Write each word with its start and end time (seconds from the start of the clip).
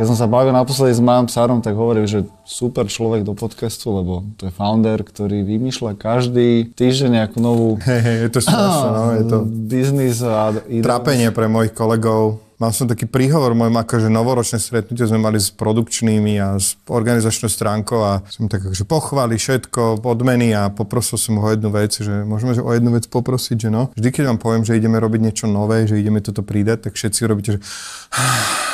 Keď 0.00 0.08
som 0.08 0.16
sa 0.16 0.32
bavil 0.32 0.56
naposledy 0.56 0.96
s 0.96 1.04
mojím 1.04 1.28
psárom, 1.28 1.60
tak 1.60 1.76
hovoril, 1.76 2.08
že 2.08 2.24
super 2.48 2.88
človek 2.88 3.20
do 3.20 3.36
podcastu, 3.36 3.92
lebo 3.92 4.24
to 4.40 4.48
je 4.48 4.52
founder, 4.56 4.96
ktorý 5.04 5.44
vymýšľa 5.44 5.92
každý 6.00 6.72
týždeň 6.72 7.20
nejakú 7.20 7.36
novú... 7.36 7.76
Hej, 7.84 8.00
hej, 8.00 8.16
je 8.24 8.30
to 8.32 8.40
strašné, 8.48 8.88
no, 8.96 9.04
je 9.12 9.24
to... 9.28 9.36
Biznis 9.44 10.24
a... 10.24 10.56
Trápenie 10.64 11.28
pre 11.36 11.52
mojich 11.52 11.76
kolegov. 11.76 12.40
Mal 12.56 12.72
som 12.72 12.88
taký 12.88 13.04
príhovor 13.04 13.52
mojom 13.52 13.76
akože 13.76 14.08
novoročné 14.08 14.56
stretnutie 14.56 15.04
sme 15.04 15.20
mali 15.20 15.36
s 15.36 15.52
produkčnými 15.52 16.40
a 16.40 16.56
s 16.56 16.80
organizačnou 16.88 17.52
stránkou 17.52 18.00
a 18.00 18.24
som 18.32 18.48
tak 18.48 18.72
akože 18.72 18.88
pochváli 18.88 19.36
všetko, 19.36 20.00
odmeny 20.00 20.56
a 20.56 20.72
poprosil 20.72 21.20
som 21.20 21.36
ho 21.40 21.44
o 21.44 21.52
jednu 21.52 21.68
vec, 21.68 21.92
že 21.92 22.24
môžeme 22.24 22.56
že 22.56 22.64
o 22.64 22.72
jednu 22.72 22.96
vec 22.96 23.04
poprosiť, 23.04 23.68
že 23.68 23.68
no. 23.68 23.92
Vždy, 24.00 24.08
keď 24.16 24.24
vám 24.32 24.40
poviem, 24.40 24.64
že 24.64 24.80
ideme 24.80 24.96
robiť 24.96 25.20
niečo 25.28 25.44
nové, 25.44 25.84
že 25.84 26.00
ideme 26.00 26.24
toto 26.24 26.40
pridať, 26.40 26.88
tak 26.88 26.96
všetci 26.96 27.20
robíte, 27.28 27.50
že 27.56 27.60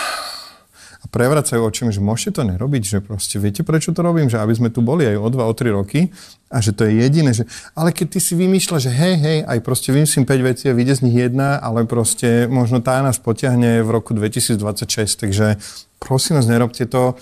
a 1.06 1.10
prevracajú 1.14 1.62
očami, 1.62 1.94
že 1.94 2.02
môžete 2.02 2.42
to 2.42 2.42
nerobiť, 2.42 2.82
že 2.82 2.98
proste 2.98 3.38
viete, 3.38 3.62
prečo 3.62 3.94
to 3.94 4.02
robím, 4.02 4.26
že 4.26 4.42
aby 4.42 4.50
sme 4.58 4.74
tu 4.74 4.82
boli 4.82 5.06
aj 5.06 5.22
o 5.22 5.28
2, 5.30 5.38
o 5.38 5.54
3 5.54 5.70
roky 5.70 6.10
a 6.50 6.58
že 6.58 6.74
to 6.74 6.82
je 6.82 6.98
jediné, 6.98 7.30
že 7.30 7.46
ale 7.78 7.94
keď 7.94 8.18
ty 8.18 8.18
si 8.18 8.34
vymýšľa, 8.34 8.78
že 8.82 8.90
hej, 8.90 9.14
hej, 9.22 9.38
aj 9.46 9.58
proste 9.62 9.94
vymyslím 9.94 10.26
5 10.26 10.48
vecí 10.50 10.64
a 10.66 10.74
vyjde 10.74 10.94
z 10.98 11.04
nich 11.06 11.16
jedna, 11.22 11.62
ale 11.62 11.86
proste 11.86 12.50
možno 12.50 12.82
tá 12.82 12.98
nás 13.06 13.22
potiahne 13.22 13.86
v 13.86 13.88
roku 13.94 14.18
2026, 14.18 15.22
takže 15.22 15.62
prosím 16.02 16.42
vás, 16.42 16.50
nerobte 16.50 16.82
to, 16.90 17.14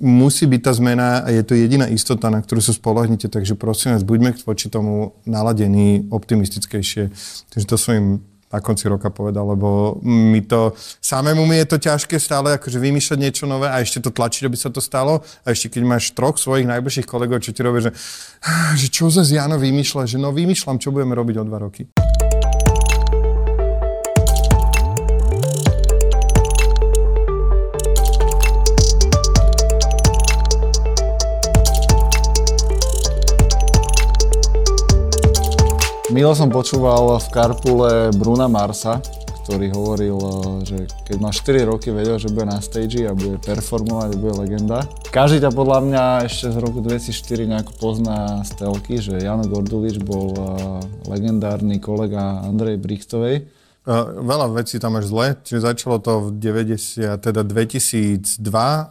musí 0.00 0.48
byť 0.48 0.60
tá 0.64 0.72
zmena 0.72 1.24
a 1.24 1.28
je 1.28 1.44
to 1.44 1.52
jediná 1.56 1.84
istota, 1.88 2.32
na 2.32 2.40
ktorú 2.40 2.60
sa 2.64 2.72
spolahnite, 2.72 3.28
takže 3.28 3.56
prosím 3.56 3.96
vás, 3.96 4.04
buďme 4.04 4.36
voči 4.44 4.72
tomu 4.72 5.16
naladení 5.28 6.08
optimistickejšie. 6.08 7.12
Takže 7.52 7.66
to 7.68 7.76
som 7.76 8.24
na 8.50 8.58
konci 8.58 8.90
roka 8.90 9.10
povedal, 9.14 9.46
lebo 9.46 9.98
mi 10.02 10.42
to, 10.42 10.74
samému 10.98 11.46
mi 11.46 11.62
je 11.62 11.66
to 11.70 11.78
ťažké 11.78 12.18
stále 12.18 12.58
akože 12.58 12.82
vymýšľať 12.82 13.18
niečo 13.22 13.44
nové 13.46 13.70
a 13.70 13.78
ešte 13.78 14.02
to 14.02 14.10
tlačiť, 14.10 14.50
aby 14.50 14.58
sa 14.58 14.74
to 14.74 14.82
stalo. 14.82 15.22
A 15.46 15.54
ešte 15.54 15.78
keď 15.78 15.82
máš 15.86 16.10
troch 16.10 16.34
svojich 16.34 16.66
najbližších 16.66 17.06
kolegov, 17.06 17.46
čo 17.46 17.54
ti 17.54 17.62
robia, 17.62 17.90
že, 17.90 17.92
že 18.74 18.86
čo 18.90 19.06
za 19.06 19.22
Jano 19.22 19.54
vymýšľa, 19.54 20.10
že 20.10 20.18
no 20.18 20.34
vymýšľam, 20.34 20.82
čo 20.82 20.90
budeme 20.90 21.14
robiť 21.14 21.36
o 21.38 21.44
dva 21.46 21.58
roky. 21.62 21.86
Milo 36.20 36.36
som 36.36 36.52
počúval 36.52 37.16
v 37.16 37.32
Karpule 37.32 38.12
Bruna 38.12 38.44
Marsa, 38.44 39.00
ktorý 39.40 39.72
hovoril, 39.72 40.18
eh, 40.20 40.32
že 40.68 40.78
keď 41.08 41.16
má 41.16 41.32
4 41.32 41.64
roky, 41.64 41.88
vedel, 41.88 42.20
že 42.20 42.28
bude 42.28 42.44
na 42.44 42.60
stage 42.60 43.08
a 43.08 43.16
bude 43.16 43.40
performovať, 43.40 44.20
bude 44.20 44.36
legenda. 44.36 44.84
Každý 45.08 45.40
ťa 45.40 45.56
podľa 45.56 45.80
mňa 45.80 46.04
ešte 46.28 46.52
z 46.52 46.56
roku 46.60 46.84
2004 46.84 47.48
nejako 47.48 47.72
pozná 47.80 48.44
z 48.44 48.52
telky, 48.52 49.00
že 49.00 49.16
Jano 49.16 49.48
Gordulič 49.48 49.96
bol 50.04 50.36
eh, 50.36 50.44
legendárny 51.08 51.80
kolega 51.80 52.44
Andrej 52.44 52.76
Brichtovej 52.84 53.48
Veľa 54.22 54.54
vecí 54.54 54.78
tam 54.78 54.94
až 55.02 55.10
zle, 55.10 55.34
čiže 55.42 55.66
začalo 55.66 55.98
to 55.98 56.30
v 56.30 56.38
90, 56.38 57.10
teda 57.18 57.42
2002 57.42 58.38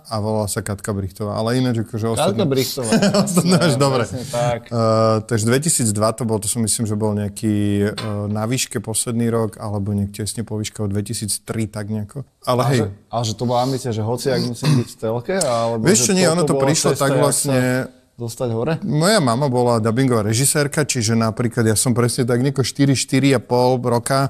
a 0.04 0.16
volala 0.20 0.52
sa 0.52 0.60
Katka 0.60 0.92
Brichtová, 0.92 1.40
ale 1.40 1.56
ináč 1.56 1.88
akože 1.88 2.20
ostatné... 2.20 2.36
Katka 2.36 2.46
Brichtová. 2.52 2.92
ostatné 3.24 3.56
až 3.64 3.74
dobre. 3.80 4.04
Tak. 4.28 4.68
Uh, 4.68 5.24
takže 5.24 5.48
2002 5.48 5.96
to 6.20 6.24
bol, 6.28 6.38
to 6.44 6.52
som 6.52 6.60
myslím, 6.68 6.84
že 6.84 7.00
bol 7.00 7.16
nejaký 7.16 7.56
uh, 7.96 8.28
na 8.28 8.44
výške 8.44 8.84
posledný 8.84 9.32
rok, 9.32 9.56
alebo 9.56 9.96
nejak 9.96 10.20
tesne 10.20 10.44
po 10.44 10.60
výške 10.60 10.84
od 10.84 10.92
2003, 10.92 11.48
tak 11.72 11.88
nejako. 11.88 12.28
Ale 12.44 12.62
a 12.62 12.68
hej. 12.68 12.80
Že, 12.84 12.88
ale 13.08 13.24
že 13.24 13.34
to 13.40 13.44
bola 13.48 13.60
ambícia, 13.64 13.96
že 13.96 14.04
hoci 14.04 14.36
ak 14.36 14.44
musím 14.52 14.84
byť 14.84 14.90
v 14.92 14.98
telke, 15.00 15.36
alebo 15.40 15.80
Vieš 15.88 16.12
čo, 16.12 16.14
nie, 16.18 16.28
ono 16.28 16.44
to 16.44 16.60
prišlo 16.60 17.00
tak 17.00 17.16
vlastne 17.16 17.88
dostať 18.20 18.50
hore? 18.52 18.74
Moja 18.84 19.24
mama 19.24 19.48
bola 19.48 19.80
dubbingová 19.80 20.28
režisérka, 20.28 20.84
čiže 20.84 21.16
napríklad 21.16 21.64
ja 21.64 21.80
som 21.80 21.96
presne 21.96 22.28
tak 22.28 22.44
nieko 22.44 22.68
4-4,5 22.68 23.40
roka 23.88 24.28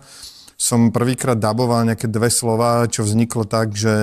som 0.59 0.91
prvýkrát 0.91 1.39
daboval 1.39 1.87
nejaké 1.87 2.11
dve 2.11 2.27
slova, 2.27 2.83
čo 2.91 3.07
vzniklo 3.07 3.47
tak, 3.47 3.71
že 3.79 3.95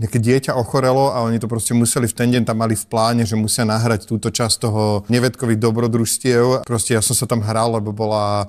nejaké 0.00 0.16
dieťa 0.16 0.56
ochorelo 0.56 1.12
a 1.12 1.20
oni 1.20 1.36
to 1.36 1.44
proste 1.52 1.76
museli 1.76 2.08
v 2.08 2.16
ten 2.16 2.32
deň 2.32 2.48
tam 2.48 2.64
mali 2.64 2.72
v 2.72 2.88
pláne, 2.88 3.28
že 3.28 3.36
musia 3.36 3.68
nahrať 3.68 4.08
túto 4.08 4.32
časť 4.32 4.56
toho 4.56 5.04
nevedkových 5.12 5.60
dobrodružstiev. 5.60 6.64
Proste 6.64 6.96
ja 6.96 7.04
som 7.04 7.12
sa 7.12 7.28
tam 7.28 7.44
hral, 7.44 7.76
lebo 7.76 7.92
bola 7.92 8.48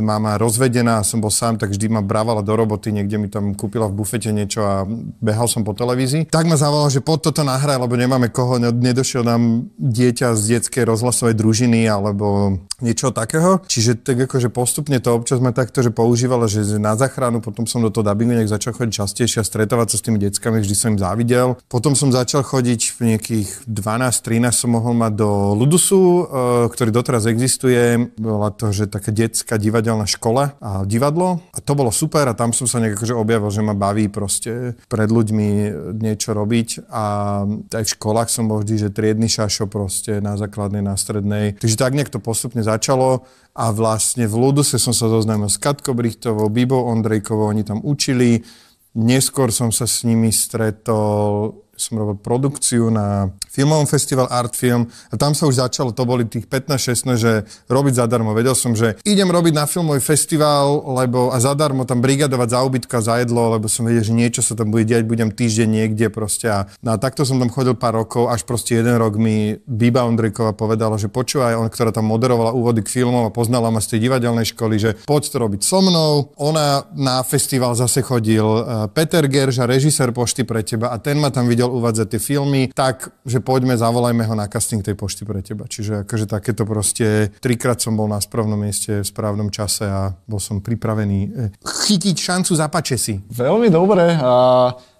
mama 0.00 0.38
rozvedená, 0.38 1.02
som 1.04 1.20
bol 1.20 1.30
sám, 1.30 1.58
tak 1.58 1.74
vždy 1.74 1.90
ma 1.90 2.02
bravala 2.02 2.40
do 2.40 2.54
roboty, 2.54 2.94
niekde 2.94 3.18
mi 3.18 3.28
tam 3.28 3.52
kúpila 3.58 3.90
v 3.90 4.02
bufete 4.02 4.30
niečo 4.30 4.62
a 4.62 4.74
behal 5.20 5.50
som 5.50 5.66
po 5.66 5.74
televízii. 5.76 6.30
Tak 6.30 6.46
ma 6.46 6.56
zavolal, 6.56 6.88
že 6.88 7.04
pod 7.04 7.20
toto 7.22 7.42
nahraj, 7.42 7.76
lebo 7.76 7.94
nemáme 7.98 8.30
koho, 8.30 8.56
nedošiel 8.58 9.26
nám 9.26 9.68
dieťa 9.76 10.34
z 10.38 10.58
detskej 10.58 10.88
rozhlasovej 10.88 11.36
družiny 11.36 11.84
alebo 11.86 12.58
niečo 12.82 13.14
takého. 13.14 13.62
Čiže 13.66 14.02
tak 14.02 14.26
akože 14.26 14.50
postupne 14.50 14.98
to 14.98 15.14
občas 15.14 15.38
ma 15.38 15.54
takto, 15.54 15.82
že 15.82 15.94
používala, 15.94 16.50
že 16.50 16.78
na 16.82 16.98
záchranu, 16.98 17.38
potom 17.38 17.66
som 17.66 17.78
do 17.82 17.90
toho 17.90 18.02
dubbingu 18.02 18.34
nejak 18.34 18.50
začal 18.50 18.74
chodiť 18.74 18.94
častejšie 18.94 19.38
a 19.42 19.46
stretovať 19.46 19.86
sa 19.94 19.96
s 19.98 20.04
tými 20.06 20.18
deckami, 20.18 20.58
vždy 20.58 20.74
som 20.74 20.88
im 20.94 20.98
závidel. 20.98 21.58
Potom 21.70 21.94
som 21.94 22.10
začal 22.10 22.42
chodiť 22.42 22.80
v 22.98 22.98
nejakých 23.14 23.48
12-13 23.70 24.62
som 24.62 24.78
mohol 24.78 24.94
mať 24.94 25.12
do 25.18 25.58
Ludusu, 25.58 26.22
e, 26.22 26.24
ktorý 26.70 26.90
doteraz 26.94 27.26
existuje. 27.26 28.10
Bola 28.14 28.54
to, 28.54 28.70
že 28.70 28.86
také 28.86 29.10
detská 29.32 29.56
divadelná 29.56 30.04
škola 30.04 30.60
a 30.60 30.84
divadlo. 30.84 31.40
A 31.56 31.64
to 31.64 31.72
bolo 31.72 31.88
super 31.88 32.28
a 32.28 32.36
tam 32.36 32.52
som 32.52 32.68
sa 32.68 32.84
nejak 32.84 33.00
akože 33.00 33.16
objavil, 33.16 33.48
že 33.48 33.64
ma 33.64 33.72
baví 33.72 34.12
proste 34.12 34.76
pred 34.92 35.08
ľuďmi 35.08 35.48
niečo 35.96 36.36
robiť. 36.36 36.92
A 36.92 37.04
aj 37.48 37.84
v 37.88 37.94
školách 37.96 38.28
som 38.28 38.52
bol 38.52 38.60
vždy, 38.60 38.76
že 38.76 38.88
triedny 38.92 39.32
šašo 39.32 39.72
proste 39.72 40.20
na 40.20 40.36
základnej, 40.36 40.84
na 40.84 41.00
strednej. 41.00 41.56
Takže 41.56 41.80
tak 41.80 41.96
nejak 41.96 42.12
to 42.12 42.20
postupne 42.20 42.60
začalo 42.60 43.24
a 43.56 43.72
vlastne 43.72 44.28
v 44.28 44.36
Luduse 44.36 44.76
som 44.76 44.92
sa 44.92 45.08
zoznámil 45.08 45.48
s 45.48 45.56
Katko 45.56 45.96
Brichtovou, 45.96 46.52
Bibou 46.52 46.84
Ondrejkovou, 46.92 47.48
oni 47.48 47.64
tam 47.64 47.80
učili. 47.80 48.44
Neskôr 48.92 49.48
som 49.48 49.72
sa 49.72 49.88
s 49.88 50.04
nimi 50.04 50.28
stretol 50.28 51.56
som 51.82 51.98
robil 51.98 52.14
produkciu 52.22 52.86
na 52.94 53.34
filmovom 53.50 53.90
festival 53.90 54.30
Art 54.30 54.54
Film 54.54 54.86
a 55.10 55.14
tam 55.18 55.34
sa 55.34 55.50
už 55.50 55.58
začalo, 55.58 55.90
to 55.90 56.06
boli 56.06 56.22
tých 56.24 56.46
15-16, 56.46 57.18
že 57.18 57.32
robiť 57.66 57.98
zadarmo. 57.98 58.30
Vedel 58.32 58.54
som, 58.54 58.78
že 58.78 58.94
idem 59.02 59.26
robiť 59.26 59.52
na 59.58 59.66
filmový 59.66 59.98
festival, 59.98 60.86
lebo 61.02 61.34
a 61.34 61.42
zadarmo 61.42 61.82
tam 61.82 61.98
brigadovať 61.98 62.48
za 62.54 62.60
ubytko 62.62 62.94
a 62.96 63.02
za 63.02 63.14
jedlo, 63.18 63.58
lebo 63.58 63.66
som 63.66 63.84
vedel, 63.84 64.06
že 64.06 64.14
niečo 64.14 64.40
sa 64.40 64.54
tam 64.54 64.70
bude 64.70 64.86
diať, 64.86 65.02
budem 65.02 65.34
týždeň 65.34 65.68
niekde 65.68 66.06
proste. 66.08 66.46
A, 66.46 66.70
no 66.80 66.94
a 66.94 66.96
takto 66.96 67.26
som 67.26 67.42
tam 67.42 67.50
chodil 67.50 67.74
pár 67.74 67.98
rokov, 67.98 68.30
až 68.30 68.46
proste 68.46 68.78
jeden 68.78 68.94
rok 68.94 69.18
mi 69.18 69.58
Biba 69.66 70.06
Ondrejková 70.06 70.54
povedala, 70.54 70.94
že 70.96 71.10
počúvaj, 71.10 71.58
on, 71.58 71.66
ktorá 71.66 71.90
tam 71.90 72.06
moderovala 72.06 72.54
úvody 72.54 72.86
k 72.86 73.02
filmom 73.02 73.26
a 73.26 73.34
poznala 73.34 73.72
ma 73.72 73.82
z 73.82 73.96
tej 73.96 74.08
divadelnej 74.08 74.46
školy, 74.54 74.76
že 74.78 74.90
poď 75.08 75.22
to 75.32 75.36
robiť 75.40 75.60
so 75.64 75.80
mnou. 75.82 76.30
Ona 76.38 76.86
na 76.94 77.24
festival 77.26 77.74
zase 77.74 78.04
chodil 78.04 78.44
eh, 78.44 78.86
Peter 78.92 79.24
Gerža, 79.24 79.64
režisér 79.64 80.12
Pošty 80.12 80.44
pre 80.44 80.60
teba 80.60 80.92
a 80.92 81.00
ten 81.00 81.16
ma 81.16 81.32
tam 81.32 81.48
videl 81.48 81.71
uvádzať 81.72 82.06
tie 82.12 82.20
filmy, 82.20 82.62
tak, 82.70 83.08
že 83.24 83.40
poďme, 83.40 83.74
zavolajme 83.74 84.22
ho 84.28 84.34
na 84.36 84.46
casting 84.46 84.84
tej 84.84 84.92
pošty 84.92 85.24
pre 85.24 85.40
teba. 85.40 85.64
Čiže 85.64 86.04
akože 86.04 86.28
takéto 86.28 86.68
proste, 86.68 87.32
trikrát 87.40 87.80
som 87.80 87.96
bol 87.96 88.06
na 88.06 88.20
správnom 88.20 88.60
mieste 88.60 89.00
v 89.00 89.08
správnom 89.08 89.48
čase 89.48 89.88
a 89.88 90.12
bol 90.28 90.38
som 90.38 90.60
pripravený 90.60 91.18
eh, 91.32 91.50
chytiť 91.64 92.16
šancu 92.20 92.52
zapače 92.52 92.96
si. 93.00 93.18
Veľmi 93.32 93.72
dobre 93.72 94.20
a 94.20 94.32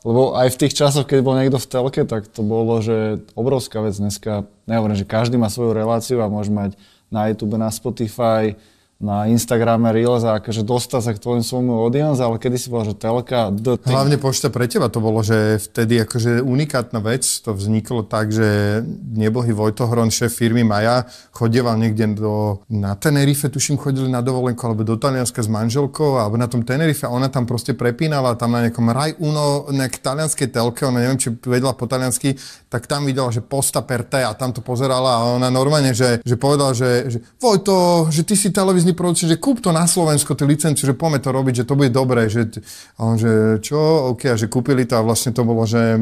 lebo 0.02 0.34
aj 0.34 0.58
v 0.58 0.60
tých 0.66 0.74
časoch, 0.74 1.06
keď 1.06 1.18
bol 1.22 1.38
niekto 1.38 1.62
v 1.62 1.70
telke, 1.70 2.02
tak 2.02 2.26
to 2.26 2.42
bolo, 2.42 2.82
že 2.82 3.22
obrovská 3.38 3.78
vec 3.86 3.94
dneska, 3.94 4.50
nehovorím, 4.66 4.98
že 4.98 5.06
každý 5.06 5.38
má 5.38 5.46
svoju 5.46 5.78
reláciu 5.78 6.18
a 6.18 6.26
môže 6.26 6.50
mať 6.50 6.74
na 7.06 7.30
YouTube, 7.30 7.54
na 7.54 7.70
Spotify, 7.70 8.58
na 9.02 9.26
Instagrame 9.26 9.90
Reels 9.90 10.22
a 10.22 10.38
akože 10.38 10.62
dostať 10.62 11.00
sa 11.02 11.10
k 11.10 11.18
tvojmu 11.18 11.42
svojmu 11.42 11.72
audience, 11.74 12.22
ale 12.22 12.38
kedy 12.38 12.54
si 12.54 12.70
bola, 12.70 12.86
že 12.86 12.94
telka, 12.94 13.50
the 13.50 13.74
thing. 13.74 13.90
Hlavne 13.90 14.14
pošta 14.14 14.46
pre 14.46 14.70
teba 14.70 14.86
to 14.86 15.02
bolo, 15.02 15.26
že 15.26 15.58
vtedy 15.58 15.98
akože 16.06 16.38
unikátna 16.38 17.02
vec, 17.02 17.26
to 17.42 17.50
vzniklo 17.50 18.06
tak, 18.06 18.30
že 18.30 18.80
nebohý 19.10 19.50
Vojto 19.50 19.90
Hron, 19.90 20.14
šéf 20.14 20.30
firmy 20.30 20.62
Maja, 20.62 21.10
chodieval 21.34 21.74
niekde 21.82 22.14
do, 22.14 22.62
na 22.70 22.94
Tenerife, 22.94 23.50
tuším, 23.50 23.74
chodili 23.74 24.06
na 24.06 24.22
dovolenku, 24.22 24.62
alebo 24.62 24.86
do 24.86 24.94
Talianska 24.94 25.42
s 25.42 25.50
manželkou, 25.50 26.22
alebo 26.22 26.38
na 26.38 26.46
tom 26.46 26.62
Tenerife 26.62 27.02
a 27.02 27.10
ona 27.10 27.26
tam 27.26 27.42
proste 27.42 27.74
prepínala 27.74 28.38
tam 28.38 28.54
na 28.54 28.70
nejakom 28.70 28.86
Raj 28.86 29.18
Uno, 29.18 29.66
nejak 29.66 29.98
talianskej 29.98 30.54
telke, 30.54 30.86
ona 30.86 31.02
neviem, 31.02 31.18
či 31.18 31.34
vedela 31.42 31.74
po 31.74 31.90
taliansky, 31.90 32.38
tak 32.70 32.86
tam 32.86 33.02
videla, 33.02 33.34
že 33.34 33.42
posta 33.42 33.82
per 33.82 34.06
te 34.06 34.22
a 34.22 34.30
tam 34.38 34.54
to 34.54 34.62
pozerala 34.62 35.18
a 35.18 35.20
ona 35.34 35.50
normálne, 35.50 35.90
že, 35.90 36.22
že 36.22 36.38
povedala, 36.38 36.70
že, 36.70 37.10
že 37.10 37.18
Vojto, 37.42 38.06
že 38.14 38.22
ty 38.22 38.38
si 38.38 38.54
televízny 38.54 38.91
producent, 38.94 39.28
že 39.28 39.40
kúp 39.40 39.60
to 39.60 39.70
na 39.72 39.84
Slovensko, 39.84 40.36
tú 40.36 40.44
licenciu, 40.46 40.88
že 40.88 40.96
poďme 40.96 41.18
to 41.20 41.30
robiť, 41.32 41.54
že 41.62 41.68
to 41.68 41.74
bude 41.74 41.90
dobré. 41.92 42.28
Že, 42.28 42.62
a 42.96 43.00
on, 43.02 43.16
že 43.20 43.62
čo, 43.64 44.12
OK, 44.14 44.32
a 44.32 44.36
že 44.36 44.48
kúpili 44.48 44.86
to 44.88 44.96
a 44.96 45.06
vlastne 45.06 45.34
to 45.34 45.42
bolo, 45.44 45.64
že 45.66 46.00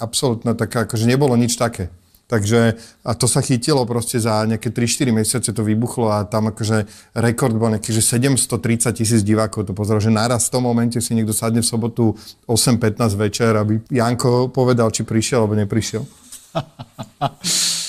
absolútne 0.00 0.56
taká, 0.56 0.88
akože 0.88 1.04
nebolo 1.04 1.36
nič 1.36 1.54
také. 1.60 1.92
Takže 2.30 2.78
a 3.02 3.10
to 3.18 3.26
sa 3.26 3.42
chytilo 3.42 3.82
proste 3.82 4.22
za 4.22 4.46
nejaké 4.46 4.70
3-4 4.70 5.10
mesiace 5.10 5.50
to 5.50 5.66
vybuchlo 5.66 6.14
a 6.14 6.22
tam 6.22 6.54
akože 6.54 6.86
rekord 7.18 7.58
bol 7.58 7.74
nejaký, 7.74 7.90
že 7.90 8.06
730 8.06 8.94
tisíc 8.94 9.26
divákov 9.26 9.66
to 9.66 9.74
pozeral, 9.74 9.98
že 9.98 10.14
naraz 10.14 10.46
v 10.46 10.54
tom 10.54 10.62
momente 10.62 11.02
si 11.02 11.18
niekto 11.18 11.34
sadne 11.34 11.58
v 11.58 11.66
sobotu 11.66 12.14
8.15 12.46 13.18
večer, 13.18 13.50
aby 13.58 13.82
Janko 13.90 14.46
povedal, 14.46 14.94
či 14.94 15.02
prišiel 15.02 15.42
alebo 15.42 15.58
neprišiel. 15.58 16.06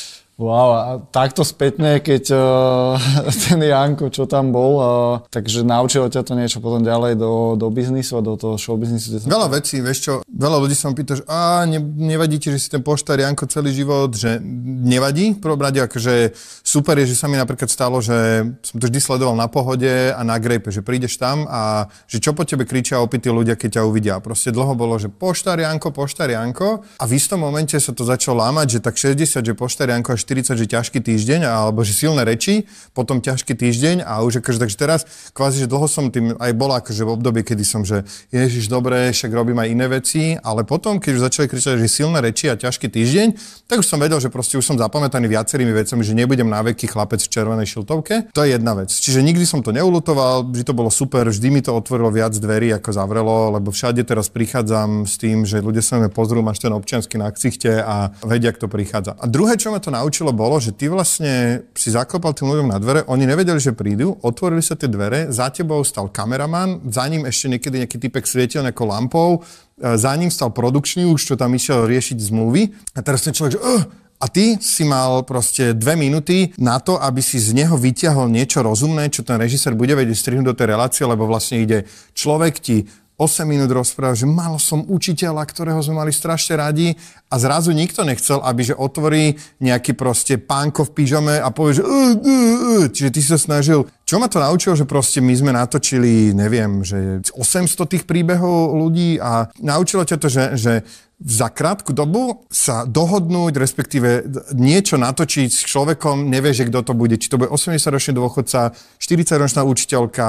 Wow, 0.41 0.69
a 0.73 0.81
takto 1.13 1.45
spätne, 1.45 2.01
keď 2.01 2.33
uh, 2.33 2.97
ten 3.45 3.61
Janko, 3.61 4.09
čo 4.09 4.25
tam 4.25 4.49
bol, 4.49 4.73
uh, 4.81 5.21
takže 5.29 5.61
naučilo 5.61 6.09
ťa 6.09 6.25
to 6.25 6.33
niečo 6.33 6.57
potom 6.57 6.81
ďalej 6.81 7.13
do, 7.13 7.53
do 7.53 7.69
biznisu 7.69 8.17
a 8.17 8.25
do 8.25 8.33
toho 8.33 8.57
showbiznisu? 8.57 9.29
Veľa 9.29 9.53
vecí, 9.53 9.77
vieš 9.85 9.99
čo, 10.01 10.13
veľa 10.25 10.57
ľudí 10.57 10.73
sa 10.73 10.89
ma 10.89 10.97
pýta, 10.97 11.21
že 11.21 11.23
a 11.29 11.69
ne, 11.69 11.77
nevadí 11.77 12.41
ti, 12.41 12.49
že 12.49 12.57
si 12.57 12.73
ten 12.73 12.81
poštár 12.81 13.21
Janko 13.21 13.45
celý 13.45 13.69
život, 13.69 14.17
že 14.17 14.41
nevadí? 14.81 15.37
V 15.37 15.45
prvom 15.45 15.61
rade 15.61 15.77
akože 15.77 16.33
super 16.65 16.97
je, 16.97 17.13
že 17.13 17.21
sa 17.21 17.29
mi 17.29 17.37
napríklad 17.37 17.69
stalo, 17.69 18.01
že 18.01 18.49
som 18.65 18.81
to 18.81 18.89
vždy 18.89 18.97
sledoval 18.97 19.37
na 19.37 19.45
pohode 19.45 20.09
a 20.09 20.21
na 20.25 20.41
grejpe, 20.41 20.73
že 20.73 20.81
prídeš 20.81 21.21
tam 21.21 21.45
a 21.45 21.85
že 22.09 22.17
čo 22.17 22.33
po 22.33 22.49
tebe 22.49 22.65
kričia 22.65 22.97
opití 22.97 23.29
ľudia, 23.29 23.53
keď 23.53 23.77
ťa 23.77 23.81
uvidia. 23.85 24.17
Proste 24.17 24.49
dlho 24.49 24.73
bolo, 24.73 24.97
že 24.97 25.13
poštár 25.13 25.61
Janko, 25.61 25.93
poštár 25.93 26.33
Janko 26.33 26.81
a 26.97 27.03
v 27.05 27.13
istom 27.13 27.45
momente 27.45 27.77
sa 27.77 27.93
to 27.93 28.01
začalo 28.01 28.41
lámať, 28.41 28.77
že 28.77 28.79
tak 28.81 28.97
60, 28.97 29.45
že 29.45 29.53
poštár 29.53 29.93
Janko 29.93 30.17
až 30.17 30.30
40, 30.31 30.55
že 30.55 30.65
ťažký 30.71 31.03
týždeň, 31.03 31.43
alebo 31.43 31.83
že 31.83 31.91
silné 31.91 32.23
reči, 32.23 32.63
potom 32.95 33.19
ťažký 33.19 33.51
týždeň 33.51 34.07
a 34.07 34.23
už 34.23 34.39
akože, 34.39 34.63
takže 34.63 34.77
teraz 34.79 35.03
kvázi, 35.35 35.63
že 35.63 35.67
dlho 35.67 35.91
som 35.91 36.07
tým 36.07 36.39
aj 36.39 36.51
bola 36.55 36.79
akože 36.79 37.03
v 37.03 37.09
období, 37.11 37.43
kedy 37.43 37.63
som, 37.67 37.83
že 37.83 38.07
ježiš, 38.31 38.71
dobre, 38.71 39.11
však 39.11 39.27
robím 39.35 39.59
aj 39.59 39.67
iné 39.67 39.85
veci, 39.91 40.39
ale 40.39 40.63
potom, 40.63 41.03
keď 41.03 41.11
už 41.19 41.21
začali 41.27 41.45
kričať, 41.51 41.75
že 41.83 41.91
silné 41.91 42.23
reči 42.23 42.47
a 42.47 42.55
ťažký 42.55 42.87
týždeň, 42.87 43.27
tak 43.67 43.83
už 43.83 43.87
som 43.91 43.99
vedel, 43.99 44.23
že 44.23 44.31
proste 44.31 44.55
už 44.55 44.63
som 44.63 44.79
zapamätaný 44.79 45.27
viacerými 45.27 45.75
vecami, 45.75 46.01
že 46.05 46.13
nebudem 46.15 46.47
na 46.47 46.63
veky 46.63 46.87
chlapec 46.87 47.19
v 47.19 47.27
červenej 47.27 47.67
šiltovke. 47.67 48.31
To 48.31 48.45
je 48.45 48.55
jedna 48.55 48.77
vec. 48.77 48.93
Čiže 48.93 49.25
nikdy 49.25 49.43
som 49.43 49.59
to 49.59 49.75
neulutoval, 49.75 50.47
vždy 50.47 50.63
to 50.63 50.73
bolo 50.77 50.87
super, 50.93 51.27
vždy 51.27 51.47
mi 51.51 51.59
to 51.59 51.75
otvorilo 51.75 52.13
viac 52.13 52.31
dverí, 52.37 52.71
ako 52.77 52.89
zavrelo, 52.93 53.51
lebo 53.57 53.73
všade 53.73 54.05
teraz 54.05 54.29
prichádzam 54.31 55.09
s 55.09 55.17
tým, 55.17 55.43
že 55.43 55.59
ľudia 55.59 55.83
sa 55.83 55.99
mi 55.99 56.07
pozrú, 56.07 56.39
máš 56.39 56.61
ten 56.61 56.71
občiansky 56.71 57.19
na 57.19 57.27
ksichte 57.33 57.81
a 57.81 58.13
vedia, 58.23 58.53
ako 58.53 58.59
to 58.63 58.69
prichádza. 58.69 59.11
A 59.17 59.25
druhé, 59.25 59.57
čo 59.57 59.73
ma 59.73 59.79
to 59.81 59.89
naučilo, 59.89 60.10
bolo, 60.35 60.59
že 60.59 60.75
ty 60.75 60.91
vlastne 60.91 61.63
si 61.71 61.87
zaklopal 61.87 62.35
tým 62.35 62.51
ľuďom 62.51 62.67
na 62.67 62.77
dvere, 62.83 63.07
oni 63.07 63.23
nevedeli, 63.23 63.57
že 63.63 63.71
prídu, 63.71 64.19
otvorili 64.19 64.59
sa 64.59 64.75
tie 64.75 64.91
dvere, 64.91 65.31
za 65.31 65.47
tebou 65.47 65.79
stal 65.87 66.11
kameraman, 66.11 66.91
za 66.91 67.07
ním 67.07 67.23
ešte 67.23 67.47
niekedy 67.47 67.75
nejaký 67.87 67.97
typek 67.97 68.27
svietil 68.27 68.67
nejakou 68.67 68.83
lampou, 68.83 69.39
e, 69.79 69.95
za 69.95 70.11
ním 70.19 70.27
stal 70.27 70.51
produkčný 70.51 71.07
už, 71.07 71.23
čo 71.23 71.35
tam 71.39 71.55
išiel 71.55 71.87
riešiť 71.87 72.17
zmluvy. 72.19 72.75
A 72.95 72.99
teraz 72.99 73.23
ten 73.23 73.31
človek, 73.31 73.55
že 73.55 73.61
uh, 73.63 73.83
a 74.21 74.29
ty 74.29 74.61
si 74.61 74.85
mal 74.85 75.25
proste 75.25 75.73
dve 75.73 75.97
minúty 75.97 76.53
na 76.61 76.77
to, 76.77 77.01
aby 77.01 77.25
si 77.25 77.41
z 77.41 77.57
neho 77.57 77.73
vyťahol 77.73 78.29
niečo 78.29 78.61
rozumné, 78.61 79.09
čo 79.09 79.25
ten 79.25 79.41
režisér 79.41 79.73
bude 79.73 79.97
vedieť 79.97 80.13
strihnúť 80.13 80.53
do 80.53 80.53
tej 80.53 80.77
relácie, 80.77 81.03
lebo 81.09 81.25
vlastne 81.25 81.65
ide 81.65 81.89
človek 82.13 82.61
ti 82.61 82.85
8 83.21 83.45
minút 83.45 83.69
rozprával, 83.69 84.17
že 84.17 84.25
mal 84.25 84.57
som 84.57 84.81
učiteľa, 84.81 85.45
ktorého 85.45 85.77
sme 85.85 86.01
mali 86.01 86.09
strašne 86.09 86.57
radi 86.57 86.97
a 87.29 87.37
zrazu 87.37 87.69
nikto 87.69 88.01
nechcel, 88.01 88.41
aby 88.41 88.73
že 88.73 88.73
otvorí 88.73 89.37
nejaký 89.61 89.93
proste 89.93 90.41
pánko 90.41 90.89
v 90.89 90.91
pyžame 90.97 91.35
a 91.37 91.53
povie, 91.53 91.77
že 91.77 91.83
uh, 91.85 92.17
uh, 92.17 92.81
uh. 92.81 92.83
čiže 92.89 93.13
ty 93.13 93.21
sa 93.21 93.37
snažil. 93.37 93.85
Čo 94.09 94.17
ma 94.17 94.25
to 94.25 94.41
naučilo, 94.41 94.73
že 94.73 94.89
proste 94.89 95.21
my 95.21 95.37
sme 95.37 95.53
natočili, 95.53 96.33
neviem, 96.33 96.81
že 96.81 97.21
800 97.31 97.77
tých 97.85 98.03
príbehov 98.09 98.73
ľudí 98.73 99.21
a 99.21 99.53
naučilo 99.61 100.01
ťa 100.01 100.17
to, 100.17 100.27
že, 100.27 100.43
že 100.57 100.73
za 101.21 101.53
krátku 101.53 101.93
dobu 101.93 102.49
sa 102.49 102.89
dohodnúť, 102.89 103.53
respektíve 103.61 104.25
niečo 104.57 104.97
natočiť 104.97 105.49
s 105.53 105.61
človekom, 105.69 106.25
nevieš, 106.25 106.65
kto 106.73 106.81
to 106.81 106.93
bude. 106.97 107.21
Či 107.21 107.29
to 107.29 107.37
bude 107.37 107.53
80-ročný 107.53 108.17
dôchodca, 108.17 108.73
40-ročná 108.97 109.61
učiteľka, 109.61 110.27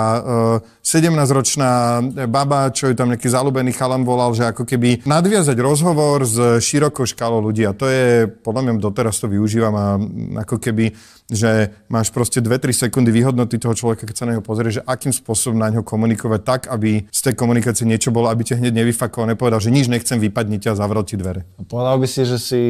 17-ročná 0.85 1.71
e, 1.99 2.03
baba, 2.29 2.69
čo 2.69 2.93
ju 2.93 2.95
tam 2.95 3.09
nejaký 3.09 3.25
zalúbený 3.25 3.73
chalan 3.73 4.05
volal, 4.05 4.37
že 4.37 4.53
ako 4.53 4.69
keby 4.69 5.09
nadviazať 5.09 5.57
rozhovor 5.57 6.29
s 6.29 6.61
širokou 6.61 7.09
škálou 7.09 7.41
ľudí. 7.41 7.65
A 7.65 7.73
to 7.73 7.89
je, 7.89 8.29
podľa 8.29 8.63
mňa 8.69 8.73
doteraz 8.77 9.17
to 9.17 9.33
využívam 9.33 9.73
a 9.73 9.87
ako 10.45 10.61
keby 10.61 10.93
že 11.31 11.71
máš 11.87 12.11
proste 12.11 12.43
2-3 12.43 12.89
sekundy 12.89 13.15
vyhodnotiť 13.15 13.59
toho 13.63 13.75
človeka, 13.77 14.09
keď 14.09 14.17
sa 14.17 14.25
na 14.27 14.37
neho 14.37 14.45
pozrieš, 14.45 14.81
že 14.81 14.83
akým 14.83 15.15
spôsobom 15.15 15.61
na 15.61 15.71
neho 15.71 15.85
komunikovať 15.85 16.41
tak, 16.43 16.61
aby 16.69 17.07
z 17.09 17.21
tej 17.25 17.35
komunikácie 17.39 17.87
niečo 17.87 18.11
bolo, 18.11 18.29
aby 18.29 18.43
ťa 18.43 18.59
hneď 18.59 18.73
nevyfakoval, 18.83 19.33
nepovedal, 19.33 19.63
že 19.63 19.71
nič 19.71 19.87
nechcem 19.87 20.19
vypadniť 20.19 20.73
a 20.73 20.79
zavrel 20.79 21.07
ti 21.07 21.15
dvere. 21.15 21.47
A 21.57 21.65
povedal 21.65 21.97
by 22.03 22.07
si, 22.11 22.23
že 22.27 22.39
si 22.41 22.63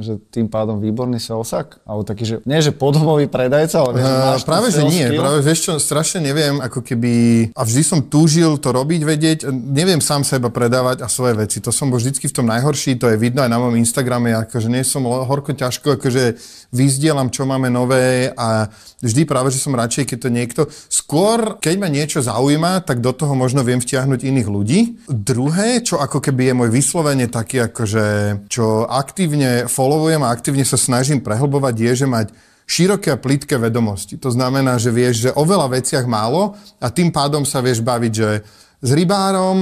že 0.00 0.16
tým 0.32 0.48
pádom 0.48 0.80
výborný 0.80 1.20
salesak? 1.20 1.78
Alebo 1.84 2.02
taký, 2.02 2.24
že 2.24 2.36
nie, 2.48 2.58
že 2.64 2.72
podhomový 2.72 3.28
predajca, 3.28 3.76
ale 3.84 4.00
že 4.00 4.08
máš 4.08 4.42
Práve, 4.48 4.68
že 4.72 4.82
nie. 4.88 5.06
Skill? 5.12 5.20
Práve, 5.20 5.38
vieš 5.44 5.60
čo, 5.68 5.72
strašne 5.76 6.18
neviem, 6.24 6.56
ako 6.58 6.80
keby... 6.80 7.12
A 7.52 7.62
vždy 7.62 7.82
som 7.84 8.00
túžil 8.00 8.56
to 8.56 8.72
robiť, 8.72 9.00
vedieť. 9.04 9.38
Neviem 9.52 10.00
sám 10.00 10.24
seba 10.24 10.48
predávať 10.48 11.04
a 11.04 11.08
svoje 11.12 11.36
veci. 11.36 11.60
To 11.60 11.70
som 11.70 11.92
bol 11.92 12.00
vždycky 12.00 12.26
v 12.26 12.34
tom 12.34 12.48
najhorší, 12.48 12.96
to 12.96 13.12
je 13.12 13.20
vidno 13.20 13.44
aj 13.44 13.50
na 13.52 13.60
mojom 13.60 13.76
Instagrame, 13.76 14.32
akože 14.32 14.72
nie 14.72 14.82
som 14.82 15.04
horko 15.04 15.52
ťažko, 15.52 16.00
akože 16.00 16.40
vyzdielam, 16.72 17.28
čo 17.28 17.44
máme 17.44 17.68
nové 17.68 17.99
a 18.36 18.70
vždy 19.00 19.22
práve, 19.26 19.52
že 19.52 19.62
som 19.62 19.76
radšej, 19.76 20.04
keď 20.10 20.18
to 20.18 20.30
niekto... 20.30 20.62
Skôr, 20.86 21.58
keď 21.58 21.74
ma 21.80 21.88
niečo 21.90 22.22
zaujíma, 22.22 22.86
tak 22.86 23.02
do 23.02 23.10
toho 23.10 23.34
možno 23.34 23.66
viem 23.66 23.82
vtiahnuť 23.82 24.20
iných 24.22 24.48
ľudí. 24.48 24.80
Druhé, 25.10 25.82
čo 25.82 25.98
ako 25.98 26.22
keby 26.22 26.50
je 26.50 26.58
môj 26.58 26.70
vyslovene 26.70 27.26
taký, 27.26 27.66
akože, 27.66 28.06
čo 28.46 28.86
aktívne 28.86 29.66
followujem 29.66 30.22
a 30.22 30.32
aktívne 30.32 30.62
sa 30.62 30.78
snažím 30.78 31.20
prehlbovať, 31.24 31.74
je, 31.74 31.92
že 32.04 32.06
mať 32.06 32.28
široké 32.70 33.10
a 33.10 33.18
plitké 33.18 33.58
vedomosti. 33.58 34.14
To 34.22 34.30
znamená, 34.30 34.78
že 34.78 34.94
vieš, 34.94 35.26
že 35.26 35.30
o 35.34 35.42
veľa 35.42 35.74
veciach 35.74 36.06
málo 36.06 36.54
a 36.78 36.86
tým 36.94 37.10
pádom 37.10 37.42
sa 37.42 37.58
vieš 37.58 37.82
baviť, 37.82 38.12
že 38.14 38.46
s 38.80 38.90
rybárom, 38.96 39.60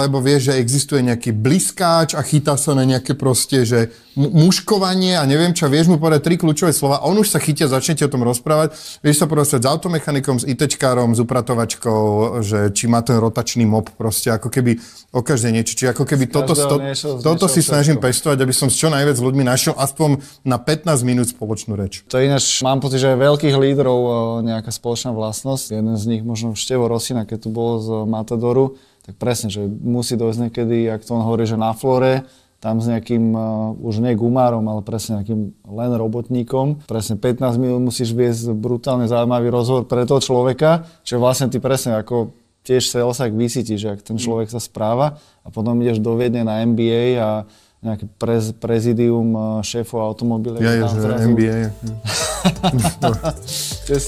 lebo 0.00 0.24
vieš, 0.24 0.48
že 0.48 0.62
existuje 0.62 1.04
nejaký 1.04 1.36
bliskáč 1.36 2.16
a 2.16 2.24
chytá 2.24 2.56
sa 2.56 2.72
na 2.72 2.86
nejaké 2.88 3.12
proste, 3.12 3.66
že 3.68 3.92
muškovanie 4.16 5.18
a 5.18 5.26
neviem 5.26 5.50
čo, 5.50 5.66
vieš 5.66 5.90
mu 5.90 5.98
povedať 5.98 6.22
tri 6.22 6.34
kľúčové 6.38 6.70
slova, 6.70 7.02
on 7.02 7.18
už 7.18 7.34
sa 7.34 7.42
chytia, 7.42 7.66
začnete 7.66 8.06
o 8.06 8.10
tom 8.10 8.22
rozprávať, 8.22 8.74
vieš 9.02 9.22
sa 9.22 9.26
porozprávať 9.26 9.62
s 9.66 9.70
automechanikom, 9.70 10.36
s 10.38 10.44
ITčkárom, 10.46 11.12
s 11.14 11.20
upratovačkou, 11.22 12.02
že 12.46 12.70
či 12.70 12.86
má 12.86 13.02
ten 13.02 13.18
rotačný 13.18 13.66
mop, 13.66 13.90
proste 13.98 14.30
ako 14.30 14.48
keby 14.50 14.78
o 15.10 15.20
každé 15.22 15.50
niečo, 15.50 15.74
či 15.74 15.90
ako 15.90 16.06
keby 16.06 16.30
toto, 16.30 16.54
to, 16.54 16.76
niečo, 16.78 17.18
toto 17.18 17.46
si 17.50 17.60
snažím 17.60 17.98
pestovať, 17.98 18.38
aby 18.38 18.54
som 18.54 18.70
s 18.70 18.78
čo 18.78 18.90
najviac 18.90 19.18
ľuďmi 19.18 19.42
našiel 19.42 19.74
aspoň 19.74 20.22
na 20.46 20.62
15 20.62 21.02
minút 21.02 21.30
spoločnú 21.34 21.74
reč. 21.74 22.06
To 22.10 22.22
ináč, 22.22 22.62
mám 22.62 22.78
pocit, 22.78 23.02
že 23.02 23.18
veľkých 23.18 23.54
lídrov 23.58 23.98
nejaká 24.46 24.70
spoločná 24.70 25.10
vlastnosť, 25.10 25.74
jeden 25.74 25.94
z 25.98 26.04
nich 26.06 26.22
možno 26.22 26.54
Števo 26.54 26.86
Rosina, 26.86 27.26
keď 27.26 27.38
tu 27.46 27.48
bol 27.50 27.82
z 27.82 28.06
Matadoru, 28.06 28.78
tak 29.04 29.20
presne, 29.20 29.52
že 29.52 29.68
musí 29.68 30.16
dojsť 30.16 30.48
niekedy, 30.48 30.88
ak 30.88 31.04
to 31.04 31.12
on 31.12 31.28
hovorí, 31.28 31.44
že 31.44 31.60
na 31.60 31.76
flore, 31.76 32.24
tam 32.64 32.80
s 32.80 32.88
nejakým, 32.88 33.36
uh, 33.36 33.76
už 33.76 34.00
nie 34.00 34.16
gumárom, 34.16 34.64
ale 34.64 34.80
presne 34.80 35.20
nejakým 35.20 35.52
len 35.68 35.90
robotníkom. 35.92 36.88
Presne 36.88 37.20
15 37.20 37.60
minút 37.60 37.92
musíš 37.92 38.16
viesť 38.16 38.56
brutálne 38.56 39.04
zaujímavý 39.04 39.52
rozhovor 39.52 39.84
pre 39.84 40.08
toho 40.08 40.24
človeka, 40.24 40.88
čo 41.04 41.20
vlastne 41.20 41.52
ty 41.52 41.60
presne 41.60 42.00
ako 42.00 42.32
tiež 42.64 42.88
salesak 42.88 43.36
vysíti, 43.36 43.76
že 43.76 43.92
ak 43.92 44.00
ten 44.00 44.16
človek 44.16 44.48
sa 44.48 44.56
správa 44.56 45.20
a 45.44 45.52
potom 45.52 45.76
ideš 45.84 46.00
do 46.00 46.16
Viedne 46.16 46.48
na 46.48 46.64
MBA 46.64 47.20
a 47.20 47.44
nejaké 47.84 48.08
prez, 48.16 48.56
prezidium 48.56 49.28
uh, 49.36 49.60
šéfov 49.60 50.00
automobilov. 50.00 50.64
Ja, 50.64 50.72
je, 50.72 50.88
že 50.88 50.98
zrazu... 51.04 51.28
MBA. 51.36 51.60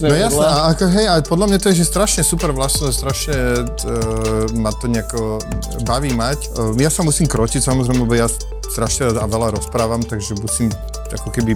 no 0.00 0.14
jasné, 0.16 0.44
a 0.44 0.72
ako, 0.72 0.84
hej, 0.96 1.06
ale 1.12 1.20
podľa 1.28 1.46
mňa 1.52 1.58
to 1.60 1.66
je 1.72 1.84
že 1.84 1.92
strašne 1.92 2.22
super 2.24 2.56
vlastne, 2.56 2.88
strašne 2.88 3.36
uh, 3.36 4.48
ma 4.56 4.72
to 4.72 4.88
nejako 4.88 5.44
baví 5.84 6.16
mať. 6.16 6.56
Uh, 6.56 6.72
ja 6.80 6.88
sa 6.88 7.04
musím 7.04 7.28
krotiť 7.28 7.60
samozrejme, 7.60 8.08
lebo 8.08 8.16
ja 8.16 8.32
strašne 8.72 9.12
a 9.12 9.26
veľa 9.28 9.60
rozprávam, 9.60 10.00
takže 10.00 10.40
musím 10.40 10.72
ako 11.12 11.28
keby 11.28 11.54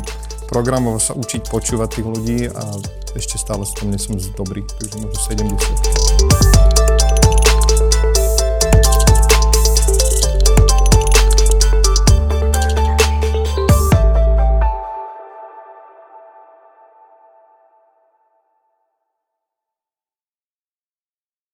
programovo 0.53 1.01
sa 1.01 1.17
učiť 1.17 1.49
počúvať 1.49 1.89
tých 1.99 2.07
ľudí 2.07 2.39
a 2.53 2.63
ešte 3.17 3.41
stále 3.41 3.65
som 3.65 3.89
nie 3.89 3.99
som 3.99 4.15
dobrý, 4.37 4.63
takže 4.79 4.97
možno 5.01 5.19
70. 5.57 6.10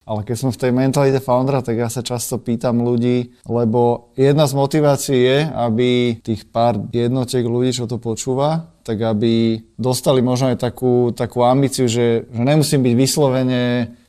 Ale 0.07 0.23
keď 0.23 0.37
som 0.39 0.51
v 0.55 0.61
tej 0.63 0.71
mentalite 0.71 1.19
foundera, 1.19 1.67
tak 1.67 1.83
ja 1.83 1.91
sa 1.91 1.99
často 1.99 2.39
pýtam 2.39 2.87
ľudí, 2.87 3.43
lebo 3.51 4.15
jedna 4.15 4.47
z 4.47 4.55
motivácií 4.55 5.19
je, 5.19 5.39
aby 5.51 5.89
tých 6.23 6.47
pár 6.47 6.79
jednotiek 6.95 7.43
ľudí, 7.43 7.75
čo 7.75 7.91
to 7.91 7.99
počúva, 7.99 8.71
tak 8.87 9.03
aby 9.03 9.67
dostali 9.75 10.23
možno 10.23 10.55
aj 10.55 10.63
takú, 10.63 11.11
takú 11.11 11.43
ambíciu, 11.43 11.91
že, 11.91 12.31
že 12.31 12.43
nemusím 12.47 12.87
byť 12.87 12.95
vyslovene 12.95 13.63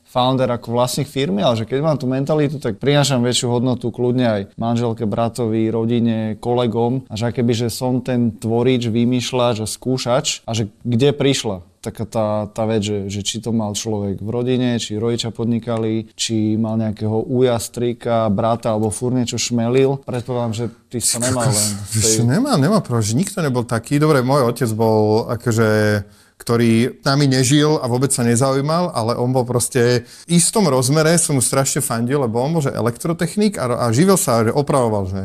founder 0.07 0.47
ako 0.53 0.71
vlastník 0.71 1.09
firmy, 1.09 1.43
ale 1.43 1.59
že 1.59 1.67
keď 1.67 1.79
mám 1.83 1.97
tú 1.99 2.07
mentalitu, 2.07 2.61
tak 2.61 2.79
prinášam 2.79 3.25
väčšiu 3.25 3.51
hodnotu 3.51 3.91
kľudne 3.91 4.25
aj 4.25 4.41
manželke, 4.55 5.03
bratovi, 5.03 5.67
rodine, 5.67 6.39
kolegom. 6.39 7.09
A 7.11 7.13
že 7.19 7.35
keby, 7.35 7.53
že 7.53 7.73
som 7.73 7.99
ten 7.99 8.31
tvorič, 8.31 8.87
vymýšľač 8.87 9.61
a 9.61 9.67
skúšač 9.67 10.47
a 10.47 10.51
že 10.55 10.71
kde 10.87 11.11
prišla 11.11 11.65
taká 11.87 12.03
tá, 12.03 12.27
tá 12.51 12.67
vec, 12.67 12.83
že, 12.83 13.07
že 13.07 13.23
či 13.23 13.39
to 13.39 13.55
mal 13.55 13.71
človek 13.71 14.19
v 14.19 14.29
rodine, 14.29 14.75
či 14.75 14.99
rodičia 14.99 15.31
podnikali, 15.31 16.11
či 16.19 16.59
mal 16.59 16.75
nejakého 16.75 17.23
úja, 17.23 17.55
strika, 17.63 18.27
brata 18.27 18.75
alebo 18.75 18.91
fúr 18.91 19.15
niečo 19.15 19.39
šmelil. 19.39 20.03
Predpokladám, 20.03 20.53
že 20.53 20.65
ty 20.91 20.99
sa 20.99 21.23
nemal 21.23 21.47
len... 21.47 21.67
Tej... 21.95 22.27
Nemá, 22.27 22.53
nemá, 22.59 22.83
že 22.83 23.15
nikto 23.15 23.39
nebol 23.39 23.63
taký. 23.63 23.97
Dobre, 23.97 24.19
môj 24.19 24.51
otec 24.51 24.69
bol 24.75 25.31
akože 25.31 25.69
ktorý 26.37 27.01
nami 27.01 27.25
nežil 27.27 27.81
a 27.81 27.89
vôbec 27.89 28.13
sa 28.13 28.21
nezaujímal, 28.21 28.93
ale 28.93 29.17
on 29.17 29.33
bol 29.33 29.43
proste 29.43 30.05
v 30.29 30.37
istom 30.37 30.69
rozmere, 30.69 31.17
som 31.17 31.35
mu 31.35 31.41
strašne 31.41 31.81
fandil, 31.81 32.21
lebo 32.21 32.39
on 32.39 32.53
bol 32.53 32.63
že 32.63 32.71
elektrotechnik 32.71 33.57
a, 33.57 33.65
a 33.67 33.85
živil 33.89 34.15
sa, 34.15 34.45
že 34.45 34.53
opravoval, 34.53 35.09
že 35.09 35.21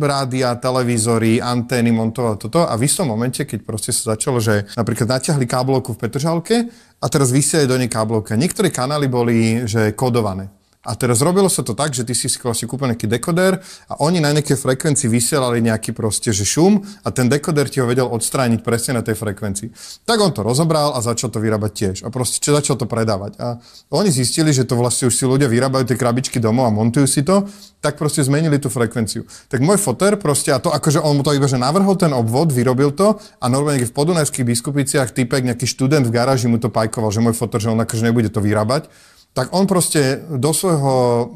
rádia, 0.00 0.54
televízory, 0.54 1.42
antény, 1.42 1.90
montoval 1.90 2.38
toto 2.38 2.62
a 2.62 2.72
v 2.78 2.86
istom 2.86 3.10
momente, 3.10 3.42
keď 3.42 3.66
proste 3.66 3.90
sa 3.90 4.14
začalo, 4.14 4.38
že 4.38 4.62
napríklad 4.78 5.18
natiahli 5.18 5.50
káblovku 5.50 5.98
v 5.98 6.00
Petržalke 6.06 6.56
a 7.02 7.06
teraz 7.10 7.34
vysielajú 7.34 7.66
do 7.66 7.78
nej 7.82 7.90
káblovka. 7.90 8.38
Niektoré 8.38 8.70
kanály 8.70 9.10
boli, 9.10 9.66
že 9.66 9.92
kodované. 9.98 10.46
A 10.86 10.94
teraz 10.94 11.18
robilo 11.18 11.50
sa 11.50 11.66
to 11.66 11.74
tak, 11.74 11.90
že 11.90 12.06
ty 12.06 12.14
si 12.14 12.30
vlastne 12.38 12.70
kúpil 12.70 12.86
nejaký 12.86 13.10
dekoder 13.10 13.58
a 13.90 13.94
oni 13.98 14.22
na 14.22 14.30
nejakej 14.30 14.54
frekvencii 14.54 15.10
vysielali 15.10 15.58
nejaký 15.58 15.90
proste, 15.90 16.30
že 16.30 16.46
šum 16.46 16.86
a 17.02 17.10
ten 17.10 17.26
dekoder 17.26 17.66
ti 17.66 17.82
ho 17.82 17.90
vedel 17.90 18.06
odstrániť 18.06 18.62
presne 18.62 18.96
na 18.98 19.02
tej 19.02 19.18
frekvencii. 19.18 19.74
Tak 20.06 20.18
on 20.22 20.30
to 20.30 20.46
rozobral 20.46 20.94
a 20.94 21.02
začal 21.02 21.34
to 21.34 21.42
vyrábať 21.42 21.72
tiež. 21.74 21.96
A 22.06 22.14
proste 22.14 22.38
čo 22.38 22.54
začal 22.54 22.78
to 22.78 22.86
predávať. 22.86 23.34
A 23.42 23.58
oni 23.90 24.14
zistili, 24.14 24.54
že 24.54 24.62
to 24.62 24.78
vlastne 24.78 25.10
už 25.10 25.14
si 25.18 25.26
ľudia 25.26 25.50
vyrábajú 25.50 25.90
tie 25.90 25.98
krabičky 25.98 26.38
domov 26.38 26.70
a 26.70 26.72
montujú 26.72 27.10
si 27.10 27.26
to, 27.26 27.50
tak 27.82 27.98
proste 27.98 28.22
zmenili 28.22 28.62
tú 28.62 28.70
frekvenciu. 28.70 29.26
Tak 29.50 29.58
môj 29.58 29.78
foter 29.82 30.14
proste, 30.18 30.54
a 30.54 30.62
to 30.62 30.70
akože 30.70 31.02
on 31.02 31.18
to 31.22 31.34
iba, 31.34 31.50
že 31.50 31.58
navrhol 31.58 31.98
ten 31.98 32.14
obvod, 32.14 32.54
vyrobil 32.54 32.94
to 32.94 33.18
a 33.18 33.46
normálne 33.50 33.82
v 33.82 33.94
podunajských 33.94 34.46
biskupiciach 34.46 35.10
typek, 35.10 35.42
nejaký 35.46 35.66
študent 35.66 36.06
v 36.06 36.14
garáži 36.14 36.46
mu 36.46 36.58
to 36.62 36.70
pajkoval, 36.70 37.10
že 37.10 37.22
môj 37.22 37.34
foter, 37.34 37.58
že 37.62 37.70
on 37.70 37.78
akože 37.78 38.02
nebude 38.06 38.30
to 38.30 38.38
vyrábať 38.38 38.90
tak 39.36 39.52
on 39.52 39.68
proste 39.68 40.24
do 40.32 40.56
svojho 40.56 40.94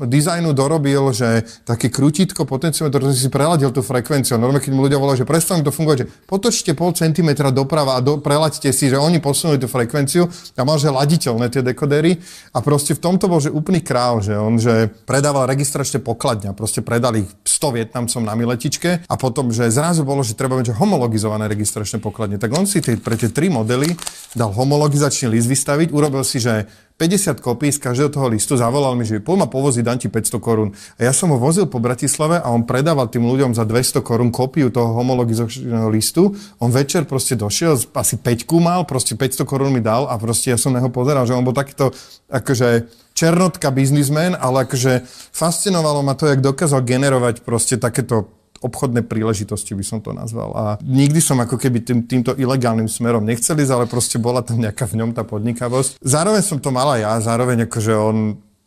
dizajnu 0.09 0.57
dorobil, 0.57 1.12
že 1.12 1.45
také 1.69 1.92
krutítko 1.92 2.49
potenciometr, 2.49 2.97
ktorý 2.97 3.12
si 3.12 3.28
preladil 3.28 3.69
tú 3.76 3.85
frekvenciu. 3.85 4.40
Normálne, 4.40 4.64
keď 4.64 4.73
mu 4.73 4.88
ľudia 4.88 4.97
volajú, 4.97 5.21
že 5.21 5.28
prestane 5.28 5.61
to 5.61 5.69
fungovať, 5.69 5.99
že 6.00 6.07
potočte 6.25 6.73
pol 6.73 6.97
centimetra 6.97 7.52
doprava 7.52 8.00
a 8.00 8.00
do, 8.00 8.16
prelaďte 8.16 8.73
si, 8.73 8.88
že 8.88 8.97
oni 8.97 9.21
posunuli 9.21 9.61
tú 9.61 9.69
frekvenciu 9.69 10.33
a 10.57 10.64
mal, 10.64 10.80
že 10.80 10.88
laditeľné 10.88 11.52
tie 11.52 11.61
dekodery. 11.61 12.16
A 12.57 12.64
proste 12.64 12.97
v 12.97 13.04
tomto 13.04 13.28
bol, 13.28 13.37
že 13.37 13.52
úplný 13.52 13.85
král, 13.85 14.25
že 14.25 14.33
on, 14.33 14.57
že 14.57 14.88
predával 15.04 15.45
registračne 15.45 16.00
pokladňa, 16.00 16.57
proste 16.57 16.80
predali 16.80 17.28
100 17.45 17.76
Vietnamcom 17.76 18.25
na 18.25 18.33
miletičke 18.33 19.04
a 19.04 19.14
potom, 19.21 19.52
že 19.52 19.69
zrazu 19.69 20.09
bolo, 20.09 20.25
že 20.25 20.33
treba 20.33 20.57
mať 20.57 20.73
homologizované 20.73 21.52
registračné 21.52 22.00
pokladne. 22.00 22.40
Tak 22.40 22.49
on 22.57 22.64
si 22.64 22.80
tie, 22.80 22.97
pre 22.97 23.21
tie 23.21 23.28
tri 23.28 23.52
modely 23.52 23.92
dal 24.33 24.57
homologizačný 24.57 25.37
list 25.37 25.52
vystaviť, 25.52 25.92
urobil 25.92 26.25
si, 26.25 26.40
že 26.40 26.64
50 27.00 27.40
kopí 27.40 27.73
z 27.73 27.80
každého 27.80 28.12
toho 28.12 28.28
listu, 28.28 28.61
zavolal 28.61 28.92
mi, 28.92 29.09
že 29.09 29.25
poď 29.25 29.37
ma 29.40 29.49
povoziť, 29.49 29.80
dám 29.80 29.97
ti 29.97 30.12
500 30.12 30.37
korún. 30.37 30.76
A 31.00 31.09
ja 31.09 31.16
som 31.16 31.33
ho 31.33 31.40
vozil 31.40 31.64
po 31.64 31.80
Bratislave 31.80 32.37
a 32.37 32.52
on 32.52 32.69
predával 32.69 33.09
tým 33.09 33.25
ľuďom 33.25 33.57
za 33.57 33.64
200 33.64 34.04
korún 34.04 34.28
kópiu 34.28 34.69
toho 34.69 34.92
homologizačného 35.00 35.88
listu. 35.88 36.37
On 36.61 36.69
večer 36.69 37.09
proste 37.09 37.40
došiel, 37.40 37.80
asi 37.97 38.21
5 38.21 38.45
mal, 38.61 38.85
proste 38.85 39.16
500 39.16 39.49
korún 39.49 39.73
mi 39.73 39.80
dal 39.80 40.12
a 40.12 40.21
proste 40.21 40.52
ja 40.52 40.61
som 40.61 40.76
na 40.76 40.85
neho 40.85 40.92
pozeral, 40.92 41.25
že 41.25 41.33
on 41.33 41.40
bol 41.40 41.57
takýto 41.57 41.97
akože 42.28 42.92
černotka 43.16 43.73
biznismen, 43.73 44.37
ale 44.37 44.69
akože 44.69 45.09
fascinovalo 45.33 46.04
ma 46.04 46.12
to, 46.12 46.28
jak 46.28 46.45
dokázal 46.45 46.85
generovať 46.85 47.40
proste 47.49 47.80
takéto 47.80 48.28
obchodné 48.61 49.09
príležitosti 49.09 49.73
by 49.73 49.85
som 49.85 49.99
to 50.05 50.12
nazval. 50.12 50.52
A 50.52 50.64
nikdy 50.85 51.19
som 51.19 51.40
ako 51.40 51.57
keby 51.57 51.81
tým, 51.81 52.05
týmto 52.05 52.37
ilegálnym 52.37 52.87
smerom 52.87 53.25
nechcel 53.25 53.57
ísť, 53.57 53.73
ale 53.73 53.85
proste 53.88 54.21
bola 54.21 54.45
tam 54.45 54.61
nejaká 54.61 54.85
v 54.85 55.00
ňom 55.00 55.11
tá 55.17 55.25
podnikavosť. 55.25 56.00
Zároveň 56.05 56.43
som 56.45 56.61
to 56.61 56.69
mala 56.69 57.00
ja, 57.00 57.17
zároveň 57.19 57.64
akože 57.64 57.93
on 57.97 58.17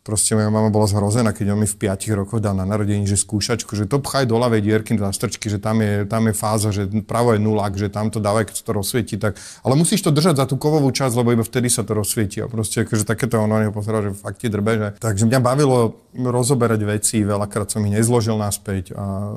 Proste 0.04 0.36
moja 0.36 0.52
mama 0.52 0.68
bola 0.68 0.84
zhrozená, 0.84 1.32
keď 1.32 1.56
on 1.56 1.64
mi 1.64 1.68
v 1.68 1.80
5 1.80 2.12
rokoch 2.12 2.36
dal 2.36 2.52
na 2.52 2.68
narodení, 2.68 3.08
že 3.08 3.16
skúšačku, 3.16 3.72
že 3.72 3.88
to 3.88 4.04
pchaj 4.04 4.28
do 4.28 4.36
ľavej 4.36 4.60
dierky 4.60 4.92
na 5.00 5.08
strčky, 5.08 5.48
že 5.48 5.56
tam 5.56 5.80
je, 5.80 6.04
tam 6.04 6.28
je 6.28 6.36
fáza, 6.36 6.76
že 6.76 6.84
pravo 7.08 7.32
je 7.32 7.40
nulák, 7.40 7.72
že 7.72 7.88
tam 7.88 8.12
to 8.12 8.20
dávaj, 8.20 8.52
keď 8.52 8.68
to 8.68 8.70
rozsvieti. 8.76 9.16
Tak, 9.16 9.40
ale 9.64 9.80
musíš 9.80 10.04
to 10.04 10.12
držať 10.12 10.36
za 10.36 10.44
tú 10.44 10.60
kovovú 10.60 10.92
časť, 10.92 11.16
lebo 11.16 11.32
iba 11.32 11.40
vtedy 11.40 11.72
sa 11.72 11.88
to 11.88 11.96
rozsvieti. 11.96 12.44
A 12.44 12.52
proste 12.52 12.84
akože 12.84 13.08
takéto 13.08 13.40
ono 13.40 13.56
neho 13.56 13.72
pozeral, 13.72 14.04
že 14.04 14.12
fakt 14.12 14.44
ti 14.44 14.52
drbe. 14.52 14.76
Že... 14.76 14.88
Takže 15.00 15.24
mňa 15.24 15.40
bavilo 15.40 15.96
rozoberať 16.12 16.84
veci, 16.84 17.24
veľakrát 17.24 17.72
som 17.72 17.80
ich 17.88 17.96
nezložil 17.96 18.36
naspäť 18.36 18.92
a 18.92 19.34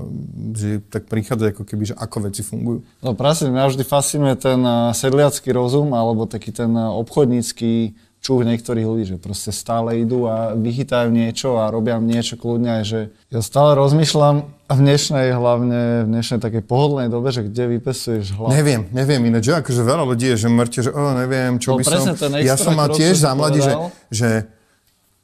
že 0.52 0.84
tak 0.92 1.08
prichádza 1.08 1.56
ako 1.56 1.64
keby, 1.64 1.84
že 1.90 1.96
ako 1.96 2.28
veci 2.28 2.44
fungujú. 2.44 2.84
No 3.02 3.16
presne, 3.16 3.56
mňa 3.56 3.72
vždy 3.72 3.84
fascinuje 3.88 4.36
ten 4.36 4.60
eh, 4.60 4.92
sedliacký 4.92 5.56
rozum 5.56 5.96
alebo 5.96 6.28
taký 6.28 6.52
ten 6.52 6.76
eh, 6.76 6.92
obchodnícky 6.92 7.96
čuch 8.28 8.44
niektorých 8.44 8.84
ľudí, 8.84 9.04
že 9.08 9.16
proste 9.16 9.56
stále 9.56 10.04
idú 10.04 10.28
a 10.28 10.52
vychytajú 10.52 11.08
niečo 11.08 11.64
a 11.64 11.72
robia 11.72 11.96
niečo 11.96 12.36
kľudne 12.36 12.84
aj, 12.84 12.84
že 12.84 13.00
ja 13.32 13.40
stále 13.40 13.80
rozmýšľam 13.80 14.44
v 14.68 14.80
dnešnej, 14.84 15.32
hlavne 15.32 16.04
v 16.04 16.08
dnešnej 16.12 16.44
takej 16.44 16.68
pohodlnej 16.68 17.08
dobe, 17.08 17.32
že 17.32 17.48
kde 17.48 17.80
vypesuješ 17.80 18.36
hlavu. 18.36 18.52
Neviem, 18.52 18.92
neviem 18.92 19.24
ináč, 19.32 19.48
že 19.48 19.64
akože 19.64 19.80
veľa 19.80 20.04
ľudí 20.04 20.28
je, 20.36 20.44
že 20.44 20.48
mŕte, 20.52 20.80
že 20.84 20.92
oh, 20.92 21.16
neviem, 21.16 21.56
čo 21.56 21.72
no, 21.72 21.80
by 21.80 21.84
som... 21.88 22.04
Ja 22.44 22.60
som 22.60 22.76
mal 22.76 22.92
tiež 22.92 23.16
za 23.16 23.32
mladí, 23.32 23.64
že, 23.64 23.74
že 24.12 24.30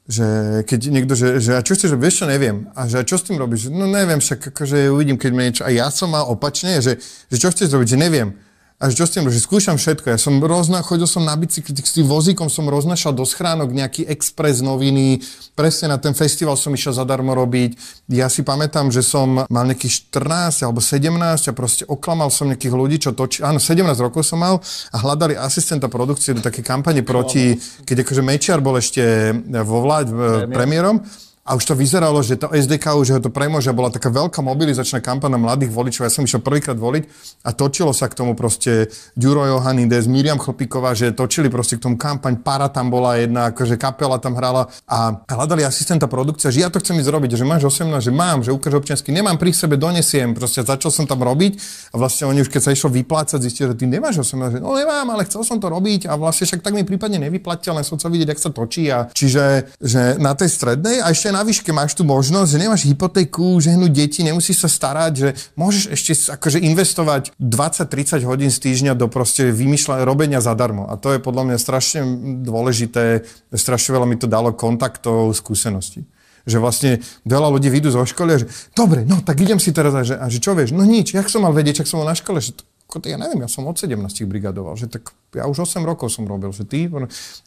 že 0.04 0.60
keď 0.68 0.80
niekto, 0.92 1.16
že, 1.16 1.40
že 1.40 1.56
a 1.56 1.64
čo 1.64 1.72
chceš, 1.72 1.96
že 1.96 1.98
vieš 2.00 2.20
čo, 2.20 2.26
neviem. 2.28 2.68
A 2.76 2.84
že 2.84 3.00
a 3.00 3.08
čo 3.08 3.16
s 3.16 3.24
tým 3.24 3.40
robíš? 3.40 3.72
No 3.72 3.88
neviem, 3.88 4.20
však 4.20 4.52
akože 4.52 4.92
uvidím, 4.92 5.16
keď 5.16 5.30
mi 5.32 5.40
niečo... 5.48 5.64
A 5.64 5.72
ja 5.72 5.88
som 5.88 6.12
mal 6.12 6.28
opačne, 6.28 6.76
že, 6.84 7.00
že 7.32 7.36
čo 7.40 7.48
chceš 7.48 7.72
robiť, 7.72 7.96
že 7.96 7.96
neviem. 7.96 8.36
A 8.82 8.90
čo 8.90 9.06
s 9.06 9.14
tým, 9.14 9.22
že 9.30 9.38
skúšam 9.38 9.78
všetko. 9.78 10.12
Ja 10.12 10.18
som 10.18 10.42
rozna, 10.42 10.82
chodil 10.82 11.06
som 11.06 11.22
na 11.22 11.38
bicykli, 11.38 11.72
s 11.78 11.94
tým 11.94 12.10
vozíkom 12.10 12.50
som 12.50 12.66
roznašal 12.66 13.14
do 13.14 13.22
schránok 13.22 13.70
nejaký 13.70 14.02
expres 14.10 14.60
noviny, 14.60 15.22
presne 15.54 15.94
na 15.94 15.96
ten 15.96 16.10
festival 16.10 16.58
som 16.58 16.74
išiel 16.74 16.90
zadarmo 16.90 17.38
robiť. 17.38 17.78
Ja 18.10 18.26
si 18.26 18.42
pamätám, 18.42 18.90
že 18.90 19.06
som 19.06 19.46
mal 19.46 19.64
nejakých 19.70 20.10
14 20.18 20.66
alebo 20.66 20.82
17 20.82 21.06
a 21.48 21.52
proste 21.54 21.86
oklamal 21.86 22.34
som 22.34 22.50
nejakých 22.50 22.74
ľudí, 22.74 22.96
čo 22.98 23.14
točí. 23.14 23.46
Áno, 23.46 23.62
17 23.62 23.78
rokov 24.02 24.26
som 24.26 24.42
mal 24.42 24.58
a 24.90 24.96
hľadali 24.98 25.38
asistenta 25.38 25.86
produkcie 25.86 26.34
do 26.34 26.42
také 26.42 26.66
kampane 26.66 27.06
proti, 27.06 27.54
keď 27.86 28.02
akože 28.02 28.22
Mečiar 28.26 28.58
bol 28.58 28.74
ešte 28.74 29.32
vo 29.62 29.86
vláď, 29.86 30.06
premiérom 30.50 30.98
a 31.44 31.52
už 31.52 31.64
to 31.68 31.74
vyzeralo, 31.76 32.24
že 32.24 32.40
to 32.40 32.48
SDK 32.48 32.96
už 32.96 33.08
ho 33.12 33.20
to 33.20 33.28
premôže, 33.28 33.68
bola 33.76 33.92
taká 33.92 34.08
veľká 34.08 34.40
mobilizačná 34.40 35.04
kampaň 35.04 35.36
na 35.36 35.40
mladých 35.44 35.76
voličov. 35.76 36.08
Ja 36.08 36.12
som 36.12 36.24
išiel 36.24 36.40
prvýkrát 36.40 36.80
voliť 36.80 37.04
a 37.44 37.52
točilo 37.52 37.92
sa 37.92 38.08
k 38.08 38.16
tomu 38.16 38.32
proste 38.32 38.88
Ďuro 39.12 39.44
Johanides, 39.44 40.08
Miriam 40.08 40.40
Chlpíková, 40.40 40.96
že 40.96 41.12
točili 41.12 41.52
proste 41.52 41.76
k 41.76 41.84
tomu 41.84 42.00
kampaň, 42.00 42.40
para 42.40 42.72
tam 42.72 42.88
bola 42.88 43.20
jedna, 43.20 43.52
akože 43.52 43.76
kapela 43.76 44.16
tam 44.16 44.40
hrala. 44.40 44.72
A 44.88 45.20
hľadali 45.28 45.68
asistenta 45.68 46.08
produkcia, 46.08 46.48
že 46.48 46.64
ja 46.64 46.72
to 46.72 46.80
chcem 46.80 46.96
ísť 46.96 47.12
robiť, 47.12 47.36
že 47.36 47.44
máš 47.44 47.68
18, 47.68 48.00
že 48.00 48.08
mám, 48.08 48.40
že 48.40 48.48
ukáž 48.48 48.80
občiansky, 48.80 49.12
nemám 49.12 49.36
pri 49.36 49.52
sebe, 49.52 49.76
donesiem, 49.76 50.32
proste 50.32 50.64
začal 50.64 50.88
som 50.88 51.04
tam 51.04 51.20
robiť 51.20 51.60
a 51.92 52.00
vlastne 52.00 52.24
oni 52.24 52.40
už 52.40 52.48
keď 52.48 52.60
sa 52.64 52.72
išlo 52.72 52.88
vyplácať, 52.88 53.36
zistili, 53.44 53.68
že 53.68 53.76
ty 53.76 53.84
nemáš 53.84 54.24
18, 54.24 54.56
že 54.56 54.60
no 54.64 54.72
nemám, 54.72 55.12
ale 55.12 55.28
chcel 55.28 55.44
som 55.44 55.60
to 55.60 55.68
robiť 55.68 56.08
a 56.08 56.16
vlastne 56.16 56.48
však 56.48 56.64
tak 56.64 56.72
mi 56.72 56.88
prípadne 56.88 57.20
nevyplatil, 57.28 57.76
len 57.76 57.84
som 57.84 58.00
chcel 58.00 58.08
vidieť, 58.16 58.32
ak 58.32 58.40
sa 58.40 58.48
točí 58.48 58.88
a 58.88 59.12
čiže 59.12 59.76
že 59.76 60.16
na 60.16 60.32
tej 60.32 60.48
strednej 60.48 61.04
a 61.04 61.12
ešte 61.12 61.33
na 61.34 61.42
výške 61.42 61.74
máš 61.74 61.98
tu 61.98 62.06
možnosť, 62.06 62.48
že 62.54 62.62
nemáš 62.62 62.82
hypotéku, 62.86 63.58
žehnúť 63.58 63.90
deti, 63.90 64.22
nemusíš 64.22 64.62
sa 64.62 64.70
starať, 64.70 65.12
že 65.18 65.28
môžeš 65.58 65.82
ešte 65.90 66.12
akože 66.38 66.62
investovať 66.62 67.34
20-30 67.42 68.22
hodín 68.22 68.54
z 68.54 68.58
týždňa 68.62 68.94
do 68.94 69.10
proste 69.10 69.50
vymýšľania, 69.50 70.06
robenia 70.06 70.38
zadarmo. 70.38 70.86
A 70.86 70.94
to 70.94 71.10
je 71.10 71.18
podľa 71.18 71.50
mňa 71.50 71.58
strašne 71.58 72.00
dôležité, 72.46 73.26
strašne 73.50 73.98
veľa 73.98 74.06
mi 74.06 74.14
to 74.14 74.30
dalo 74.30 74.54
kontaktov, 74.54 75.34
skúseností 75.34 76.06
že 76.44 76.60
vlastne 76.60 77.00
veľa 77.24 77.56
ľudí 77.56 77.72
vyjdú 77.72 77.88
zo 77.88 78.04
školy 78.04 78.36
a 78.36 78.38
že 78.44 78.52
dobre, 78.76 79.08
no 79.08 79.24
tak 79.24 79.40
idem 79.40 79.56
si 79.56 79.72
teraz 79.72 79.96
a 79.96 80.04
že, 80.04 80.12
a 80.12 80.28
že 80.28 80.44
čo 80.44 80.52
vieš, 80.52 80.76
no 80.76 80.84
nič, 80.84 81.16
jak 81.16 81.24
som 81.32 81.40
mal 81.40 81.56
vedieť, 81.56 81.80
ak 81.80 81.88
som 81.88 82.04
bol 82.04 82.08
na 82.08 82.12
škole, 82.12 82.36
že 82.36 82.52
to, 82.52 82.68
ja 83.08 83.16
neviem, 83.16 83.40
ja 83.42 83.48
som 83.48 83.64
od 83.64 83.80
17 83.80 83.96
brigadoval, 84.28 84.76
že 84.76 84.92
tak 84.92 85.16
ja 85.32 85.48
už 85.48 85.64
8 85.64 85.80
rokov 85.88 86.12
som 86.12 86.28
robil, 86.28 86.52
že 86.52 86.68
ty... 86.68 86.84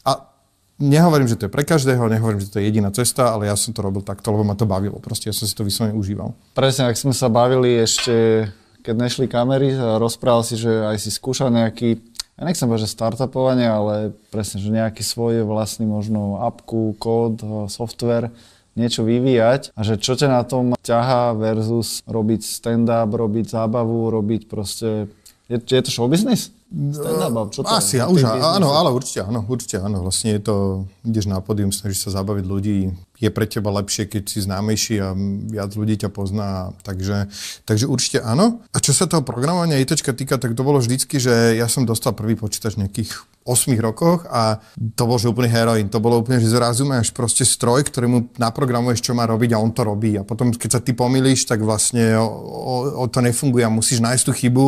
A 0.02 0.37
nehovorím, 0.78 1.28
že 1.28 1.36
to 1.36 1.46
je 1.46 1.52
pre 1.52 1.66
každého, 1.66 2.06
nehovorím, 2.06 2.40
že 2.40 2.50
to 2.50 2.58
je 2.62 2.70
jediná 2.70 2.88
cesta, 2.94 3.34
ale 3.34 3.50
ja 3.50 3.54
som 3.58 3.74
to 3.74 3.82
robil 3.82 4.00
takto, 4.00 4.30
lebo 4.30 4.46
ma 4.46 4.54
to 4.54 4.64
bavilo. 4.64 5.02
Proste 5.02 5.28
ja 5.30 5.34
som 5.36 5.44
si 5.44 5.54
to 5.54 5.66
vyslovene 5.66 5.98
užíval. 5.98 6.32
Presne, 6.54 6.88
ak 6.88 6.96
sme 6.96 7.12
sa 7.12 7.26
bavili 7.28 7.82
ešte, 7.82 8.48
keď 8.86 8.94
nešli 8.94 9.26
kamery, 9.26 9.74
rozprával 9.76 10.46
si, 10.46 10.56
že 10.56 10.70
aj 10.70 10.96
si 11.02 11.10
skúšal 11.12 11.50
nejaký 11.52 11.98
ja 12.38 12.46
nechcem 12.46 12.70
povedať, 12.70 12.86
že 12.86 12.94
startupovanie, 12.94 13.66
ale 13.66 14.14
presne, 14.30 14.62
že 14.62 14.70
nejaký 14.70 15.02
svoj 15.02 15.42
vlastný 15.42 15.90
možno 15.90 16.38
apku, 16.46 16.94
kód, 16.94 17.42
software, 17.66 18.30
niečo 18.78 19.02
vyvíjať 19.02 19.74
a 19.74 19.82
že 19.82 19.98
čo 19.98 20.14
ťa 20.14 20.30
na 20.30 20.46
tom 20.46 20.78
ťaha 20.78 21.34
versus 21.34 21.98
robiť 22.06 22.46
stand-up, 22.46 23.10
robiť 23.10 23.50
zábavu, 23.50 24.14
robiť 24.14 24.46
proste... 24.46 25.10
Je, 25.50 25.58
je 25.58 25.82
to 25.82 25.90
show 25.90 26.06
business? 26.06 26.54
Stand-up, 26.68 27.48
čo 27.48 27.64
to 27.64 27.72
Asi, 27.72 27.96
je? 27.96 28.04
už, 28.04 28.28
áno, 28.28 28.76
ale 28.76 28.92
určite 28.92 29.24
áno, 29.24 29.40
určite 29.48 29.80
áno. 29.80 30.04
Vlastne 30.04 30.36
je 30.36 30.40
to, 30.44 30.56
ideš 31.00 31.24
na 31.24 31.40
pódium, 31.40 31.72
snažíš 31.72 32.04
sa 32.04 32.20
zabaviť 32.20 32.44
ľudí, 32.44 32.92
je 33.16 33.30
pre 33.32 33.48
teba 33.48 33.72
lepšie, 33.72 34.04
keď 34.04 34.22
si 34.28 34.44
známejší 34.44 35.00
a 35.00 35.16
viac 35.48 35.72
ľudí 35.72 35.96
ťa 35.96 36.12
pozná, 36.12 36.76
takže, 36.84 37.32
takže 37.64 37.88
určite 37.88 38.20
áno. 38.20 38.60
A 38.76 38.84
čo 38.84 38.92
sa 38.92 39.08
toho 39.08 39.24
programovania 39.24 39.80
ITčka 39.80 40.12
týka, 40.12 40.36
tak 40.36 40.52
to 40.52 40.60
bolo 40.60 40.76
vždycky, 40.76 41.16
že 41.16 41.56
ja 41.56 41.72
som 41.72 41.88
dostal 41.88 42.12
prvý 42.12 42.36
počítač 42.36 42.76
v 42.76 42.84
nejakých 42.84 43.16
8 43.48 43.72
rokoch 43.80 44.28
a 44.28 44.60
to 44.92 45.08
bol 45.08 45.16
že 45.16 45.32
úplný 45.32 45.48
heroin. 45.48 45.88
To 45.88 46.04
bolo 46.04 46.20
úplne, 46.20 46.36
že 46.36 46.52
zrazu 46.52 46.84
máš 46.84 47.08
proste 47.16 47.48
stroj, 47.48 47.80
ktorý 47.88 48.06
mu 48.06 48.18
naprogramuješ, 48.36 49.00
čo 49.00 49.16
má 49.16 49.24
robiť 49.24 49.56
a 49.56 49.62
on 49.64 49.72
to 49.72 49.88
robí. 49.88 50.20
A 50.20 50.22
potom, 50.22 50.52
keď 50.52 50.70
sa 50.76 50.80
ty 50.84 50.92
pomýliš, 50.92 51.48
tak 51.48 51.64
vlastne 51.64 52.20
o, 52.20 52.28
o, 52.28 52.74
o 53.00 53.04
to 53.08 53.24
nefunguje 53.24 53.64
a 53.64 53.72
musíš 53.72 54.04
nájsť 54.04 54.24
tú 54.28 54.32
chybu 54.36 54.66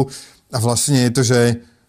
a 0.51 0.59
vlastne 0.59 1.07
je 1.07 1.13
to, 1.13 1.23
že 1.23 1.41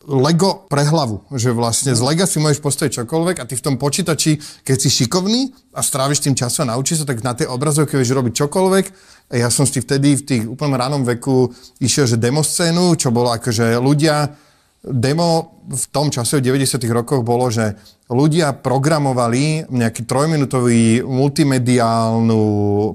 Lego 0.10 0.66
pre 0.66 0.82
hlavu, 0.82 1.22
že 1.38 1.54
vlastne 1.54 1.94
z 1.94 2.02
Lega 2.02 2.26
si 2.26 2.42
môžeš 2.42 2.58
postaviť 2.58 3.06
čokoľvek 3.06 3.38
a 3.38 3.46
ty 3.46 3.54
v 3.54 3.66
tom 3.66 3.76
počítači, 3.78 4.42
keď 4.66 4.78
si 4.82 4.90
šikovný 4.90 5.54
a 5.78 5.86
stráviš 5.86 6.26
tým 6.26 6.34
časom 6.34 6.66
a 6.66 6.74
naučíš 6.74 7.06
sa, 7.06 7.10
tak 7.14 7.22
na 7.22 7.38
tej 7.38 7.46
obrazovke 7.46 8.02
vieš 8.02 8.18
robiť 8.18 8.34
čokoľvek. 8.34 8.86
A 9.32 9.34
ja 9.38 9.54
som 9.54 9.70
si 9.70 9.78
vtedy 9.78 10.18
v 10.18 10.26
tých 10.26 10.44
úplne 10.50 10.74
ránom 10.76 11.06
veku 11.06 11.54
išiel, 11.78 12.10
že 12.10 12.18
demo 12.18 12.42
scénu, 12.42 12.98
čo 12.98 13.14
bolo 13.14 13.30
akože 13.30 13.78
ľudia, 13.78 14.34
demo 14.82 15.62
v 15.70 15.86
tom 15.94 16.10
čase 16.10 16.42
v 16.42 16.50
90 16.50 16.82
rokoch 16.90 17.22
bolo, 17.22 17.54
že 17.54 17.78
ľudia 18.10 18.58
programovali 18.58 19.70
nejaký 19.70 20.10
trojminútový 20.10 21.06
multimediálnu 21.06 22.44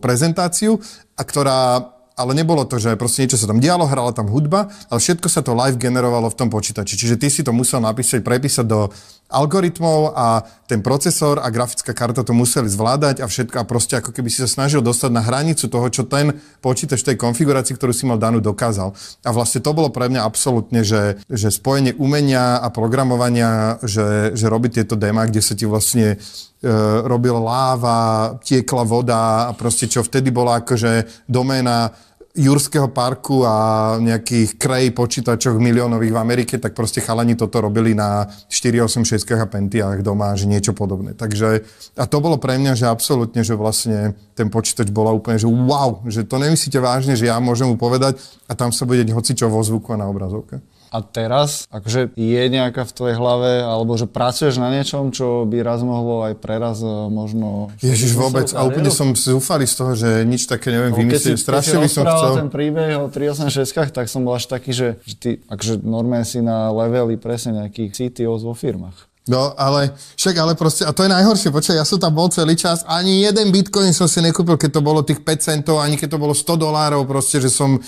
prezentáciu, 0.02 0.76
a 1.16 1.22
ktorá 1.24 1.95
ale 2.16 2.32
nebolo 2.32 2.64
to, 2.64 2.80
že 2.80 2.96
proste 2.96 3.28
niečo 3.28 3.36
sa 3.36 3.44
tam 3.44 3.60
dialo, 3.60 3.84
hrala 3.84 4.16
tam 4.16 4.32
hudba, 4.32 4.72
ale 4.88 4.98
všetko 4.98 5.28
sa 5.28 5.44
to 5.44 5.52
live 5.52 5.76
generovalo 5.76 6.32
v 6.32 6.38
tom 6.40 6.48
počítači. 6.48 6.96
Čiže 6.96 7.20
ty 7.20 7.28
si 7.28 7.44
to 7.44 7.52
musel 7.52 7.84
napísať, 7.84 8.24
prepísať 8.24 8.64
do 8.64 8.88
algoritmov 9.26 10.14
a 10.14 10.46
ten 10.66 10.82
procesor 10.82 11.42
a 11.42 11.50
grafická 11.50 11.94
karta 11.94 12.22
to 12.22 12.34
museli 12.34 12.70
zvládať 12.70 13.22
a 13.22 13.26
všetko 13.26 13.56
a 13.62 13.68
proste 13.68 13.98
ako 13.98 14.10
keby 14.14 14.30
si 14.30 14.42
sa 14.42 14.50
snažil 14.50 14.82
dostať 14.82 15.10
na 15.10 15.22
hranicu 15.22 15.66
toho, 15.66 15.86
čo 15.90 16.06
ten 16.06 16.38
počítač 16.62 17.02
tej 17.02 17.18
konfigurácii, 17.18 17.74
ktorú 17.74 17.94
si 17.94 18.06
mal 18.06 18.18
danú, 18.18 18.38
dokázal. 18.38 18.94
A 19.26 19.30
vlastne 19.34 19.62
to 19.62 19.74
bolo 19.74 19.90
pre 19.90 20.06
mňa 20.10 20.22
absolútne, 20.22 20.86
že, 20.86 21.18
že 21.26 21.50
spojenie 21.50 21.94
umenia 21.98 22.58
a 22.62 22.70
programovania, 22.70 23.82
že, 23.82 24.34
že 24.34 24.46
robiť 24.46 24.82
tieto 24.82 24.94
déma, 24.98 25.26
kde 25.26 25.42
sa 25.42 25.54
ti 25.58 25.66
vlastne 25.66 26.14
e, 26.14 26.70
robil 27.06 27.34
láva, 27.38 28.38
tiekla 28.42 28.82
voda 28.86 29.50
a 29.50 29.52
proste 29.54 29.90
čo 29.90 30.06
vtedy 30.06 30.30
bola 30.30 30.62
akože 30.62 31.26
doména 31.30 31.94
Jurského 32.36 32.92
parku 32.92 33.48
a 33.48 33.96
nejakých 33.96 34.60
krej 34.60 34.92
počítačoch 34.92 35.56
miliónových 35.56 36.12
v 36.12 36.20
Amerike, 36.20 36.54
tak 36.60 36.76
proste 36.76 37.00
chalani 37.00 37.32
toto 37.32 37.64
robili 37.64 37.96
na 37.96 38.28
486 38.52 39.24
a 39.40 39.48
Pentiách 39.48 40.04
doma, 40.04 40.36
že 40.36 40.44
niečo 40.44 40.76
podobné. 40.76 41.16
Takže, 41.16 41.64
a 41.96 42.04
to 42.04 42.20
bolo 42.20 42.36
pre 42.36 42.60
mňa, 42.60 42.76
že 42.76 42.84
absolútne, 42.84 43.40
že 43.40 43.56
vlastne 43.56 44.12
ten 44.36 44.52
počítač 44.52 44.92
bola 44.92 45.16
úplne, 45.16 45.40
že 45.40 45.48
wow, 45.48 46.04
že 46.04 46.28
to 46.28 46.36
nemyslíte 46.36 46.76
vážne, 46.76 47.16
že 47.16 47.32
ja 47.32 47.40
môžem 47.40 47.72
mu 47.72 47.80
povedať 47.80 48.20
a 48.44 48.52
tam 48.52 48.68
sa 48.68 48.84
bude 48.84 49.00
hocičo 49.08 49.48
vo 49.48 49.64
zvuku 49.64 49.96
a 49.96 50.00
na 50.04 50.06
obrazovke. 50.06 50.60
A 50.90 51.02
teraz, 51.02 51.66
akože 51.68 52.14
je 52.14 52.42
nejaká 52.48 52.86
v 52.86 52.92
tvojej 52.94 53.16
hlave, 53.18 53.62
alebo 53.62 53.98
že 53.98 54.06
pracuješ 54.06 54.62
na 54.62 54.70
niečom, 54.70 55.10
čo 55.10 55.42
by 55.44 55.62
raz 55.62 55.82
mohlo 55.82 56.22
aj 56.26 56.34
preraz 56.38 56.78
e, 56.80 56.88
možno... 57.10 57.74
Ježiš, 57.82 58.14
vôbec. 58.14 58.50
A 58.54 58.62
úplne 58.62 58.88
som 58.94 59.12
zúfalý 59.12 59.66
z 59.66 59.74
toho, 59.74 59.92
že 59.98 60.22
nič 60.22 60.46
také 60.46 60.70
neviem 60.70 60.94
no, 60.94 60.98
vymyslieť. 61.02 61.36
Strašne 61.42 61.82
by 61.82 61.90
som 61.90 62.04
chcel... 62.06 62.32
ten 62.46 62.50
príbeh 62.52 62.96
o 63.02 63.10
386 63.10 63.90
tak 63.90 64.06
som 64.06 64.22
bol 64.22 64.38
až 64.38 64.46
taký, 64.46 64.70
že, 64.70 64.88
že 65.02 65.14
ty, 65.18 65.30
akože 65.46 65.82
normálne 65.82 66.26
si 66.28 66.38
na 66.38 66.70
leveli 66.70 67.18
presne 67.18 67.64
nejakých 67.64 68.12
CTOs 68.12 68.46
vo 68.46 68.54
firmách. 68.54 69.15
No, 69.26 69.50
ale 69.58 69.90
však, 70.14 70.34
ale 70.38 70.54
proste, 70.54 70.86
a 70.86 70.94
to 70.94 71.02
je 71.02 71.10
najhoršie, 71.10 71.50
počkaj, 71.50 71.74
ja 71.74 71.82
som 71.82 71.98
tam 71.98 72.14
bol 72.14 72.30
celý 72.30 72.54
čas, 72.54 72.86
ani 72.86 73.26
jeden 73.26 73.50
bitcoin 73.50 73.90
som 73.90 74.06
si 74.06 74.22
nekúpil, 74.22 74.54
keď 74.54 74.78
to 74.78 74.82
bolo 74.86 75.02
tých 75.02 75.18
5 75.18 75.42
centov, 75.42 75.82
ani 75.82 75.98
keď 75.98 76.14
to 76.14 76.22
bolo 76.22 76.30
100 76.30 76.46
dolárov, 76.54 77.02
proste, 77.10 77.42
že 77.42 77.50
som 77.50 77.74
uh, 77.74 77.82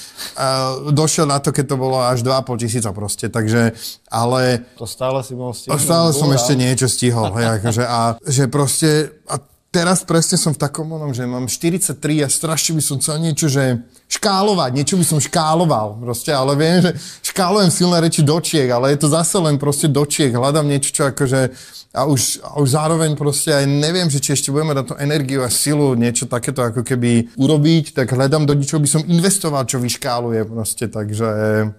došiel 0.91 1.31
na 1.31 1.39
to, 1.39 1.55
keď 1.55 1.75
to 1.75 1.77
bolo 1.79 2.03
až 2.03 2.27
2,5 2.27 2.59
tisíca 2.59 2.91
proste, 2.91 3.31
takže, 3.31 3.71
ale... 4.11 4.67
To 4.83 4.87
stále 4.91 5.23
si 5.23 5.39
mohol 5.39 5.55
stihnúť. 5.55 5.79
Stále 5.79 6.11
som 6.11 6.27
ešte 6.35 6.59
niečo 6.59 6.91
stihol, 6.91 7.31
hej, 7.39 7.63
akože, 7.63 7.85
a 7.87 8.19
že 8.27 8.51
proste, 8.51 9.23
a 9.31 9.39
teraz 9.71 10.03
presne 10.03 10.41
som 10.41 10.51
v 10.51 10.59
takom 10.59 10.91
onom, 10.91 11.15
že 11.15 11.23
mám 11.23 11.47
43 11.47 12.27
a 12.27 12.29
strašne 12.29 12.73
by 12.75 12.83
som 12.83 12.97
chcel 12.99 13.23
niečo, 13.23 13.47
že 13.47 13.87
škálovať, 14.09 14.71
niečo 14.73 14.97
by 14.97 15.05
som 15.05 15.21
škáloval 15.21 16.01
proste, 16.01 16.33
ale 16.33 16.57
viem, 16.57 16.81
že 16.81 16.97
škálujem 17.29 17.69
silné 17.69 18.01
reči 18.01 18.25
do 18.25 18.41
Čiech, 18.41 18.73
ale 18.73 18.97
je 18.97 19.05
to 19.05 19.09
zase 19.13 19.37
len 19.37 19.61
proste 19.61 19.93
do 19.93 20.03
Čiech, 20.09 20.33
hľadám 20.33 20.65
niečo, 20.65 20.91
čo 20.91 21.03
akože 21.13 21.41
a 21.89 22.05
už, 22.05 22.45
a 22.45 22.61
už 22.61 22.69
zároveň 22.77 23.17
proste 23.17 23.49
aj 23.49 23.65
neviem, 23.65 24.13
že 24.13 24.21
či 24.21 24.37
ešte 24.37 24.53
budeme 24.53 24.77
na 24.77 24.85
to 24.85 24.93
energiu 25.01 25.41
a 25.41 25.49
silu 25.49 25.97
niečo 25.97 26.29
takéto 26.29 26.61
ako 26.61 26.85
keby 26.85 27.33
urobiť, 27.41 27.97
tak 27.97 28.13
hľadám 28.13 28.45
do 28.45 28.53
ničoho 28.53 28.79
by 28.79 28.89
som 28.89 29.03
investoval, 29.09 29.65
čo 29.65 29.81
vyškáluje 29.81 30.45
proste, 30.45 30.87
takže 30.93 31.29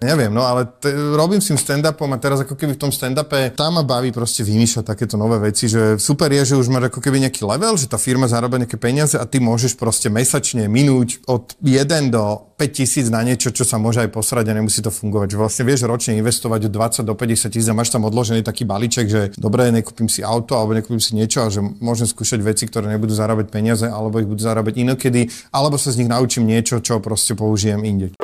neviem, 0.02 0.34
no 0.34 0.42
ale 0.42 0.66
t- 0.82 0.90
robím 1.14 1.38
s 1.38 1.54
tým 1.54 1.62
stand-upom 1.62 2.10
a 2.10 2.18
teraz 2.18 2.42
ako 2.42 2.58
keby 2.58 2.74
v 2.76 2.82
tom 2.82 2.92
stand-upe 2.92 3.54
tam 3.54 3.78
ma 3.78 3.86
baví 3.86 4.10
proste 4.10 4.42
vymýšľať 4.42 4.86
takéto 4.86 5.14
nové 5.14 5.38
veci, 5.54 5.70
že 5.70 6.02
super 6.02 6.34
je, 6.34 6.42
že 6.42 6.56
už 6.58 6.74
máš 6.74 6.90
ako 6.90 7.06
keby 7.06 7.30
nejaký 7.30 7.46
level, 7.46 7.78
že 7.78 7.86
tá 7.86 8.02
firma 8.02 8.26
zarába 8.26 8.58
nejaké 8.58 8.82
peniaze 8.82 9.14
a 9.14 9.30
ty 9.30 9.38
môžeš 9.38 9.78
proste 9.78 10.10
mesačne 10.10 10.66
minúť 10.66 11.22
od 11.30 11.54
1 11.62 12.10
do 12.10 12.19
5 12.60 12.76
tisíc 12.76 13.08
na 13.08 13.24
niečo, 13.24 13.56
čo 13.56 13.64
sa 13.64 13.80
môže 13.80 14.04
aj 14.04 14.12
posrať 14.12 14.52
a 14.52 14.58
nemusí 14.58 14.84
to 14.84 14.92
fungovať. 14.92 15.34
Že 15.34 15.38
vlastne 15.40 15.64
vieš 15.64 15.88
ročne 15.88 16.20
investovať 16.20 16.68
od 16.68 16.74
20 16.76 17.08
do 17.08 17.16
50 17.16 17.56
tisíc 17.56 17.70
a 17.72 17.78
máš 17.78 17.96
tam 17.96 18.04
odložený 18.04 18.44
taký 18.44 18.68
balíček, 18.68 19.08
že 19.08 19.22
dobre, 19.40 19.72
nekúpim 19.72 20.12
si 20.12 20.20
auto 20.20 20.60
alebo 20.60 20.76
nekúpim 20.76 21.00
si 21.00 21.16
niečo 21.16 21.48
a 21.48 21.48
že 21.48 21.64
môžem 21.64 22.06
skúšať 22.06 22.44
veci, 22.44 22.68
ktoré 22.68 22.92
nebudú 22.92 23.16
zarábať 23.16 23.48
peniaze 23.48 23.88
alebo 23.88 24.20
ich 24.20 24.28
budú 24.28 24.44
zarábať 24.44 24.76
inokedy, 24.84 25.32
alebo 25.56 25.80
sa 25.80 25.96
z 25.96 26.04
nich 26.04 26.12
naučím 26.12 26.44
niečo, 26.44 26.84
čo 26.84 27.00
proste 27.00 27.34
použijem 27.40 27.80
inde. 27.88 28.19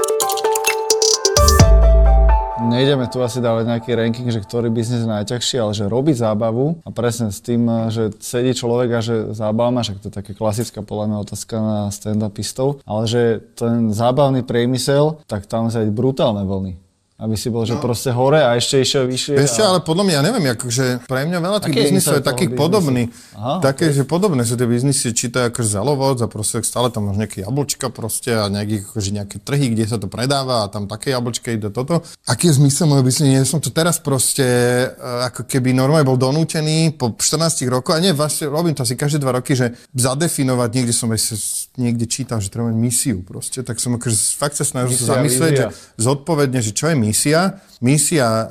Nejdeme 2.56 3.12
tu 3.12 3.20
asi 3.20 3.44
dávať 3.44 3.68
nejaký 3.68 3.92
ranking, 4.00 4.32
že 4.32 4.40
ktorý 4.40 4.72
biznis 4.72 5.04
je 5.04 5.12
najťažší, 5.12 5.60
ale 5.60 5.76
že 5.76 5.92
robí 5.92 6.16
zábavu 6.16 6.80
a 6.88 6.90
presne 6.90 7.28
s 7.28 7.44
tým, 7.44 7.68
že 7.92 8.16
sedí 8.24 8.56
človek 8.56 8.90
a 8.96 9.00
že 9.04 9.16
zábava 9.36 9.76
má, 9.76 9.84
však 9.84 10.00
to 10.00 10.08
je 10.08 10.16
taká 10.16 10.32
klasická 10.32 10.80
podľa 10.80 11.06
mňa 11.12 11.18
otázka 11.28 11.56
na 11.60 11.80
stand-upistov, 11.92 12.80
ale 12.88 13.04
že 13.12 13.22
ten 13.60 13.92
zábavný 13.92 14.48
priemysel, 14.48 15.20
tak 15.28 15.52
tam 15.52 15.68
sa 15.68 15.84
brutálne 15.84 16.48
vlny 16.48 16.85
aby 17.16 17.40
si 17.40 17.48
bol, 17.48 17.64
že 17.64 17.80
no. 17.80 17.82
proste 17.82 18.12
hore 18.12 18.44
a 18.44 18.60
ešte 18.60 18.84
išiel 18.84 19.08
vyššie. 19.08 19.40
Ešte, 19.40 19.64
a... 19.64 19.72
ale 19.72 19.80
podľa 19.80 20.04
mňa, 20.04 20.16
ja 20.20 20.24
neviem, 20.28 20.46
akože 20.52 21.08
pre 21.08 21.24
mňa 21.24 21.40
veľa 21.40 21.60
tých 21.64 21.76
biznisov 21.88 22.20
je 22.20 22.24
takých 22.28 22.52
podobný. 22.60 23.08
Aha, 23.40 23.64
také, 23.64 23.88
okay. 23.88 23.96
že 23.96 24.04
podobné 24.04 24.44
sú 24.44 24.60
tie 24.60 24.68
biznisy, 24.68 25.16
či 25.16 25.32
to 25.32 25.40
je 25.40 25.48
akože 25.48 25.70
zalovod 25.80 26.20
a 26.20 26.28
proste 26.28 26.60
stále 26.68 26.92
tam 26.92 27.08
máš 27.08 27.24
nejaké 27.24 27.48
jablčka 27.48 27.88
proste 27.88 28.36
a 28.36 28.52
nejaké, 28.52 28.84
akože 28.84 29.10
nejaké 29.16 29.38
trhy, 29.40 29.72
kde 29.72 29.88
sa 29.88 29.96
to 29.96 30.12
predáva 30.12 30.68
a 30.68 30.72
tam 30.72 30.92
také 30.92 31.16
jablčka 31.16 31.56
ide 31.56 31.72
toto. 31.72 32.04
Aký 32.28 32.52
je 32.52 32.60
zmysel 32.60 32.92
môjho 32.92 33.08
biznisu? 33.08 33.32
Ja 33.32 33.48
som 33.48 33.64
to 33.64 33.72
teraz 33.72 33.96
proste 33.96 34.44
e, 34.44 34.88
ako 35.32 35.48
keby 35.48 35.72
normálne 35.72 36.04
bol 36.04 36.20
donútený 36.20 37.00
po 37.00 37.16
14 37.16 37.64
rokoch 37.72 37.96
a 37.96 38.04
nie, 38.04 38.12
vlastne 38.12 38.52
robím 38.52 38.76
to 38.76 38.84
asi 38.84 39.00
každé 39.00 39.24
dva 39.24 39.40
roky, 39.40 39.56
že 39.56 39.72
zadefinovať, 39.96 40.70
niekde 40.76 40.92
som 40.92 41.08
ešte 41.16 41.40
niekde 41.78 42.06
čítal, 42.08 42.40
že 42.40 42.54
treba 42.54 42.72
mať 42.72 42.78
misiu 42.78 43.20
proste, 43.26 43.64
tak 43.66 43.82
som 43.82 43.96
akože 43.98 44.16
fakt 44.36 44.56
sa 44.56 44.64
snažil 44.64 44.96
sa 44.96 45.20
zamyslieť, 45.20 45.54
že 45.56 45.66
zodpovedne, 46.00 46.60
že 46.64 46.72
čo 46.72 46.92
je 46.92 46.96
misia. 46.96 47.60
Misia 47.84 48.28
uh, 48.28 48.48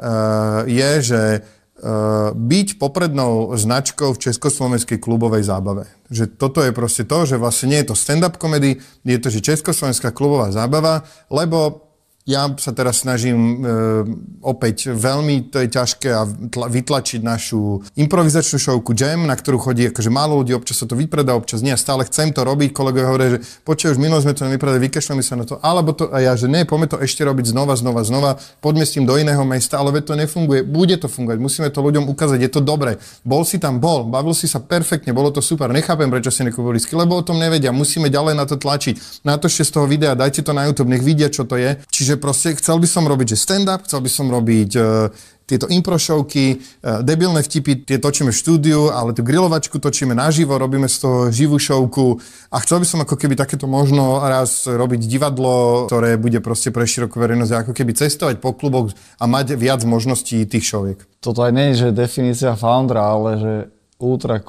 je, 0.68 0.90
že 1.00 1.22
uh, 1.40 2.34
byť 2.34 2.68
poprednou 2.76 3.54
značkou 3.56 4.12
v 4.12 4.22
československej 4.28 4.98
klubovej 5.00 5.46
zábave. 5.46 5.88
Že 6.12 6.36
toto 6.36 6.60
je 6.60 6.72
proste 6.74 7.04
to, 7.08 7.24
že 7.24 7.40
vlastne 7.40 7.72
nie 7.72 7.80
je 7.80 7.88
to 7.92 7.96
stand-up 7.96 8.36
komedy, 8.36 8.82
je 9.04 9.20
to, 9.20 9.32
že 9.32 9.40
československá 9.44 10.12
klubová 10.12 10.52
zábava, 10.52 11.08
lebo 11.32 11.84
ja 12.24 12.48
sa 12.56 12.72
teraz 12.72 13.04
snažím 13.04 13.36
e, 13.36 13.56
opäť 14.40 14.96
veľmi, 14.96 15.52
to 15.52 15.60
je 15.60 15.68
ťažké 15.68 16.08
a 16.08 16.24
tla, 16.24 16.72
vytlačiť 16.72 17.20
našu 17.20 17.84
improvizačnú 18.00 18.56
šovku 18.56 18.96
Jam, 18.96 19.28
na 19.28 19.36
ktorú 19.36 19.60
chodí 19.60 19.92
akože 19.92 20.08
málo 20.08 20.40
ľudí, 20.40 20.56
občas 20.56 20.80
sa 20.80 20.88
to 20.88 20.96
vypredá, 20.96 21.36
občas 21.36 21.60
nie. 21.60 21.68
A 21.68 21.76
stále 21.76 22.08
chcem 22.08 22.32
to 22.32 22.40
robiť. 22.40 22.72
Kolegovia 22.72 23.12
hovoria, 23.12 23.28
že 23.36 23.38
počuj, 23.68 23.92
už 23.92 24.00
minulé 24.00 24.24
sme 24.24 24.32
to 24.32 24.48
nevypredali, 24.48 24.80
vykašľame 24.88 25.20
sa 25.20 25.36
na 25.36 25.44
to, 25.44 25.60
alebo 25.60 25.92
to 25.92 26.08
a 26.08 26.24
ja, 26.24 26.32
že 26.32 26.48
ne, 26.48 26.64
poďme 26.64 26.96
to 26.96 26.98
ešte 27.04 27.20
robiť 27.28 27.52
znova, 27.52 27.76
znova, 27.76 28.00
znova, 28.08 28.30
poďme 28.64 28.88
s 28.88 28.96
tým 28.96 29.04
do 29.04 29.20
iného 29.20 29.44
mesta, 29.44 29.76
ale 29.76 29.92
to 30.00 30.16
nefunguje, 30.16 30.64
bude 30.64 30.96
to 30.96 31.12
fungovať, 31.12 31.38
musíme 31.44 31.68
to 31.68 31.84
ľuďom 31.84 32.08
ukázať, 32.08 32.40
je 32.40 32.50
to 32.56 32.64
dobré. 32.64 32.96
Bol 33.20 33.44
si 33.44 33.60
tam, 33.60 33.84
bol, 33.84 34.08
bavil 34.08 34.32
si 34.32 34.48
sa 34.48 34.64
perfektne, 34.64 35.12
bolo 35.12 35.28
to 35.28 35.44
super, 35.44 35.68
nechápem, 35.68 36.08
prečo 36.08 36.32
si 36.32 36.40
nekúpili 36.40 36.80
lebo 36.94 37.20
o 37.20 37.26
tom 37.26 37.36
nevedia, 37.36 37.68
musíme 37.74 38.08
ďalej 38.08 38.34
na 38.38 38.48
to 38.48 38.56
tlačiť. 38.56 39.26
Natočte 39.28 39.66
z 39.66 39.70
toho 39.76 39.84
videa, 39.84 40.16
dajte 40.16 40.40
to 40.40 40.56
na 40.56 40.64
YouTube, 40.64 40.88
nech 40.88 41.02
vidia, 41.02 41.28
čo 41.28 41.44
to 41.44 41.58
je. 41.58 41.76
Čiže 41.90 42.13
proste 42.16 42.56
chcel 42.56 42.80
by 42.80 42.88
som 42.88 43.04
robiť, 43.04 43.34
že 43.34 43.42
stand-up, 43.42 43.84
chcel 43.86 44.00
by 44.02 44.10
som 44.10 44.26
robiť 44.28 44.70
uh, 44.76 45.12
tieto 45.44 45.68
improšovky, 45.68 46.58
uh, 46.58 47.04
debilné 47.04 47.44
vtipy, 47.44 47.84
tie 47.84 48.00
točíme 48.00 48.32
v 48.32 48.40
štúdiu, 48.40 48.88
ale 48.88 49.12
tú 49.12 49.20
grilovačku 49.20 49.76
točíme 49.76 50.16
naživo, 50.16 50.56
robíme 50.56 50.88
z 50.88 50.96
toho 51.04 51.18
živú 51.28 51.60
šovku 51.60 52.18
a 52.48 52.56
chcel 52.64 52.80
by 52.80 52.86
som 52.88 53.00
ako 53.04 53.14
keby 53.20 53.36
takéto 53.36 53.68
možno 53.68 54.24
raz 54.24 54.64
robiť 54.64 55.04
divadlo, 55.04 55.84
ktoré 55.86 56.16
bude 56.16 56.40
proste 56.40 56.72
pre 56.72 56.88
širokú 56.88 57.20
verejnosť, 57.20 57.52
ako 57.68 57.72
keby 57.76 57.92
cestovať 57.92 58.40
po 58.40 58.56
kluboch 58.56 58.90
a 59.20 59.24
mať 59.28 59.60
viac 59.60 59.84
možností 59.84 60.48
tých 60.48 60.64
šoviek. 60.64 60.98
Toto 61.20 61.44
aj 61.44 61.52
nie 61.52 61.66
je, 61.72 61.88
že 61.88 61.96
definícia 61.96 62.56
foundera, 62.56 63.12
ale 63.12 63.30
že 63.36 63.52
ultra 64.04 64.44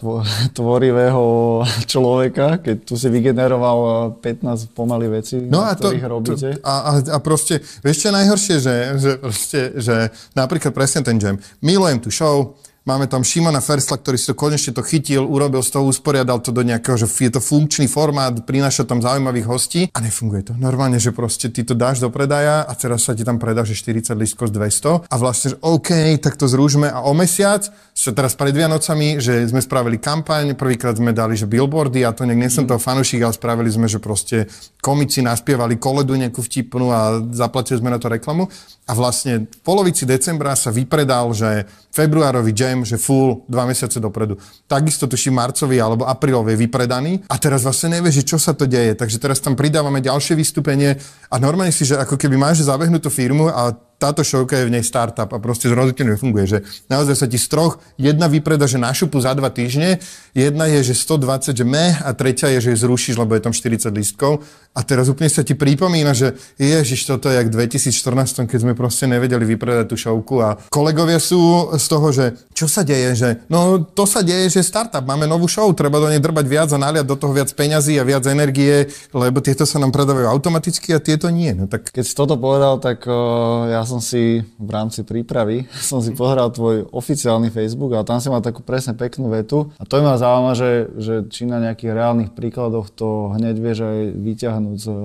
tvorivého 0.51 1.23
človeka, 1.91 2.59
keď 2.59 2.75
tu 2.83 2.99
si 2.99 3.07
vygeneroval 3.07 4.19
15 4.19 4.75
pomaly 4.75 5.07
vecí, 5.07 5.39
no 5.47 5.63
a 5.63 5.71
to, 5.79 5.95
robíte. 5.95 6.59
To, 6.59 6.67
a, 6.67 6.99
a, 6.99 7.17
proste, 7.23 7.63
vieš 7.79 8.03
čo 8.03 8.11
je 8.11 8.17
najhoršie, 8.19 8.55
že, 8.59 8.75
že, 8.99 9.11
proste, 9.15 9.59
že 9.79 9.95
napríklad 10.35 10.75
presne 10.75 11.01
ten 11.07 11.15
jam. 11.15 11.39
Milujem 11.63 12.03
tú 12.03 12.11
show, 12.11 12.59
Máme 12.85 13.09
tam 13.09 13.25
Šimona 13.25 13.65
Fersla, 13.65 13.97
ktorý 13.97 14.13
si 14.13 14.29
to 14.29 14.37
konečne 14.37 14.69
to 14.69 14.85
chytil, 14.85 15.25
urobil 15.25 15.65
z 15.65 15.73
toho, 15.73 15.89
usporiadal 15.89 16.37
to 16.37 16.53
do 16.53 16.61
nejakého, 16.61 17.01
že 17.01 17.09
je 17.09 17.33
to 17.33 17.41
funkčný 17.41 17.89
formát, 17.89 18.45
prináša 18.45 18.85
tam 18.85 19.01
zaujímavých 19.01 19.49
hostí 19.49 19.81
a 19.89 19.97
nefunguje 20.05 20.45
to. 20.45 20.53
Normálne, 20.53 21.01
že 21.01 21.09
proste 21.09 21.49
ty 21.49 21.65
to 21.65 21.73
dáš 21.73 21.97
do 21.97 22.13
predaja 22.13 22.61
a 22.61 22.69
teraz 22.77 23.09
sa 23.09 23.17
ti 23.17 23.25
tam 23.25 23.41
predá, 23.41 23.65
že 23.65 23.73
40 23.73 24.13
lístkov 24.13 24.53
z 24.53 24.61
200 25.01 25.09
a 25.09 25.15
vlastne, 25.17 25.57
že 25.57 25.61
OK, 25.65 25.89
tak 26.21 26.37
to 26.37 26.45
zrúžme 26.45 26.85
a 26.85 27.01
o 27.01 27.17
mesiac, 27.17 27.65
čo 27.97 28.13
teraz 28.13 28.37
pred 28.37 28.53
Vianocami, 28.53 29.17
že 29.17 29.49
sme 29.49 29.65
spravili 29.65 29.97
kampaň, 29.97 30.53
prvýkrát 30.53 30.93
sme 30.93 31.09
dali, 31.09 31.33
že 31.33 31.49
billboardy 31.49 32.05
a 32.05 32.13
to 32.13 32.21
nejak 32.29 32.37
nie 32.37 32.53
som 32.53 32.69
toho 32.69 32.77
fanúšik, 32.77 33.25
ale 33.25 33.33
spravili 33.33 33.73
sme, 33.73 33.89
že 33.89 33.97
proste 33.97 34.45
komici 34.77 35.25
naspievali 35.25 35.81
koledu 35.81 36.13
nejakú 36.13 36.37
vtipnú 36.37 36.93
a 36.93 37.17
zaplatili 37.33 37.81
sme 37.81 37.89
na 37.89 37.97
to 37.97 38.13
reklamu. 38.13 38.45
A 38.85 38.93
vlastne 38.93 39.49
v 39.49 39.61
polovici 39.65 40.05
decembra 40.05 40.53
sa 40.53 40.69
vypredal, 40.69 41.33
že 41.33 41.65
februárový 41.89 42.53
jam, 42.75 42.83
že 42.83 42.99
full 42.99 43.47
dva 43.47 43.63
mesiace 43.63 43.97
dopredu. 44.03 44.35
Takisto 44.67 45.07
tuším 45.07 45.39
marcový 45.39 45.79
alebo 45.79 46.03
aprílový 46.03 46.53
je 46.53 46.61
vypredaný 46.67 47.23
a 47.31 47.35
teraz 47.39 47.63
vlastne 47.63 47.97
nevie, 47.97 48.11
že 48.11 48.27
čo 48.27 48.35
sa 48.35 48.51
to 48.51 48.67
deje. 48.67 48.93
Takže 48.93 49.17
teraz 49.17 49.39
tam 49.39 49.55
pridávame 49.55 50.03
ďalšie 50.03 50.35
vystúpenie 50.35 50.99
a 51.31 51.35
normálne 51.39 51.71
si, 51.71 51.87
že 51.87 51.95
ako 51.95 52.19
keby 52.19 52.35
máš 52.35 52.67
zabehnutú 52.67 53.07
firmu 53.07 53.47
a 53.47 53.71
táto 54.05 54.21
šovka 54.21 54.61
je 54.61 54.69
v 54.69 54.73
nej 54.77 54.85
startup 54.85 55.33
a 55.33 55.41
proste 55.41 55.65
zrazu 55.65 55.97
ti 55.97 56.05
nefunguje, 56.05 56.45
že 56.45 56.57
naozaj 56.93 57.15
sa 57.17 57.25
ti 57.25 57.41
z 57.41 57.49
troch 57.49 57.81
jedna 57.97 58.29
vypreda, 58.29 58.69
že 58.69 58.77
na 58.77 58.93
šupu 58.93 59.17
za 59.17 59.33
dva 59.33 59.49
týždne, 59.49 59.97
jedna 60.37 60.69
je, 60.69 60.93
že 60.93 60.93
120, 60.93 61.57
že 61.57 61.65
me 61.65 61.97
a 61.97 62.13
tretia 62.13 62.53
je, 62.53 62.69
že 62.69 62.69
ju 62.77 62.77
zrušíš, 62.85 63.17
lebo 63.17 63.33
je 63.33 63.41
tam 63.41 63.53
40 63.57 63.89
lístkov 63.89 64.45
a 64.75 64.83
teraz 64.83 65.07
úplne 65.07 65.31
sa 65.31 65.41
ti 65.41 65.55
pripomína, 65.55 66.11
že 66.11 66.35
ježiš, 66.59 67.07
toto 67.07 67.31
je 67.31 67.39
jak 67.39 67.47
v 67.47 67.65
2014, 67.65 68.45
keď 68.45 68.59
sme 68.59 68.73
proste 68.75 69.07
nevedeli 69.07 69.47
vypredať 69.47 69.87
tú 69.87 69.95
šovku 69.95 70.43
a 70.43 70.59
kolegovia 70.67 71.17
sú 71.17 71.71
z 71.79 71.85
toho, 71.87 72.07
že 72.11 72.25
čo 72.51 72.67
sa 72.67 72.83
deje, 72.83 73.15
že 73.15 73.29
no 73.47 73.79
to 73.81 74.03
sa 74.03 74.19
deje, 74.19 74.51
že 74.51 74.67
startup, 74.67 75.07
máme 75.07 75.25
novú 75.31 75.47
show, 75.47 75.65
treba 75.71 76.03
do 76.03 76.11
nej 76.11 76.19
drbať 76.19 76.45
viac 76.45 76.69
a 76.75 76.77
naliať 76.77 77.07
do 77.07 77.15
toho 77.15 77.31
viac 77.31 77.47
peňazí 77.55 77.95
a 77.95 78.03
viac 78.03 78.27
energie, 78.27 78.91
lebo 79.15 79.39
tieto 79.39 79.63
sa 79.63 79.79
nám 79.79 79.95
predávajú 79.95 80.27
automaticky 80.27 80.91
a 80.91 80.99
tieto 80.99 81.31
nie. 81.31 81.55
No 81.55 81.71
tak... 81.71 81.87
Keď 81.95 82.03
si 82.03 82.11
toto 82.11 82.35
povedal, 82.35 82.75
tak 82.83 83.07
uh, 83.07 83.71
ja 83.71 83.87
som 83.87 83.94
si 83.99 84.45
v 84.57 84.69
rámci 84.69 85.03
prípravy 85.03 85.67
som 85.91 85.99
si 85.99 86.15
pohral 86.15 86.51
tvoj 86.53 86.87
oficiálny 86.93 87.51
Facebook 87.51 87.97
a 87.97 88.07
tam 88.07 88.23
si 88.23 88.31
mal 88.31 88.39
takú 88.39 88.63
presne 88.63 88.95
peknú 88.95 89.27
vetu 89.33 89.73
a 89.75 89.83
to 89.83 89.99
ma 89.99 90.15
zaujíma, 90.15 90.53
že, 90.55 90.71
že 90.95 91.13
či 91.27 91.43
na 91.49 91.59
nejakých 91.59 91.91
reálnych 91.91 92.31
príkladoch 92.31 92.93
to 92.93 93.35
hneď 93.35 93.55
vieš 93.59 93.79
aj 93.83 93.99
vyťahnuť 94.15 94.77
z 94.77 94.87
e, 94.87 94.95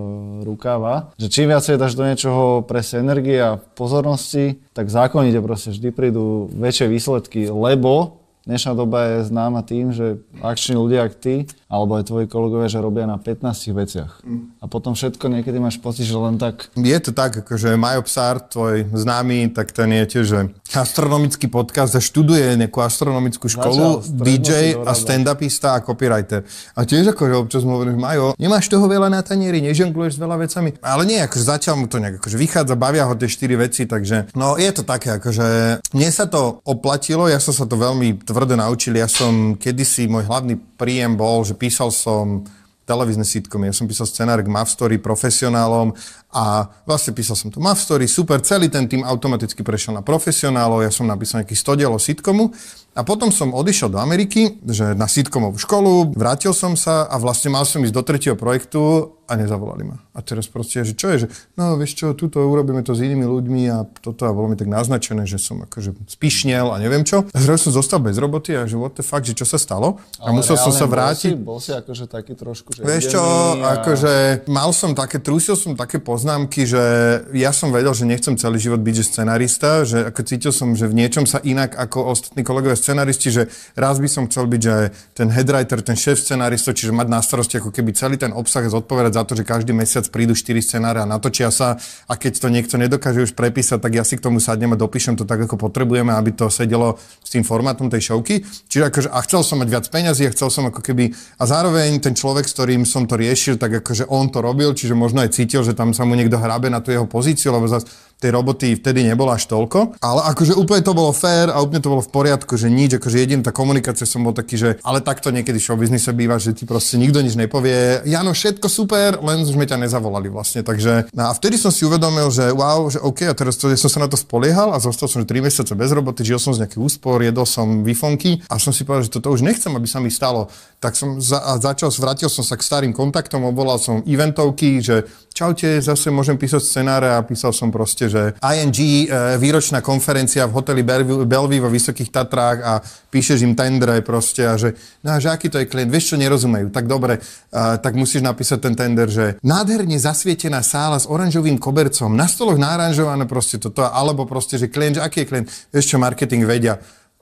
rukáva. 0.44 1.14
Že 1.16 1.26
čím 1.32 1.46
viacej 1.50 1.80
dáš 1.80 1.96
do 1.96 2.04
niečoho 2.06 2.62
presne 2.62 3.02
energie 3.02 3.40
a 3.40 3.58
pozornosti, 3.58 4.60
tak 4.76 4.92
zákonite 4.92 5.40
proste 5.42 5.74
vždy 5.74 5.88
prídu 5.90 6.46
väčšie 6.54 6.86
výsledky, 6.86 7.50
lebo 7.50 8.19
dnešná 8.50 8.74
doba 8.74 8.98
je 9.06 9.30
známa 9.30 9.62
tým, 9.62 9.94
že 9.94 10.18
akční 10.42 10.74
ľudia 10.74 11.06
ako 11.06 11.16
ty 11.22 11.34
alebo 11.70 11.94
aj 11.94 12.10
tvoji 12.10 12.26
kolegovia, 12.26 12.66
že 12.66 12.82
robia 12.82 13.06
na 13.06 13.14
15 13.14 13.70
veciach. 13.70 14.26
Mm. 14.26 14.58
A 14.58 14.66
potom 14.66 14.98
všetko 14.98 15.30
niekedy 15.30 15.62
máš 15.62 15.78
pocit, 15.78 16.02
že 16.02 16.18
len 16.18 16.34
tak... 16.34 16.66
Je 16.74 16.98
to 16.98 17.14
tak, 17.14 17.46
akože 17.46 17.78
Majo 17.78 18.02
Psár, 18.02 18.42
tvoj 18.42 18.90
známy, 18.90 19.54
tak 19.54 19.70
ten 19.70 19.86
je 20.02 20.04
tiež 20.18 20.26
že 20.26 20.40
astronomický 20.74 21.46
podcast 21.46 21.94
a 21.94 22.02
študuje 22.02 22.58
nejakú 22.58 22.82
astronomickú 22.82 23.46
školu, 23.46 24.02
Začal, 24.02 24.18
DJ 24.18 24.50
a 24.82 24.92
stand-upista 24.98 25.78
a 25.78 25.82
copywriter. 25.86 26.42
A 26.74 26.82
tiež 26.82 27.14
akože 27.14 27.34
občas 27.38 27.62
mu 27.62 27.78
hovorím, 27.78 28.02
Majo, 28.02 28.34
nemáš 28.34 28.66
toho 28.66 28.90
veľa 28.90 29.06
na 29.06 29.22
tanieri, 29.22 29.62
nežongluješ 29.62 30.18
s 30.18 30.22
veľa 30.22 30.36
vecami. 30.42 30.74
Ale 30.82 31.06
nie, 31.06 31.22
akože 31.22 31.44
zatiaľ 31.46 31.74
mu 31.78 31.86
to 31.86 32.02
nejak 32.02 32.18
akože 32.18 32.34
vychádza, 32.34 32.74
bavia 32.74 33.06
ho 33.06 33.14
tie 33.14 33.30
štyri 33.30 33.54
veci, 33.54 33.86
takže 33.86 34.34
no 34.34 34.58
je 34.58 34.70
to 34.74 34.82
také, 34.82 35.22
akože 35.22 35.78
mne 35.94 36.10
sa 36.10 36.26
to 36.26 36.58
oplatilo, 36.66 37.30
ja 37.30 37.38
som 37.38 37.54
sa 37.54 37.62
to 37.66 37.78
veľmi 37.78 38.26
tvrdo 38.26 38.39
naučil, 38.48 38.96
ja 38.96 39.10
som 39.10 39.58
kedysi, 39.58 40.08
môj 40.08 40.24
hlavný 40.24 40.56
príjem 40.78 41.18
bol, 41.18 41.44
že 41.44 41.58
písal 41.58 41.92
som 41.92 42.46
televízne 42.90 43.22
sitcomy. 43.22 43.70
Ja 43.70 43.74
som 43.76 43.86
písal 43.86 44.10
scenár 44.10 44.42
k 44.42 44.50
Mav 44.50 44.66
Story 44.66 44.98
profesionálom 44.98 45.94
a 46.34 46.66
vlastne 46.82 47.14
písal 47.14 47.38
som 47.38 47.46
tu 47.46 47.62
Mav 47.62 47.78
Story, 47.78 48.10
super, 48.10 48.42
celý 48.42 48.66
ten 48.66 48.90
tým 48.90 49.06
automaticky 49.06 49.62
prešiel 49.62 49.94
na 49.94 50.02
profesionálov, 50.02 50.82
ja 50.82 50.90
som 50.90 51.06
napísal 51.06 51.46
nejaký 51.46 51.54
100 51.54 51.78
dielov 51.78 52.02
sitcomu 52.02 52.50
a 52.90 53.06
potom 53.06 53.30
som 53.30 53.54
odišiel 53.54 53.94
do 53.94 54.02
Ameriky, 54.02 54.58
že 54.66 54.98
na 54.98 55.06
sitcomovú 55.06 55.62
školu, 55.62 56.10
vrátil 56.18 56.50
som 56.50 56.74
sa 56.74 57.06
a 57.06 57.16
vlastne 57.22 57.54
mal 57.54 57.62
som 57.62 57.78
ísť 57.86 57.94
do 57.94 58.02
tretieho 58.02 58.34
projektu 58.34 59.14
a 59.30 59.38
nezavolali 59.38 59.86
ma. 59.86 59.96
A 60.10 60.26
teraz 60.26 60.50
proste, 60.50 60.82
že 60.82 60.98
čo 60.98 61.06
je, 61.14 61.16
že 61.22 61.26
no 61.54 61.78
vieš 61.78 61.94
čo, 61.94 62.18
tuto 62.18 62.42
urobíme 62.42 62.82
to 62.82 62.98
s 62.98 63.00
inými 63.06 63.22
ľuďmi 63.22 63.62
a 63.70 63.86
toto 63.86 64.26
a 64.26 64.34
bolo 64.34 64.50
mi 64.50 64.58
tak 64.58 64.66
naznačené, 64.66 65.22
že 65.22 65.38
som 65.38 65.62
akože 65.62 65.94
spišnel 66.10 66.74
a 66.74 66.82
neviem 66.82 67.06
čo. 67.06 67.22
A 67.30 67.38
zrazu 67.38 67.70
som 67.70 67.78
zostal 67.78 68.02
bez 68.02 68.18
roboty 68.18 68.58
a 68.58 68.66
že 68.66 68.74
what 68.74 68.98
the 68.98 69.06
fuck, 69.06 69.22
že 69.22 69.38
čo 69.38 69.46
sa 69.46 69.54
stalo? 69.54 70.02
A 70.18 70.26
Ale 70.26 70.42
musel 70.42 70.58
som 70.58 70.74
sa 70.74 70.90
vrátiť. 70.90 71.38
Bol 71.38 71.62
si, 71.62 71.70
bol 71.70 71.78
si 71.78 71.78
akože 71.78 72.10
taký 72.10 72.34
trošku, 72.34 72.74
že 72.74 72.82
Vieš 72.82 73.14
čo, 73.14 73.22
a... 73.22 73.78
akože 73.78 74.12
mal 74.50 74.74
som 74.74 74.98
také, 74.98 75.22
trúsil 75.22 75.54
som 75.54 75.78
také 75.78 76.02
poznámky, 76.02 76.66
že 76.66 76.82
ja 77.30 77.54
som 77.54 77.70
vedel, 77.70 77.94
že 77.94 78.10
nechcem 78.10 78.34
celý 78.34 78.58
život 78.58 78.82
byť 78.82 78.94
že 78.98 79.04
scenarista, 79.06 79.86
že 79.86 80.10
ako 80.10 80.20
cítil 80.26 80.50
som, 80.50 80.74
že 80.74 80.90
v 80.90 81.06
niečom 81.06 81.22
sa 81.22 81.38
inak 81.46 81.78
ako 81.78 82.18
ostatní 82.18 82.42
kolegovia 82.42 82.74
scenaristi, 82.80 83.28
že 83.28 83.42
raz 83.76 84.00
by 84.00 84.08
som 84.08 84.24
chcel 84.26 84.48
byť, 84.48 84.60
že 84.60 84.74
ten 85.12 85.28
headwriter, 85.28 85.84
ten 85.84 85.94
šéf 85.94 86.16
scenarista, 86.16 86.72
čiže 86.72 86.96
mať 86.96 87.08
na 87.12 87.20
starosti 87.20 87.60
ako 87.60 87.70
keby 87.70 87.92
celý 87.92 88.16
ten 88.16 88.32
obsah 88.32 88.64
zodpovedať 88.64 89.12
za 89.14 89.22
to, 89.28 89.32
že 89.36 89.44
každý 89.44 89.76
mesiac 89.76 90.08
prídu 90.08 90.32
4 90.32 90.56
scenáre 90.64 90.98
a 90.98 91.06
natočia 91.06 91.52
sa 91.52 91.76
a 92.08 92.16
keď 92.16 92.40
to 92.40 92.48
niekto 92.48 92.80
nedokáže 92.80 93.28
už 93.28 93.32
prepísať, 93.36 93.78
tak 93.78 93.92
ja 93.92 94.02
si 94.02 94.16
k 94.16 94.24
tomu 94.24 94.40
sadnem 94.40 94.72
a 94.72 94.80
dopíšem 94.80 95.20
to 95.20 95.28
tak, 95.28 95.44
ako 95.44 95.60
potrebujeme, 95.60 96.10
aby 96.16 96.32
to 96.32 96.48
sedelo 96.48 96.96
s 97.20 97.28
tým 97.28 97.44
formátom 97.44 97.92
tej 97.92 98.10
šovky. 98.16 98.42
Čiže 98.72 98.84
akože, 98.88 99.08
a 99.12 99.18
chcel 99.28 99.44
som 99.44 99.60
mať 99.60 99.68
viac 99.68 99.86
peňazí 99.92 100.24
a 100.24 100.32
chcel 100.32 100.48
som 100.48 100.64
ako 100.72 100.80
keby, 100.80 101.12
a 101.36 101.44
zároveň 101.44 102.00
ten 102.00 102.16
človek, 102.16 102.48
s 102.48 102.56
ktorým 102.56 102.88
som 102.88 103.04
to 103.04 103.20
riešil, 103.20 103.60
tak 103.60 103.84
akože 103.84 104.08
on 104.08 104.32
to 104.32 104.40
robil, 104.40 104.72
čiže 104.72 104.96
možno 104.96 105.20
aj 105.20 105.36
cítil, 105.36 105.60
že 105.60 105.76
tam 105.76 105.92
sa 105.92 106.08
mu 106.08 106.16
niekto 106.16 106.40
hrabe 106.40 106.72
na 106.72 106.80
tú 106.80 106.94
jeho 106.94 107.04
pozíciu, 107.04 107.52
lebo 107.52 107.68
zase 107.68 108.09
tej 108.20 108.30
roboty 108.36 108.76
vtedy 108.76 109.02
nebolo 109.08 109.32
až 109.32 109.48
toľko, 109.48 109.96
ale 110.04 110.20
akože 110.36 110.52
úplne 110.52 110.84
to 110.84 110.92
bolo 110.92 111.10
fér 111.10 111.48
a 111.48 111.58
úplne 111.64 111.80
to 111.80 111.88
bolo 111.88 112.04
v 112.04 112.12
poriadku, 112.12 112.60
že 112.60 112.68
nič, 112.68 113.00
akože 113.00 113.16
jediná 113.16 113.40
tá 113.40 113.52
komunikácia 113.56 114.04
som 114.04 114.20
bol 114.20 114.36
taký, 114.36 114.60
že 114.60 114.70
ale 114.84 115.00
takto 115.00 115.32
niekedy 115.32 115.56
show 115.56 115.74
biznise 115.80 116.12
býva, 116.12 116.36
že 116.36 116.52
ti 116.52 116.68
proste 116.68 117.00
nikto 117.00 117.24
nič 117.24 117.34
nepovie, 117.40 118.04
Jano, 118.04 118.36
všetko 118.36 118.68
super, 118.68 119.16
len 119.24 119.42
sme 119.48 119.64
ťa 119.64 119.80
nezavolali 119.80 120.28
vlastne, 120.28 120.60
takže 120.60 121.08
no 121.16 121.28
a 121.28 121.32
vtedy 121.32 121.56
som 121.56 121.72
si 121.72 121.88
uvedomil, 121.88 122.28
že 122.28 122.52
wow, 122.52 122.92
že 122.92 123.00
OK, 123.00 123.24
a 123.24 123.32
teraz 123.32 123.56
to, 123.56 123.72
ja 123.72 123.80
som 123.80 123.88
sa 123.88 124.04
na 124.04 124.08
to 124.12 124.20
spoliehal 124.20 124.76
a 124.76 124.78
zostal 124.78 125.08
som 125.08 125.24
3 125.24 125.40
mesiace 125.40 125.72
bez 125.72 125.88
roboty, 125.88 126.20
žil 126.20 126.36
som 126.36 126.52
z 126.52 126.68
nejakých 126.68 126.82
úspor, 126.84 127.24
jedol 127.24 127.48
som 127.48 127.80
výfonky 127.80 128.44
a 128.52 128.60
som 128.60 128.76
si 128.76 128.84
povedal, 128.84 129.08
že 129.08 129.16
toto 129.16 129.32
už 129.32 129.40
nechcem, 129.40 129.72
aby 129.72 129.88
sa 129.88 130.02
mi 130.04 130.12
stalo. 130.12 130.52
Tak 130.80 130.92
som 130.92 131.16
za, 131.20 131.40
a 131.40 131.56
začal, 131.56 131.88
vrátil 131.96 132.28
som 132.28 132.44
sa 132.44 132.60
k 132.60 132.66
starým 132.66 132.92
kontaktom, 132.92 133.48
obvolal 133.48 133.80
som 133.80 134.04
eventovky, 134.04 134.84
že 134.84 135.08
čaute, 135.40 135.80
zase 135.80 136.12
môžem 136.12 136.36
písať 136.36 136.60
scenáre 136.60 137.08
a 137.16 137.24
písal 137.24 137.56
som 137.56 137.72
proste, 137.72 138.12
že 138.12 138.36
ING, 138.44 138.76
e, 138.76 139.08
výročná 139.40 139.80
konferencia 139.80 140.44
v 140.44 140.52
hoteli 140.52 140.84
Bellevue 140.84 141.64
vo 141.64 141.72
Vysokých 141.72 142.12
Tatrách 142.12 142.58
a 142.60 142.72
píšeš 142.84 143.48
im 143.48 143.56
tendre 143.56 144.04
proste 144.04 144.44
a 144.44 144.60
že, 144.60 144.76
no, 145.00 145.16
že 145.16 145.32
aký 145.32 145.48
to 145.48 145.56
je 145.56 145.64
klient, 145.64 145.88
vieš 145.88 146.12
čo, 146.12 146.16
nerozumejú, 146.20 146.68
tak 146.68 146.84
dobre, 146.84 147.24
uh, 147.24 147.80
tak 147.80 147.96
musíš 147.96 148.20
napísať 148.20 148.58
ten 148.60 148.74
tender, 148.76 149.08
že 149.08 149.40
nádherne 149.40 149.96
zasvietená 149.96 150.60
sála 150.60 151.00
s 151.00 151.08
oranžovým 151.08 151.56
kobercom, 151.56 152.12
na 152.12 152.28
stoloch 152.28 152.60
náranžované 152.60 153.24
proste 153.24 153.56
toto, 153.56 153.80
alebo 153.80 154.28
proste, 154.28 154.60
že 154.60 154.68
klient, 154.68 155.00
že 155.00 155.02
aký 155.02 155.24
je 155.24 155.28
klient, 155.32 155.48
vieš 155.72 155.86
čo, 155.88 155.96
marketing 155.96 156.44
vedia 156.44 156.76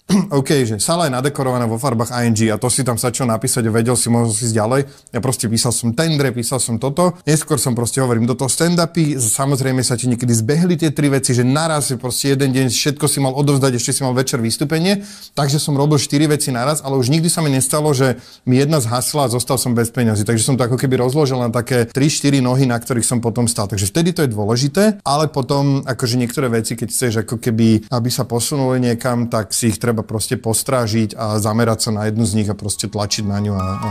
OK, 0.41 0.65
že 0.65 0.81
sala 0.81 1.05
je 1.05 1.13
nadekorovaná 1.13 1.69
vo 1.69 1.77
farbách 1.77 2.17
ING 2.25 2.49
a 2.49 2.57
to 2.57 2.73
si 2.73 2.81
tam 2.81 2.97
začal 2.97 3.29
napísať 3.29 3.69
a 3.69 3.71
vedel 3.71 3.93
si, 3.93 4.09
mohol 4.09 4.33
si 4.33 4.49
ďalej. 4.57 4.89
Ja 5.13 5.21
proste 5.21 5.53
písal 5.53 5.69
som 5.69 5.93
tendre, 5.93 6.33
písal 6.33 6.65
som 6.65 6.81
toto. 6.81 7.21
Neskôr 7.29 7.61
som 7.61 7.77
proste 7.77 8.01
hovorím 8.01 8.25
do 8.25 8.33
toho 8.33 8.49
stand-upy, 8.49 9.21
samozrejme 9.21 9.85
sa 9.85 10.01
ti 10.01 10.09
niekedy 10.09 10.33
zbehli 10.33 10.81
tie 10.81 10.97
tri 10.97 11.13
veci, 11.13 11.37
že 11.37 11.45
naraz 11.45 11.93
si 11.93 12.01
proste 12.01 12.33
jeden 12.33 12.57
deň 12.57 12.73
všetko 12.73 13.05
si 13.05 13.21
mal 13.21 13.37
odovzdať, 13.37 13.77
ešte 13.77 13.93
si 13.93 14.01
mal 14.01 14.17
večer 14.17 14.41
vystúpenie, 14.41 15.05
takže 15.37 15.61
som 15.61 15.77
robil 15.77 16.01
štyri 16.01 16.25
veci 16.25 16.57
naraz, 16.57 16.81
ale 16.81 16.97
už 16.97 17.13
nikdy 17.13 17.29
sa 17.29 17.45
mi 17.45 17.53
nestalo, 17.53 17.93
že 17.93 18.17
mi 18.49 18.57
jedna 18.57 18.81
zhasla 18.81 19.29
a 19.29 19.33
zostal 19.33 19.61
som 19.61 19.77
bez 19.77 19.93
peňazí. 19.93 20.25
Takže 20.25 20.41
som 20.41 20.57
to 20.57 20.65
ako 20.65 20.81
keby 20.81 20.97
rozložil 20.97 21.37
na 21.37 21.53
také 21.53 21.85
3-4 21.85 22.41
nohy, 22.41 22.65
na 22.65 22.81
ktorých 22.81 23.05
som 23.05 23.21
potom 23.21 23.45
stal. 23.45 23.69
Takže 23.69 23.93
vtedy 23.93 24.17
to 24.17 24.25
je 24.25 24.33
dôležité, 24.33 25.05
ale 25.05 25.29
potom 25.29 25.85
akože 25.85 26.17
niektoré 26.17 26.49
veci, 26.49 26.81
keď 26.81 26.89
chceš 26.89 27.13
ako 27.29 27.37
keby, 27.37 27.93
aby 27.93 28.09
sa 28.09 28.25
posunuli 28.25 28.81
niekam, 28.81 29.29
tak 29.29 29.53
si 29.53 29.69
ich 29.69 29.77
treba 29.77 29.98
treba 29.99 30.07
proste 30.07 30.39
postrážiť 30.39 31.19
a 31.19 31.43
zamerať 31.43 31.79
sa 31.83 31.91
na 31.91 32.07
jednu 32.07 32.23
z 32.23 32.33
nich 32.39 32.47
a 32.47 32.55
proste 32.55 32.87
tlačiť 32.87 33.27
na 33.27 33.43
ňu 33.43 33.53
a, 33.59 33.67
a 33.67 33.91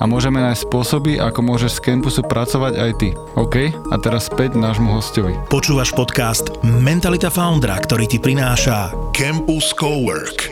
a 0.00 0.04
môžeme 0.08 0.40
nájsť 0.40 0.64
spôsoby, 0.64 1.20
ako 1.20 1.40
môžeš 1.44 1.76
z 1.76 1.80
campusu 1.84 2.24
pracovať 2.24 2.72
aj 2.80 2.90
ty. 2.96 3.12
OK? 3.36 3.68
A 3.92 3.94
teraz 4.00 4.32
späť 4.32 4.56
nášmu 4.56 4.96
hostovi. 4.96 5.36
Počúvaš 5.52 5.92
podcast 5.92 6.48
Mentalita 6.64 7.28
Foundra, 7.28 7.76
ktorý 7.76 8.08
ti 8.08 8.16
prináša 8.16 8.96
Campus 9.12 9.76
Cowork. 9.76 10.48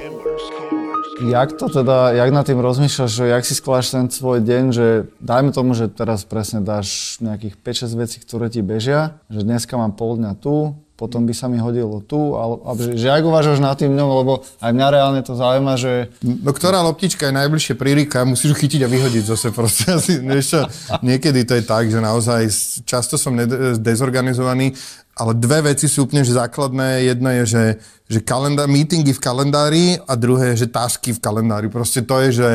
Jak 1.20 1.56
to 1.56 1.68
teda, 1.68 2.16
jak 2.16 2.32
nad 2.32 2.48
tým 2.48 2.64
rozmýšľaš, 2.64 3.10
že 3.12 3.24
jak 3.28 3.44
si 3.44 3.52
skladáš 3.52 3.92
ten 3.92 4.08
svoj 4.08 4.40
deň, 4.40 4.64
že 4.72 4.86
dajme 5.20 5.52
tomu, 5.52 5.76
že 5.76 5.92
teraz 5.92 6.24
presne 6.24 6.64
dáš 6.64 7.20
nejakých 7.20 7.60
5-6 7.60 8.00
vecí, 8.00 8.16
ktoré 8.24 8.48
ti 8.48 8.64
bežia, 8.64 9.20
že 9.28 9.44
dneska 9.44 9.76
mám 9.76 9.92
pol 9.92 10.16
dňa 10.16 10.32
tu, 10.40 10.76
potom 11.00 11.24
by 11.24 11.32
sa 11.32 11.48
mi 11.48 11.56
hodilo 11.56 12.04
tu, 12.04 12.36
ale, 12.36 12.60
že, 12.76 13.00
že 13.00 13.08
ak 13.08 13.24
uvažovaš 13.24 13.64
nad 13.64 13.72
tým 13.72 13.96
dňom, 13.96 14.10
lebo 14.20 14.44
aj 14.60 14.68
mňa 14.76 14.88
reálne 14.92 15.24
to 15.24 15.32
zaujíma, 15.32 15.80
že... 15.80 16.12
No 16.20 16.52
ktorá 16.52 16.84
loptička 16.84 17.32
je 17.32 17.38
najbližšie 17.40 17.74
pri 17.80 17.96
Rika, 17.96 18.28
musíš 18.28 18.52
ju 18.52 18.56
chytiť 18.60 18.84
a 18.84 18.92
vyhodiť 18.92 19.24
zase 19.24 19.48
proste. 19.48 19.88
Asi, 19.96 20.20
čo, 20.44 20.68
niekedy 21.00 21.48
to 21.48 21.56
je 21.56 21.64
tak, 21.64 21.88
že 21.88 22.04
naozaj 22.04 22.52
často 22.84 23.16
som 23.16 23.32
dezorganizovaný, 23.80 24.76
ale 25.16 25.32
dve 25.40 25.72
veci 25.72 25.88
sú 25.88 26.04
úplne 26.04 26.20
že 26.20 26.36
základné. 26.36 27.08
Jedna 27.08 27.40
je, 27.40 27.44
že, 27.48 27.64
že 28.04 28.20
kalendár, 28.20 28.68
meetingy 28.68 29.16
v 29.16 29.24
kalendári 29.24 29.84
a 30.04 30.12
druhé 30.20 30.52
je, 30.52 30.68
že 30.68 30.72
tasky 30.72 31.16
v 31.16 31.20
kalendári. 31.24 31.72
Proste 31.72 32.04
to 32.04 32.20
je, 32.28 32.44
že 32.44 32.50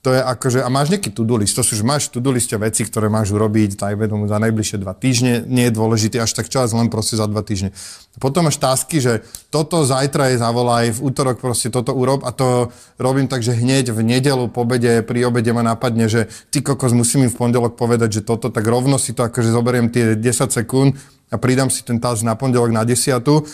to 0.00 0.16
je 0.16 0.20
akože, 0.24 0.64
a 0.64 0.68
máš 0.72 0.88
nejaký 0.88 1.12
to-do 1.12 1.36
list, 1.36 1.52
to 1.52 1.60
sú, 1.60 1.76
že 1.76 1.84
máš 1.84 2.08
to-do 2.08 2.32
liste 2.32 2.56
veci, 2.56 2.88
ktoré 2.88 3.12
máš 3.12 3.36
urobiť, 3.36 3.76
tak 3.76 4.00
vedomu 4.00 4.24
za 4.24 4.40
najbližšie 4.40 4.80
dva 4.80 4.96
týždne, 4.96 5.44
nie 5.44 5.68
je 5.68 5.76
dôležitý 5.76 6.16
až 6.16 6.32
tak 6.32 6.48
čas, 6.48 6.72
len 6.72 6.88
proste 6.88 7.20
za 7.20 7.28
dva 7.28 7.44
týždne. 7.44 7.76
Potom 8.16 8.48
máš 8.48 8.56
tásky, 8.56 8.96
že 8.96 9.20
toto 9.52 9.84
zajtra 9.84 10.32
je 10.32 10.40
zavolaj, 10.40 10.96
v 10.96 11.00
útorok 11.04 11.44
proste 11.44 11.68
toto 11.68 11.92
urob 11.92 12.24
a 12.24 12.32
to 12.32 12.72
robím 12.96 13.28
tak, 13.28 13.44
že 13.44 13.52
hneď 13.52 13.92
v 13.92 14.00
nedelu 14.00 14.48
po 14.48 14.64
obede, 14.64 15.04
pri 15.04 15.28
obede 15.28 15.52
ma 15.52 15.60
napadne, 15.60 16.08
že 16.08 16.32
ty 16.48 16.64
kokos 16.64 16.96
musím 16.96 17.28
im 17.28 17.32
v 17.32 17.36
pondelok 17.36 17.76
povedať, 17.76 18.20
že 18.20 18.22
toto, 18.24 18.48
tak 18.48 18.64
rovno 18.64 18.96
si 18.96 19.12
to 19.12 19.28
akože 19.28 19.52
zoberiem 19.52 19.92
tie 19.92 20.16
10 20.16 20.48
sekúnd 20.48 20.96
a 21.28 21.36
pridám 21.36 21.68
si 21.68 21.84
ten 21.84 22.00
task 22.00 22.24
na 22.24 22.40
pondelok 22.40 22.72
na 22.72 22.88
desiatu 22.88 23.44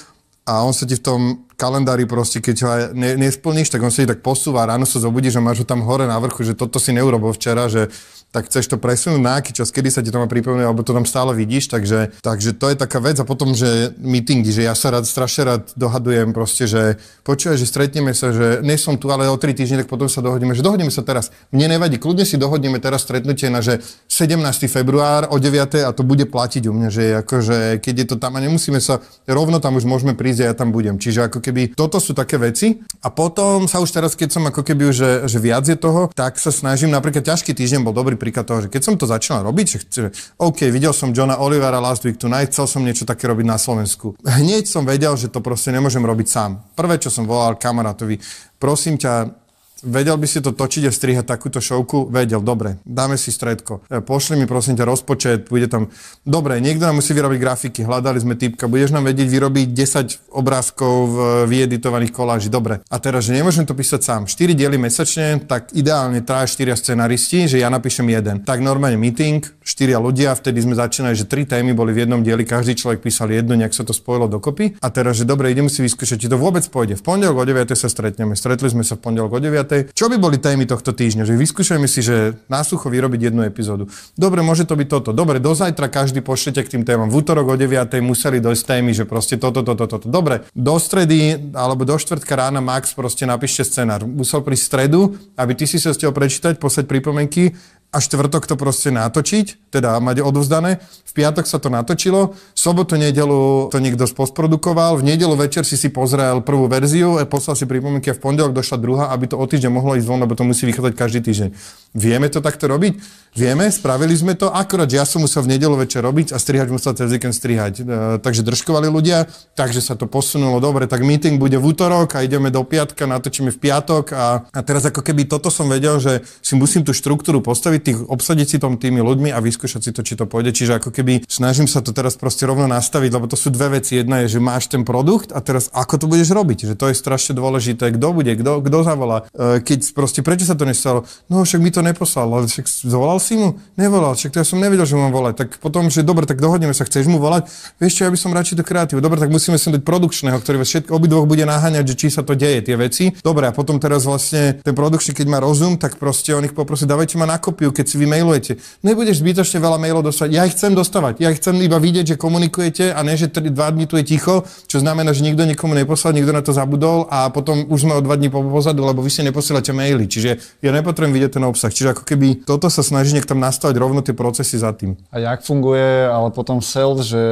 a 0.46 0.62
on 0.62 0.70
sa 0.70 0.86
ti 0.86 0.94
v 0.94 1.02
tom 1.02 1.20
kalendári 1.56 2.04
proste, 2.04 2.44
keď 2.44 2.56
ho 2.62 2.70
ne, 2.92 3.16
nesplníš, 3.16 3.72
tak 3.72 3.80
on 3.80 3.90
sa 3.90 4.04
ti 4.04 4.08
tak 4.12 4.20
posúva, 4.20 4.68
ráno 4.68 4.84
sa 4.84 5.00
zobudíš 5.00 5.40
a 5.40 5.44
máš 5.44 5.64
ho 5.64 5.66
tam 5.66 5.80
hore 5.82 6.04
na 6.04 6.20
vrchu, 6.20 6.44
že 6.44 6.52
toto 6.52 6.76
si 6.76 6.92
neurobil 6.92 7.32
včera, 7.32 7.66
že 7.72 7.88
tak 8.36 8.52
chceš 8.52 8.68
to 8.68 8.76
presunúť 8.76 9.22
na 9.22 9.40
aký 9.40 9.56
čas, 9.56 9.72
kedy 9.72 9.88
sa 9.88 10.04
ti 10.04 10.12
to 10.12 10.20
má 10.20 10.28
pripomínať, 10.28 10.66
alebo 10.68 10.84
to 10.84 10.92
tam 10.92 11.08
stále 11.08 11.32
vidíš, 11.32 11.72
takže, 11.72 12.20
takže 12.20 12.52
to 12.52 12.68
je 12.68 12.76
taká 12.76 13.00
vec 13.00 13.16
a 13.16 13.24
potom, 13.24 13.56
že 13.56 13.96
meetingy, 13.96 14.52
že 14.52 14.68
ja 14.68 14.76
sa 14.76 14.92
rád, 14.92 15.08
strašne 15.08 15.42
rád 15.48 15.62
dohadujem 15.72 16.36
proste, 16.36 16.68
že 16.68 17.00
počuje, 17.24 17.56
že 17.56 17.64
stretneme 17.64 18.12
sa, 18.12 18.36
že 18.36 18.60
nie 18.60 18.76
som 18.76 19.00
tu, 19.00 19.08
ale 19.08 19.24
o 19.30 19.40
tri 19.40 19.56
týždne, 19.56 19.80
tak 19.80 19.88
potom 19.88 20.10
sa 20.10 20.20
dohodneme, 20.20 20.52
že 20.52 20.60
dohodneme 20.60 20.92
sa 20.92 21.00
teraz. 21.00 21.32
Mne 21.48 21.80
nevadí, 21.80 21.96
kľudne 21.96 22.28
si 22.28 22.36
dohodneme 22.36 22.76
teraz 22.76 23.08
stretnutie 23.08 23.48
na, 23.48 23.64
že 23.64 23.80
17. 24.12 24.36
február 24.68 25.32
o 25.32 25.40
9. 25.40 25.88
a 25.88 25.90
to 25.96 26.04
bude 26.04 26.28
platiť 26.28 26.68
u 26.68 26.76
mňa, 26.76 26.88
že 26.92 27.02
akože, 27.24 27.80
keď 27.80 27.94
je 28.04 28.06
to 28.12 28.16
tam 28.20 28.36
a 28.36 28.44
nemusíme 28.44 28.84
sa, 28.84 29.00
rovno 29.24 29.64
tam 29.64 29.80
už 29.80 29.88
môžeme 29.88 30.12
prísť 30.12 30.44
a 30.44 30.46
ja 30.52 30.54
tam 30.58 30.76
budem. 30.76 31.00
Čiže 31.00 31.32
ako 31.32 31.40
keby 31.46 31.78
toto 31.78 32.02
sú 32.02 32.10
také 32.10 32.36
veci 32.42 32.82
a 33.00 33.08
potom 33.14 33.70
sa 33.70 33.78
už 33.78 33.94
teraz, 33.94 34.18
keď 34.18 34.28
som 34.34 34.42
ako 34.50 34.66
keby 34.66 34.90
už, 34.90 34.96
že, 34.96 35.10
že 35.30 35.38
viac 35.38 35.62
je 35.62 35.78
toho, 35.78 36.10
tak 36.10 36.42
sa 36.42 36.50
snažím, 36.50 36.90
napríklad 36.90 37.22
ťažký 37.22 37.54
týždeň 37.54 37.86
bol 37.86 37.94
dobrý 37.94 38.18
príklad 38.18 38.50
toho, 38.50 38.66
že 38.66 38.72
keď 38.72 38.82
som 38.82 38.94
to 38.98 39.06
začal 39.06 39.46
robiť, 39.46 39.66
že, 39.66 39.78
že 39.86 40.08
OK, 40.42 40.66
videl 40.74 40.90
som 40.90 41.14
Johna 41.14 41.38
Olivera 41.38 41.78
Last 41.78 42.02
Week 42.02 42.18
Tonight, 42.18 42.50
chcel 42.50 42.66
som 42.66 42.82
niečo 42.82 43.06
také 43.06 43.30
robiť 43.30 43.46
na 43.46 43.56
Slovensku. 43.56 44.18
Hneď 44.42 44.66
som 44.66 44.82
vedel, 44.82 45.14
že 45.14 45.30
to 45.30 45.38
proste 45.38 45.70
nemôžem 45.70 46.02
robiť 46.02 46.26
sám. 46.26 46.50
Prvé, 46.74 46.98
čo 46.98 47.14
som 47.14 47.24
volal 47.24 47.54
kamarátovi, 47.54 48.18
prosím 48.58 48.98
ťa, 48.98 49.45
Vedel 49.84 50.16
by 50.16 50.24
si 50.24 50.40
to 50.40 50.56
točiť 50.56 50.88
a 50.88 50.92
strihať 50.92 51.28
takúto 51.28 51.60
šovku? 51.60 52.08
Vedel, 52.08 52.40
dobre, 52.40 52.80
dáme 52.88 53.20
si 53.20 53.28
stredko. 53.28 53.84
E, 53.92 54.00
pošli 54.00 54.40
mi 54.40 54.48
prosím 54.48 54.72
ťa 54.72 54.88
rozpočet, 54.88 55.52
bude 55.52 55.68
tam... 55.68 55.92
Dobre, 56.24 56.64
niekto 56.64 56.88
nám 56.88 57.04
musí 57.04 57.12
vyrobiť 57.12 57.36
grafiky, 57.36 57.80
hľadali 57.84 58.16
sme 58.16 58.40
typka, 58.40 58.72
budeš 58.72 58.96
nám 58.96 59.04
vedieť 59.04 59.28
vyrobiť 59.28 59.68
10 59.76 60.32
obrázkov 60.32 60.92
v 61.12 61.16
vyeditovaných 61.44 62.08
koláži, 62.08 62.48
dobre. 62.48 62.80
A 62.88 62.96
teraz, 62.96 63.28
že 63.28 63.36
nemôžem 63.36 63.68
to 63.68 63.76
písať 63.76 64.00
sám. 64.00 64.22
4 64.24 64.56
diely 64.56 64.80
mesačne, 64.80 65.44
tak 65.44 65.76
ideálne 65.76 66.24
3 66.24 66.48
4 66.48 66.72
scenaristi, 66.72 67.44
že 67.44 67.60
ja 67.60 67.68
napíšem 67.68 68.08
jeden. 68.08 68.48
Tak 68.48 68.64
normálne 68.64 68.96
meeting, 68.96 69.44
4 69.60 70.00
ľudia, 70.00 70.32
vtedy 70.32 70.64
sme 70.64 70.72
začínali, 70.72 71.12
že 71.12 71.28
3 71.28 71.52
témy 71.52 71.76
boli 71.76 71.92
v 71.92 72.08
jednom 72.08 72.24
dieli, 72.24 72.48
každý 72.48 72.80
človek 72.80 73.04
písal 73.04 73.28
jednu, 73.28 73.52
nejak 73.60 73.76
sa 73.76 73.84
to 73.84 73.92
spojilo 73.92 74.24
dokopy. 74.24 74.80
A 74.80 74.88
teraz, 74.88 75.20
že 75.20 75.28
dobre, 75.28 75.52
ideme 75.52 75.68
si 75.68 75.84
vyskúšať, 75.84 76.24
či 76.24 76.32
to 76.32 76.40
vôbec 76.40 76.64
pôjde. 76.64 76.96
V 76.96 77.04
pondelok 77.04 77.36
o 77.36 77.44
9 77.44 77.76
sa 77.76 77.92
stretneme. 77.92 78.32
Stretli 78.32 78.72
sme 78.72 78.80
sa 78.80 78.96
v 78.96 79.04
pondelok 79.04 79.36
o 79.36 79.40
9 79.44 79.65
čo 79.92 80.06
by 80.10 80.16
boli 80.18 80.36
témy 80.36 80.66
tohto 80.66 80.92
týždňa? 80.92 81.26
Že 81.26 81.34
vyskúšajme 81.38 81.88
si, 81.88 82.00
že 82.02 82.36
na 82.50 82.66
sucho 82.66 82.90
vyrobiť 82.90 83.30
jednu 83.30 83.46
epizódu. 83.46 83.86
Dobre, 84.18 84.42
môže 84.42 84.66
to 84.66 84.74
byť 84.74 84.88
toto. 84.88 85.10
Dobre, 85.14 85.38
do 85.38 85.54
zajtra 85.54 85.86
každý 85.86 86.20
pošlete 86.20 86.66
k 86.66 86.72
tým 86.78 86.82
témam. 86.82 87.08
V 87.08 87.22
útorok 87.22 87.52
o 87.52 87.56
9. 87.56 88.02
museli 88.02 88.42
dojsť 88.42 88.62
témy, 88.66 88.92
že 88.92 89.04
proste 89.06 89.38
toto, 89.38 89.62
toto, 89.62 89.86
toto. 89.86 90.06
Dobre, 90.10 90.46
do 90.52 90.74
stredy 90.76 91.52
alebo 91.54 91.86
do 91.86 91.94
štvrtka 91.94 92.34
rána 92.36 92.58
max 92.58 92.92
proste 92.92 93.24
napíšte 93.24 93.62
scenár. 93.62 94.04
Musel 94.04 94.42
prísť 94.42 94.64
stredu, 94.66 95.14
aby 95.38 95.52
ty 95.54 95.64
si 95.64 95.78
sa 95.78 95.94
ste 95.94 96.08
prečítať, 96.08 96.56
poslať 96.56 96.88
pripomienky 96.88 97.52
a 97.92 97.98
štvrtok 98.02 98.44
to 98.44 98.54
proste 98.58 98.92
natočiť, 98.92 99.72
teda 99.72 99.96
mať 100.02 100.20
odovzdané. 100.20 100.82
V 100.82 101.12
piatok 101.16 101.48
sa 101.48 101.56
to 101.56 101.72
natočilo, 101.72 102.36
sobotu, 102.52 103.00
nedelu 103.00 103.72
to 103.72 103.78
niekto 103.80 104.04
spostprodukoval, 104.04 105.00
v 105.00 105.16
nedelu 105.16 105.32
večer 105.32 105.64
si 105.64 105.80
si 105.80 105.88
pozrel 105.88 106.44
prvú 106.44 106.68
verziu, 106.68 107.16
a 107.16 107.24
poslal 107.24 107.56
si 107.56 107.64
pripomienky 107.64 108.12
a 108.12 108.16
v 108.16 108.20
pondelok 108.20 108.52
došla 108.52 108.76
druhá, 108.76 109.04
aby 109.16 109.32
to 109.32 109.40
o 109.40 109.44
týždeň 109.46 109.72
mohlo 109.72 109.96
ísť 109.96 110.06
von, 110.08 110.20
lebo 110.20 110.36
to 110.36 110.44
musí 110.44 110.68
vychádzať 110.68 110.92
každý 110.92 111.20
týždeň. 111.24 111.48
Vieme 111.96 112.28
to 112.28 112.44
takto 112.44 112.68
robiť? 112.68 113.00
Vieme, 113.36 113.68
spravili 113.68 114.16
sme 114.16 114.32
to, 114.32 114.48
akorát 114.48 114.88
ja 114.88 115.04
som 115.04 115.20
musel 115.20 115.44
v 115.44 115.56
nedelu 115.56 115.76
večer 115.76 116.00
robiť 116.00 116.32
a 116.32 116.40
strihať 116.40 116.68
musel 116.72 116.96
cez 116.96 117.08
víkend 117.12 117.36
strihať. 117.36 117.74
E, 117.80 117.82
takže 118.20 118.40
držkovali 118.40 118.88
ľudia, 118.88 119.28
takže 119.52 119.84
sa 119.84 119.92
to 119.92 120.08
posunulo 120.08 120.56
dobre, 120.56 120.88
tak 120.88 121.04
meeting 121.04 121.36
bude 121.36 121.60
v 121.60 121.64
útorok 121.64 122.16
a 122.16 122.24
ideme 122.24 122.48
do 122.48 122.64
piatka, 122.64 123.04
natočíme 123.04 123.52
v 123.52 123.58
piatok 123.60 124.04
a, 124.16 124.48
a 124.48 124.60
teraz 124.64 124.88
ako 124.88 125.04
keby 125.04 125.28
toto 125.28 125.52
som 125.52 125.68
vedel, 125.68 126.00
že 126.00 126.24
si 126.40 126.56
musím 126.56 126.80
tú 126.80 126.96
štruktúru 126.96 127.44
postaviť 127.44 127.75
nastaviť 127.76 127.82
tých, 127.84 127.98
obsadiť 128.08 128.46
si 128.48 128.56
tom 128.56 128.80
tými 128.80 129.00
ľuďmi 129.04 129.30
a 129.32 129.38
vyskúšať 129.40 129.80
si 129.84 129.90
to, 129.92 130.00
či 130.00 130.16
to 130.16 130.24
pôjde. 130.24 130.56
Čiže 130.56 130.80
ako 130.80 130.90
keby 130.90 131.28
snažím 131.28 131.68
sa 131.68 131.84
to 131.84 131.92
teraz 131.92 132.16
proste 132.16 132.48
rovno 132.48 132.64
nastaviť, 132.66 133.10
lebo 133.12 133.26
to 133.28 133.36
sú 133.36 133.52
dve 133.52 133.80
veci. 133.80 134.00
Jedna 134.00 134.24
je, 134.24 134.36
že 134.36 134.40
máš 134.40 134.72
ten 134.72 134.82
produkt 134.82 135.32
a 135.36 135.44
teraz 135.44 135.68
ako 135.76 136.00
to 136.00 136.06
budeš 136.08 136.32
robiť, 136.32 136.72
že 136.72 136.74
to 136.74 136.88
je 136.90 136.94
strašne 136.96 137.36
dôležité, 137.36 137.92
kto 137.92 138.16
bude, 138.16 138.32
kto, 138.40 138.78
zavolá. 138.86 139.28
E, 139.36 139.60
keď 139.60 139.92
proste, 139.92 140.20
prečo 140.24 140.48
sa 140.48 140.56
to 140.56 140.64
nestalo? 140.64 141.04
No 141.28 141.44
však 141.44 141.60
mi 141.60 141.70
to 141.70 141.84
neposlal, 141.84 142.30
ale 142.32 142.48
však 142.48 142.66
zvolal 142.86 143.18
si 143.20 143.36
mu? 143.36 143.60
Nevolal, 143.76 144.16
však 144.16 144.32
to 144.32 144.38
ja 144.40 144.46
som 144.46 144.58
nevedel, 144.62 144.88
že 144.88 144.96
mám 144.96 145.12
volať. 145.12 145.34
Tak 145.44 145.48
potom, 145.60 145.92
že 145.92 146.06
dobre, 146.06 146.24
tak 146.24 146.40
dohodneme 146.40 146.72
sa, 146.72 146.88
chceš 146.88 147.10
mu 147.10 147.20
volať? 147.20 147.50
Vieš 147.82 147.92
čo, 148.00 148.02
ja 148.08 148.10
by 148.12 148.18
som 148.18 148.30
radšej 148.32 148.56
do 148.56 148.64
kreatívu. 148.64 149.00
Dobre, 149.02 149.20
tak 149.20 149.28
musíme 149.28 149.60
sem 149.60 149.74
dať 149.74 149.82
produkčného, 149.82 150.38
ktorý 150.40 150.62
vás 150.62 150.68
všetko 150.70 150.92
obidvoch 150.96 151.26
bude 151.28 151.44
naháňať, 151.44 151.92
že 151.92 151.94
či 151.98 152.06
sa 152.08 152.22
to 152.22 152.38
deje, 152.38 152.62
tie 152.62 152.76
veci. 152.78 153.12
Dobre, 153.20 153.50
a 153.50 153.52
potom 153.52 153.82
teraz 153.82 154.06
vlastne 154.06 154.62
ten 154.62 154.74
produkčný, 154.76 155.12
keď 155.12 155.26
má 155.28 155.38
rozum, 155.42 155.74
tak 155.76 155.98
proste 155.98 156.32
on 156.32 156.46
ich 156.46 156.54
poprosí, 156.54 156.86
dávajte 156.86 157.18
ma 157.18 157.26
na 157.26 157.38
kopiu, 157.42 157.65
keď 157.70 157.84
si 157.86 157.96
vy 157.96 158.06
mailujete. 158.10 158.58
Nebudeš 158.82 159.22
zbytočne 159.22 159.62
veľa 159.62 159.78
mailov 159.78 160.06
dostať. 160.06 160.28
Ja 160.34 160.42
ich 160.44 160.54
chcem 160.54 160.74
dostávať. 160.74 161.22
Ja 161.22 161.30
chcem 161.32 161.58
iba 161.62 161.78
vidieť, 161.80 162.14
že 162.14 162.16
komunikujete 162.20 162.92
a 162.92 163.00
ne, 163.06 163.14
že 163.14 163.30
3, 163.30 163.54
2 163.54 163.74
dní 163.78 163.84
tu 163.86 163.96
je 163.96 164.04
ticho, 164.06 164.44
čo 164.66 164.82
znamená, 164.82 165.14
že 165.16 165.22
nikto 165.24 165.46
nikomu 165.46 165.72
neposlal, 165.78 166.14
nikto 166.14 166.32
na 166.34 166.42
to 166.42 166.52
zabudol 166.52 167.06
a 167.08 167.30
potom 167.30 167.64
už 167.66 167.86
sme 167.86 167.96
o 167.96 168.02
2 168.02 168.20
dní 168.20 168.28
pozadu, 168.30 168.84
lebo 168.84 169.00
vy 169.00 169.10
si 169.10 169.22
neposielate 169.22 169.70
maily. 169.70 170.06
Čiže 170.10 170.60
ja 170.60 170.70
nepotrebujem 170.70 171.14
vidieť 171.14 171.40
ten 171.40 171.44
obsah. 171.44 171.70
Čiže 171.72 171.96
ako 171.96 172.02
keby 172.04 172.44
toto 172.44 172.66
sa 172.68 172.84
snaží 172.84 173.14
tam 173.24 173.40
nastavať 173.40 173.74
rovno 173.80 174.04
tie 174.04 174.12
procesy 174.12 174.60
za 174.60 174.74
tým. 174.76 174.98
A 175.08 175.18
jak 175.18 175.42
funguje 175.46 176.06
ale 176.06 176.28
potom 176.30 176.60
sales, 176.60 177.06
že 177.08 177.22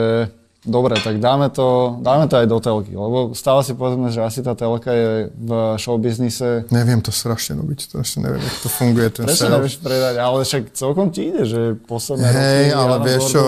Dobre, 0.65 0.97
tak 0.97 1.21
dáme 1.21 1.53
to, 1.53 2.01
dáme 2.01 2.25
to 2.25 2.41
aj 2.41 2.47
do 2.49 2.57
telky, 2.57 2.97
lebo 2.97 3.37
stále 3.37 3.61
si 3.61 3.77
povedzme, 3.77 4.09
že 4.09 4.25
asi 4.25 4.41
tá 4.41 4.57
telka 4.57 4.89
je 4.97 5.29
v 5.37 5.51
showbiznise. 5.77 6.65
Neviem 6.73 7.05
to 7.05 7.13
strašne 7.13 7.61
robiť, 7.61 7.93
strašne 7.93 8.25
neviem, 8.25 8.41
ako 8.41 8.59
to 8.65 8.71
funguje 8.73 9.09
ten 9.13 9.29
Presne 9.29 9.61
nevieš 9.61 9.77
predať, 9.85 10.15
ale 10.25 10.41
však 10.41 10.73
celkom 10.73 11.13
ti 11.13 11.29
ide, 11.29 11.45
že 11.45 11.61
posledné 11.85 12.25
Hej, 12.25 12.65
roky, 12.73 12.81
ale 12.81 12.97
vieš 13.05 13.23
čo, 13.29 13.43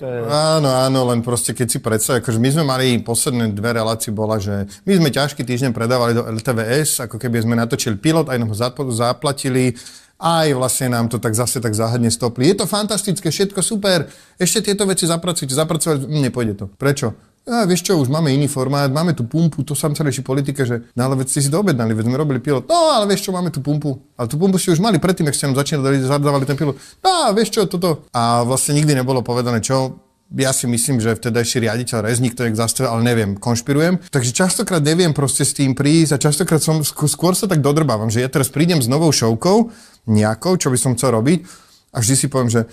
je... 0.00 0.20
áno, 0.32 0.70
áno, 0.72 1.00
len 1.12 1.20
proste 1.20 1.52
keď 1.52 1.68
si 1.68 1.78
predstav, 1.84 2.24
akože 2.24 2.40
my 2.40 2.48
sme 2.48 2.64
mali 2.64 2.86
posledné 3.04 3.52
dve 3.52 3.76
relácie 3.76 4.08
bola, 4.08 4.40
že 4.40 4.64
my 4.88 4.92
sme 4.96 5.08
ťažký 5.12 5.44
týždeň 5.44 5.76
predávali 5.76 6.16
do 6.16 6.24
LTVS, 6.24 7.04
ako 7.04 7.20
keby 7.20 7.44
sme 7.44 7.52
natočili 7.52 8.00
pilot, 8.00 8.32
aj 8.32 8.40
nám 8.40 8.48
ho 8.48 8.56
zaplatili, 8.88 9.76
aj 10.16 10.56
vlastne 10.56 10.96
nám 10.96 11.12
to 11.12 11.20
tak 11.20 11.36
zase 11.36 11.60
tak 11.60 11.76
záhadne 11.76 12.08
stopli. 12.08 12.48
Je 12.48 12.56
to 12.56 12.66
fantastické, 12.68 13.28
všetko 13.28 13.60
super, 13.60 14.08
ešte 14.40 14.72
tieto 14.72 14.88
veci 14.88 15.04
zapracujte, 15.04 15.52
zapracovať, 15.52 16.08
hm, 16.08 16.20
nepôjde 16.28 16.54
to. 16.56 16.66
Prečo? 16.80 17.12
A 17.46 17.62
vieš 17.62 17.86
čo, 17.86 17.94
už 17.94 18.10
máme 18.10 18.34
iný 18.34 18.50
formát, 18.50 18.90
máme 18.90 19.14
tu 19.14 19.22
pumpu, 19.22 19.62
to 19.62 19.78
sa 19.78 19.86
rieši 19.86 20.26
politika, 20.26 20.66
že 20.66 20.82
no 20.98 21.06
ale 21.06 21.22
veď 21.22 21.26
ste 21.30 21.40
si 21.46 21.50
to 21.52 21.62
objednali, 21.62 21.94
veď 21.94 22.10
sme 22.10 22.18
robili 22.18 22.42
pilot. 22.42 22.66
No 22.66 22.90
ale 22.90 23.06
vieš 23.06 23.22
čo, 23.22 23.30
máme 23.30 23.54
tu 23.54 23.62
pumpu. 23.62 24.02
Ale 24.18 24.26
tú 24.26 24.34
pumpu 24.34 24.58
ste 24.58 24.74
už 24.74 24.82
mali 24.82 24.98
predtým, 24.98 25.30
ak 25.30 25.36
ste 25.38 25.46
nám 25.46 25.54
začínali, 25.54 26.02
zadávali 26.02 26.42
ten 26.42 26.58
pilot. 26.58 26.74
No 27.06 27.30
vieš 27.38 27.54
čo, 27.54 27.70
toto. 27.70 28.02
A 28.10 28.42
vlastne 28.42 28.74
nikdy 28.74 28.98
nebolo 28.98 29.22
povedané, 29.22 29.62
čo, 29.62 29.94
ja 30.34 30.50
si 30.50 30.66
myslím, 30.66 30.98
že 30.98 31.14
vtedajší 31.14 31.62
riaditeľ 31.62 32.02
Rezník 32.02 32.34
to 32.34 32.42
je 32.42 32.58
zastavil, 32.58 32.90
ale 32.90 33.06
neviem, 33.06 33.38
konšpirujem. 33.38 34.02
Takže 34.10 34.34
častokrát 34.34 34.82
neviem 34.82 35.14
proste 35.14 35.46
s 35.46 35.54
tým 35.54 35.78
prísť 35.78 36.18
a 36.18 36.22
častokrát 36.22 36.58
som, 36.58 36.82
skôr 36.82 37.38
sa 37.38 37.46
tak 37.46 37.62
dodrbávam, 37.62 38.10
že 38.10 38.26
ja 38.26 38.28
teraz 38.30 38.50
prídem 38.50 38.82
s 38.82 38.90
novou 38.90 39.14
šovkou, 39.14 39.70
nejakou, 40.10 40.58
čo 40.58 40.74
by 40.74 40.78
som 40.78 40.94
chcel 40.98 41.14
robiť 41.14 41.46
a 41.94 42.02
vždy 42.02 42.14
si 42.18 42.26
poviem, 42.26 42.50
že 42.50 42.66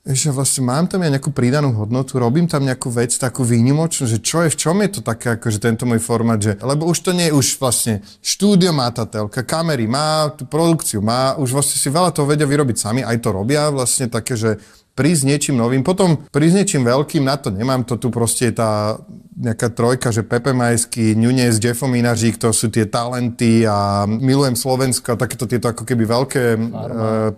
ešte 0.00 0.32
vlastne 0.32 0.64
mám 0.64 0.88
tam 0.88 1.04
ja 1.04 1.12
nejakú 1.12 1.28
pridanú 1.28 1.76
hodnotu, 1.76 2.16
robím 2.16 2.48
tam 2.48 2.64
nejakú 2.64 2.88
vec 2.88 3.12
takú 3.20 3.44
výnimočnú, 3.44 4.08
že 4.08 4.24
čo 4.24 4.40
je, 4.40 4.48
v 4.48 4.56
čom 4.56 4.80
je 4.80 4.96
to 4.96 5.00
také, 5.04 5.36
akože 5.36 5.60
tento 5.60 5.84
môj 5.84 6.00
formát, 6.00 6.40
že, 6.40 6.56
lebo 6.56 6.88
už 6.88 7.04
to 7.04 7.12
nie 7.12 7.28
je 7.28 7.36
už 7.36 7.60
vlastne 7.60 8.00
štúdio 8.24 8.72
má 8.72 8.88
tá 8.96 9.04
telka, 9.04 9.44
kamery, 9.44 9.84
má 9.84 10.32
tú 10.32 10.48
produkciu, 10.48 11.04
má, 11.04 11.36
už 11.36 11.52
vlastne 11.52 11.76
si 11.76 11.92
veľa 11.92 12.16
toho 12.16 12.24
vedia 12.24 12.48
vyrobiť 12.48 12.76
sami, 12.80 13.00
aj 13.04 13.20
to 13.20 13.28
robia 13.28 13.68
vlastne 13.68 14.08
také, 14.08 14.40
že 14.40 14.56
prísť 14.94 15.22
niečím 15.26 15.56
novým, 15.56 15.80
potom 15.80 16.20
prísť 16.30 16.56
niečím 16.62 16.82
veľkým, 16.84 17.24
na 17.24 17.36
to 17.40 17.48
nemám, 17.48 17.86
to 17.86 17.96
tu 17.96 18.12
proste 18.12 18.50
je 18.50 18.54
tá 18.58 19.00
nejaká 19.40 19.72
trojka, 19.72 20.12
že 20.12 20.20
Pepe 20.20 20.52
Majský, 20.52 21.16
Nunez, 21.16 21.56
Jeffo 21.56 21.88
Minažík, 21.88 22.36
to 22.36 22.52
sú 22.52 22.68
tie 22.68 22.84
talenty 22.84 23.64
a 23.64 24.04
milujem 24.04 24.52
Slovensko 24.52 25.16
a 25.16 25.20
takéto 25.20 25.48
tieto 25.48 25.72
ako 25.72 25.88
keby 25.88 26.04
veľké 26.04 26.42
uh, 26.60 26.60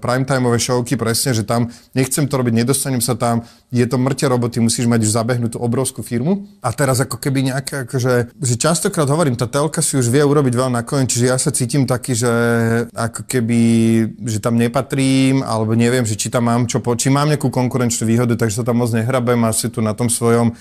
primetimeové 0.03 0.59
showky, 0.59 0.99
presne, 0.99 1.31
že 1.31 1.47
tam 1.47 1.71
nechcem 1.95 2.27
to 2.27 2.35
robiť, 2.35 2.59
nedostanem 2.59 2.99
sa 2.99 3.15
tam, 3.15 3.47
je 3.71 3.87
to 3.87 4.03
mŕte 4.03 4.27
roboty, 4.27 4.59
musíš 4.59 4.91
mať 4.91 5.01
už 5.07 5.15
zabehnutú 5.15 5.57
obrovskú 5.63 6.03
firmu. 6.03 6.51
A 6.59 6.75
teraz 6.75 6.99
ako 6.99 7.23
keby 7.23 7.55
nejaké, 7.55 7.87
akože, 7.87 8.35
že 8.35 8.55
častokrát 8.59 9.07
hovorím, 9.07 9.39
tá 9.39 9.47
telka 9.47 9.79
si 9.79 9.95
už 9.95 10.11
vie 10.11 10.27
urobiť 10.27 10.53
veľa 10.59 10.83
nakoniec, 10.83 11.09
čiže 11.09 11.31
ja 11.31 11.39
sa 11.39 11.55
cítim 11.55 11.87
taký, 11.87 12.19
že 12.19 12.33
ako 12.93 13.31
keby, 13.31 13.61
že 14.27 14.43
tam 14.43 14.59
nepatrím, 14.59 15.47
alebo 15.47 15.79
neviem, 15.79 16.03
že 16.03 16.19
či 16.19 16.29
tam 16.29 16.51
mám 16.51 16.67
čo, 16.67 16.83
po, 16.83 16.99
či 16.99 17.09
mám 17.09 17.31
nejakú 17.31 17.42
konkurenčnú 17.49 18.05
výhodu, 18.05 18.37
takže 18.37 18.63
sa 18.63 18.65
tam 18.67 18.85
moc 18.85 18.93
nehrabem 18.93 19.41
a 19.43 19.51
si 19.51 19.73
tu 19.73 19.81
na 19.81 19.97
tom 19.97 20.13
svojom 20.13 20.55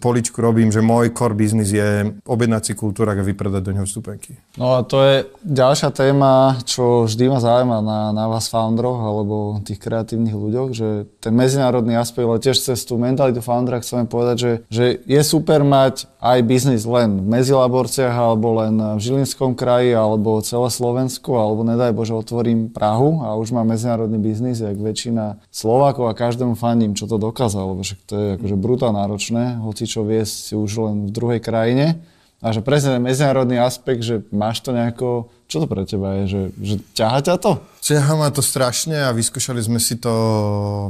poličku 0.00 0.40
robím, 0.40 0.72
že 0.72 0.80
môj 0.80 1.12
core 1.12 1.36
business 1.36 1.68
je 1.68 2.08
objednať 2.24 2.62
si 2.64 2.72
kultúra 2.72 3.12
a 3.12 3.20
vypredať 3.20 3.60
do 3.60 3.72
neho 3.76 3.84
vstupenky. 3.84 4.40
No 4.56 4.80
a 4.80 4.82
to 4.82 5.04
je 5.04 5.16
ďalšia 5.44 5.92
téma, 5.92 6.56
čo 6.64 7.04
vždy 7.04 7.28
ma 7.28 7.38
zaujíma 7.44 7.78
na, 7.84 8.00
na 8.16 8.24
vás 8.32 8.48
founderoch 8.48 8.96
alebo 8.96 9.60
tých 9.60 9.76
kreatívnych 9.76 10.32
ľuďoch, 10.32 10.68
že 10.72 10.88
ten 11.20 11.36
medzinárodný 11.36 12.00
aspekt, 12.00 12.24
ale 12.24 12.40
tiež 12.40 12.56
cez 12.56 12.80
tú 12.88 12.96
mentalitu 12.96 13.44
foundera 13.44 13.84
chceme 13.84 14.08
povedať, 14.08 14.36
že, 14.40 14.52
že 14.72 14.84
je 15.04 15.20
super 15.20 15.60
mať 15.60 16.08
aj 16.16 16.38
biznis 16.48 16.88
len 16.88 17.20
v 17.20 17.28
Mezilaborciach 17.28 18.14
alebo 18.16 18.64
len 18.64 18.74
v 18.96 19.00
Žilinskom 19.04 19.52
kraji 19.52 19.92
alebo 19.92 20.40
celé 20.40 20.72
Slovensko 20.72 21.36
alebo 21.36 21.60
nedaj 21.68 21.92
Bože 21.92 22.16
otvorím 22.16 22.72
Prahu 22.72 23.20
a 23.20 23.36
už 23.36 23.52
mám 23.52 23.68
medzinárodný 23.68 24.16
biznis, 24.16 24.64
jak 24.64 24.80
väčšina 24.80 25.44
Slovákov 25.52 26.07
každému 26.14 26.54
fandím, 26.54 26.92
čo 26.94 27.08
to 27.08 27.16
dokázalo, 27.16 27.76
lebo 27.76 27.82
však 27.82 28.00
to 28.04 28.14
je 28.14 28.28
akože 28.40 28.56
brutálne 28.56 29.00
náročné 29.00 29.58
hoci 29.64 29.84
čo 29.88 30.04
viesť 30.04 30.56
už 30.56 30.70
len 30.84 30.96
v 31.08 31.14
druhej 31.14 31.40
krajine. 31.40 31.98
A 32.38 32.54
že 32.54 32.62
presne 32.62 32.94
ten 32.94 33.02
medzinárodný 33.02 33.58
aspekt, 33.58 34.06
že 34.06 34.22
máš 34.30 34.62
to 34.62 34.70
nejako, 34.70 35.26
čo 35.50 35.58
to 35.58 35.66
pre 35.66 35.82
teba 35.82 36.22
je, 36.22 36.24
že, 36.30 36.42
že 36.62 36.74
ťaha 36.94 37.18
ťa 37.26 37.34
to? 37.42 37.52
Ťaha 37.82 38.14
ma 38.14 38.30
to 38.30 38.46
strašne 38.46 38.94
a 38.94 39.10
vyskúšali 39.10 39.58
sme 39.58 39.82
si 39.82 39.98
to, 39.98 40.12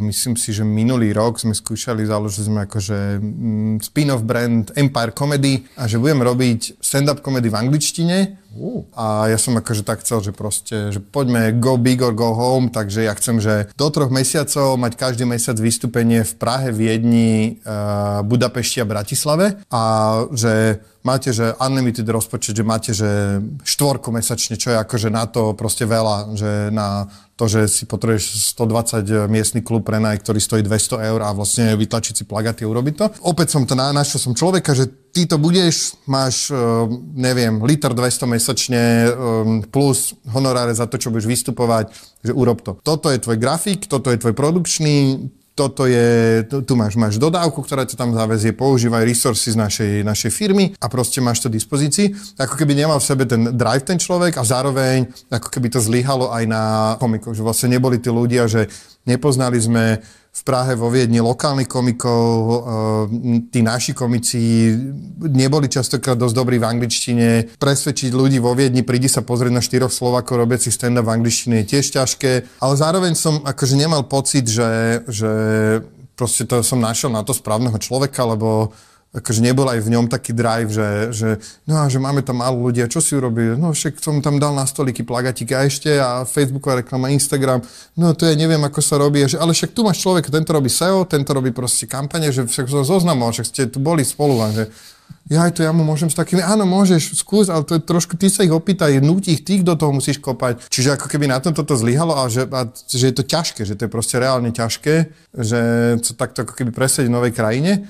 myslím 0.04 0.36
si, 0.36 0.52
že 0.52 0.60
minulý 0.60 1.16
rok 1.16 1.40
sme 1.40 1.56
skúšali, 1.56 2.04
založili 2.04 2.52
sme 2.52 2.60
akože 2.68 2.98
mm, 3.16 3.74
spin-off 3.80 4.28
brand 4.28 4.68
Empire 4.76 5.16
Comedy 5.16 5.64
a 5.80 5.88
že 5.88 5.96
budem 5.96 6.20
robiť 6.20 6.84
stand-up 6.84 7.24
comedy 7.24 7.48
v 7.48 7.56
angličtine 7.56 8.18
Uh. 8.58 8.82
A 8.96 9.30
ja 9.30 9.38
som 9.38 9.54
akože 9.54 9.86
tak 9.86 10.02
chcel, 10.02 10.18
že 10.24 10.32
proste, 10.34 10.90
že 10.90 10.98
poďme 10.98 11.54
go 11.60 11.78
big 11.78 12.02
or 12.02 12.10
go 12.10 12.34
home, 12.34 12.72
takže 12.72 13.06
ja 13.06 13.14
chcem, 13.14 13.38
že 13.38 13.70
do 13.78 13.86
troch 13.92 14.10
mesiacov 14.10 14.74
mať 14.80 14.92
každý 14.98 15.24
mesiac 15.28 15.54
vystúpenie 15.60 16.26
v 16.26 16.32
Prahe, 16.40 16.74
Viedni, 16.74 17.62
uh, 17.62 18.24
Budapešti 18.26 18.82
a 18.82 18.88
Bratislave 18.88 19.62
a 19.70 19.82
že 20.34 20.82
máte, 21.08 21.32
že 21.32 21.56
unlimited 21.56 22.04
rozpočet, 22.04 22.52
že 22.52 22.64
máte, 22.68 22.92
že 22.92 23.40
štvorku 23.64 24.12
mesačne, 24.12 24.60
čo 24.60 24.76
je 24.76 24.76
akože 24.76 25.08
na 25.08 25.24
to 25.24 25.56
proste 25.56 25.88
veľa, 25.88 26.36
že 26.36 26.68
na 26.68 27.08
to, 27.38 27.46
že 27.46 27.70
si 27.70 27.84
potrebuješ 27.86 28.52
120 28.58 29.30
miestny 29.30 29.62
klub 29.62 29.86
prenaj, 29.86 30.20
ktorý 30.20 30.42
stojí 30.42 30.62
200 30.66 31.08
eur 31.08 31.20
a 31.22 31.30
vlastne 31.30 31.78
vytlačiť 31.78 32.14
si 32.18 32.24
plagaty 32.26 32.66
a 32.66 32.70
urobiť 32.74 32.94
to. 32.98 33.06
Opäť 33.30 33.54
som 33.54 33.62
to 33.62 33.78
našiel 33.78 34.18
som 34.18 34.34
človeka, 34.34 34.74
že 34.74 34.90
ty 35.14 35.24
to 35.24 35.38
budeš, 35.38 35.94
máš, 36.10 36.50
eh, 36.50 36.58
neviem, 37.14 37.62
liter 37.62 37.94
200 37.94 38.26
mesačne 38.26 38.82
eh, 39.06 39.10
plus 39.70 40.18
honoráre 40.34 40.74
za 40.74 40.90
to, 40.90 40.98
čo 40.98 41.14
budeš 41.14 41.30
vystupovať, 41.30 41.94
že 42.26 42.34
urob 42.34 42.58
to. 42.60 42.74
Toto 42.82 43.06
je 43.06 43.22
tvoj 43.22 43.38
grafik, 43.38 43.86
toto 43.86 44.10
je 44.10 44.18
tvoj 44.18 44.34
produkčný, 44.34 45.30
toto 45.58 45.90
je, 45.90 46.46
tu 46.46 46.72
máš, 46.78 46.94
máš 46.94 47.18
dodávku, 47.18 47.66
ktorá 47.66 47.82
ťa 47.82 47.98
tam 47.98 48.14
zavezie, 48.14 48.54
používaj 48.54 49.02
resources 49.02 49.58
našej, 49.58 50.06
našej 50.06 50.30
firmy 50.30 50.78
a 50.78 50.86
proste 50.86 51.18
máš 51.18 51.42
to 51.42 51.50
dispozícii. 51.50 52.14
Ako 52.38 52.54
keby 52.54 52.78
nemal 52.78 53.02
v 53.02 53.08
sebe 53.10 53.26
ten 53.26 53.58
drive 53.58 53.82
ten 53.82 53.98
človek 53.98 54.38
a 54.38 54.46
zároveň 54.46 55.10
ako 55.26 55.50
keby 55.50 55.74
to 55.74 55.82
zlyhalo 55.82 56.30
aj 56.30 56.44
na 56.46 56.62
komikov, 57.02 57.34
že 57.34 57.42
vlastne 57.42 57.74
neboli 57.74 57.98
tí 57.98 58.06
ľudia, 58.06 58.46
že 58.46 58.70
nepoznali 59.02 59.58
sme 59.58 59.98
v 60.38 60.42
Prahe, 60.46 60.78
vo 60.78 60.86
Viedni 60.86 61.18
lokálnych 61.18 61.66
komikov, 61.66 62.22
eh, 62.22 62.54
tí 63.50 63.60
naši 63.60 63.90
komici 63.90 64.70
neboli 65.18 65.66
častokrát 65.66 66.14
dosť 66.14 66.34
dobrí 66.34 66.62
v 66.62 66.68
angličtine. 66.70 67.26
Presvedčiť 67.58 68.14
ľudí 68.14 68.38
vo 68.38 68.54
Viedni, 68.54 68.86
prídi 68.86 69.10
sa 69.10 69.26
pozrieť 69.26 69.52
na 69.52 69.62
štyroch 69.64 69.90
Slovakov 69.90 70.38
robiaci 70.38 70.70
stand-up 70.70 71.08
v 71.08 71.14
angličtine 71.18 71.64
je 71.64 71.74
tiež 71.74 71.86
ťažké, 71.98 72.62
ale 72.62 72.74
zároveň 72.76 73.18
som 73.18 73.42
akože 73.42 73.74
nemal 73.74 74.06
pocit, 74.06 74.46
že, 74.46 75.02
že 75.10 75.30
proste 76.14 76.46
to 76.46 76.62
som 76.62 76.78
našiel 76.78 77.10
na 77.10 77.26
to 77.26 77.34
správneho 77.34 77.78
človeka, 77.78 78.22
lebo 78.26 78.70
akože 79.08 79.40
nebol 79.40 79.64
aj 79.64 79.80
v 79.80 79.92
ňom 79.96 80.06
taký 80.12 80.36
drive, 80.36 80.68
že, 80.68 80.88
že, 81.16 81.28
no 81.64 81.80
a 81.80 81.88
že 81.88 81.96
máme 81.96 82.20
tam 82.20 82.44
málo 82.44 82.60
ľudia, 82.60 82.92
čo 82.92 83.00
si 83.00 83.16
urobili? 83.16 83.56
No 83.56 83.72
však 83.72 83.96
som 84.04 84.20
tam 84.20 84.36
dal 84.36 84.52
na 84.52 84.68
stoliky 84.68 85.00
plagatíky 85.00 85.56
a 85.56 85.64
ešte 85.64 85.96
a 85.96 86.28
Facebooková 86.28 86.84
reklama, 86.84 87.08
Instagram, 87.08 87.64
no 87.96 88.12
to 88.12 88.28
ja 88.28 88.36
neviem, 88.36 88.60
ako 88.60 88.84
sa 88.84 89.00
robí, 89.00 89.24
že, 89.24 89.40
ale 89.40 89.56
však 89.56 89.72
tu 89.72 89.80
máš 89.80 90.04
človeka, 90.04 90.28
tento 90.28 90.52
robí 90.52 90.68
SEO, 90.68 91.08
tento 91.08 91.32
robí 91.32 91.56
proste 91.56 91.88
kampane, 91.88 92.28
že 92.28 92.44
však 92.44 92.68
zo 92.68 92.84
zoznamu, 92.84 93.32
však 93.32 93.46
ste 93.48 93.62
tu 93.72 93.80
boli 93.80 94.04
spolu, 94.04 94.36
že 94.52 94.68
ja 95.28 95.44
to 95.52 95.60
ja 95.60 95.76
mu 95.76 95.84
môžem 95.84 96.08
s 96.08 96.16
takými, 96.16 96.40
áno, 96.40 96.64
môžeš, 96.64 97.20
skús, 97.20 97.52
ale 97.52 97.60
to 97.60 97.76
je 97.76 97.84
trošku, 97.84 98.16
ty 98.16 98.32
sa 98.32 98.48
ich 98.48 98.52
opýtaj, 98.52 98.96
nutí 99.04 99.36
ich, 99.36 99.44
ty 99.44 99.60
do 99.60 99.76
toho 99.76 99.92
musíš 99.92 100.24
kopať. 100.24 100.72
Čiže 100.72 100.96
ako 100.96 101.04
keby 101.04 101.28
na 101.28 101.36
tom 101.36 101.52
toto 101.52 101.76
zlyhalo 101.76 102.16
a 102.16 102.32
že, 102.32 102.48
a 102.48 102.64
že 102.72 103.12
je 103.12 103.14
to 103.16 103.24
ťažké, 103.28 103.68
že 103.68 103.76
to 103.76 103.84
je 103.84 103.92
proste 103.92 104.16
reálne 104.16 104.48
ťažké, 104.48 104.94
že 105.36 105.60
to 106.00 106.16
takto 106.16 106.48
ako 106.48 106.56
keby 106.56 106.72
presediť 106.72 107.12
v 107.12 107.16
novej 107.16 107.32
krajine. 107.36 107.84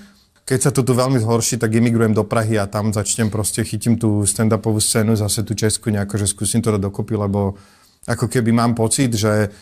Keď 0.49 0.61
sa 0.65 0.71
to 0.73 0.81
tu 0.81 0.97
veľmi 0.97 1.21
zhorší, 1.21 1.61
tak 1.61 1.77
imigrujem 1.77 2.17
do 2.17 2.25
Prahy 2.25 2.57
a 2.57 2.65
tam 2.65 2.89
začnem 2.89 3.29
proste, 3.29 3.69
chytím 3.69 4.01
tú 4.01 4.25
stand-upovú 4.25 4.81
scénu, 4.81 5.13
zase 5.13 5.45
tú 5.45 5.53
Česku 5.53 5.93
nejako, 5.93 6.25
že 6.25 6.33
skúsim 6.33 6.65
to 6.65 6.73
dať 6.73 6.89
dokopy, 6.89 7.21
lebo 7.21 7.61
ako 8.09 8.33
keby 8.33 8.49
mám 8.57 8.73
pocit, 8.73 9.13
že 9.13 9.53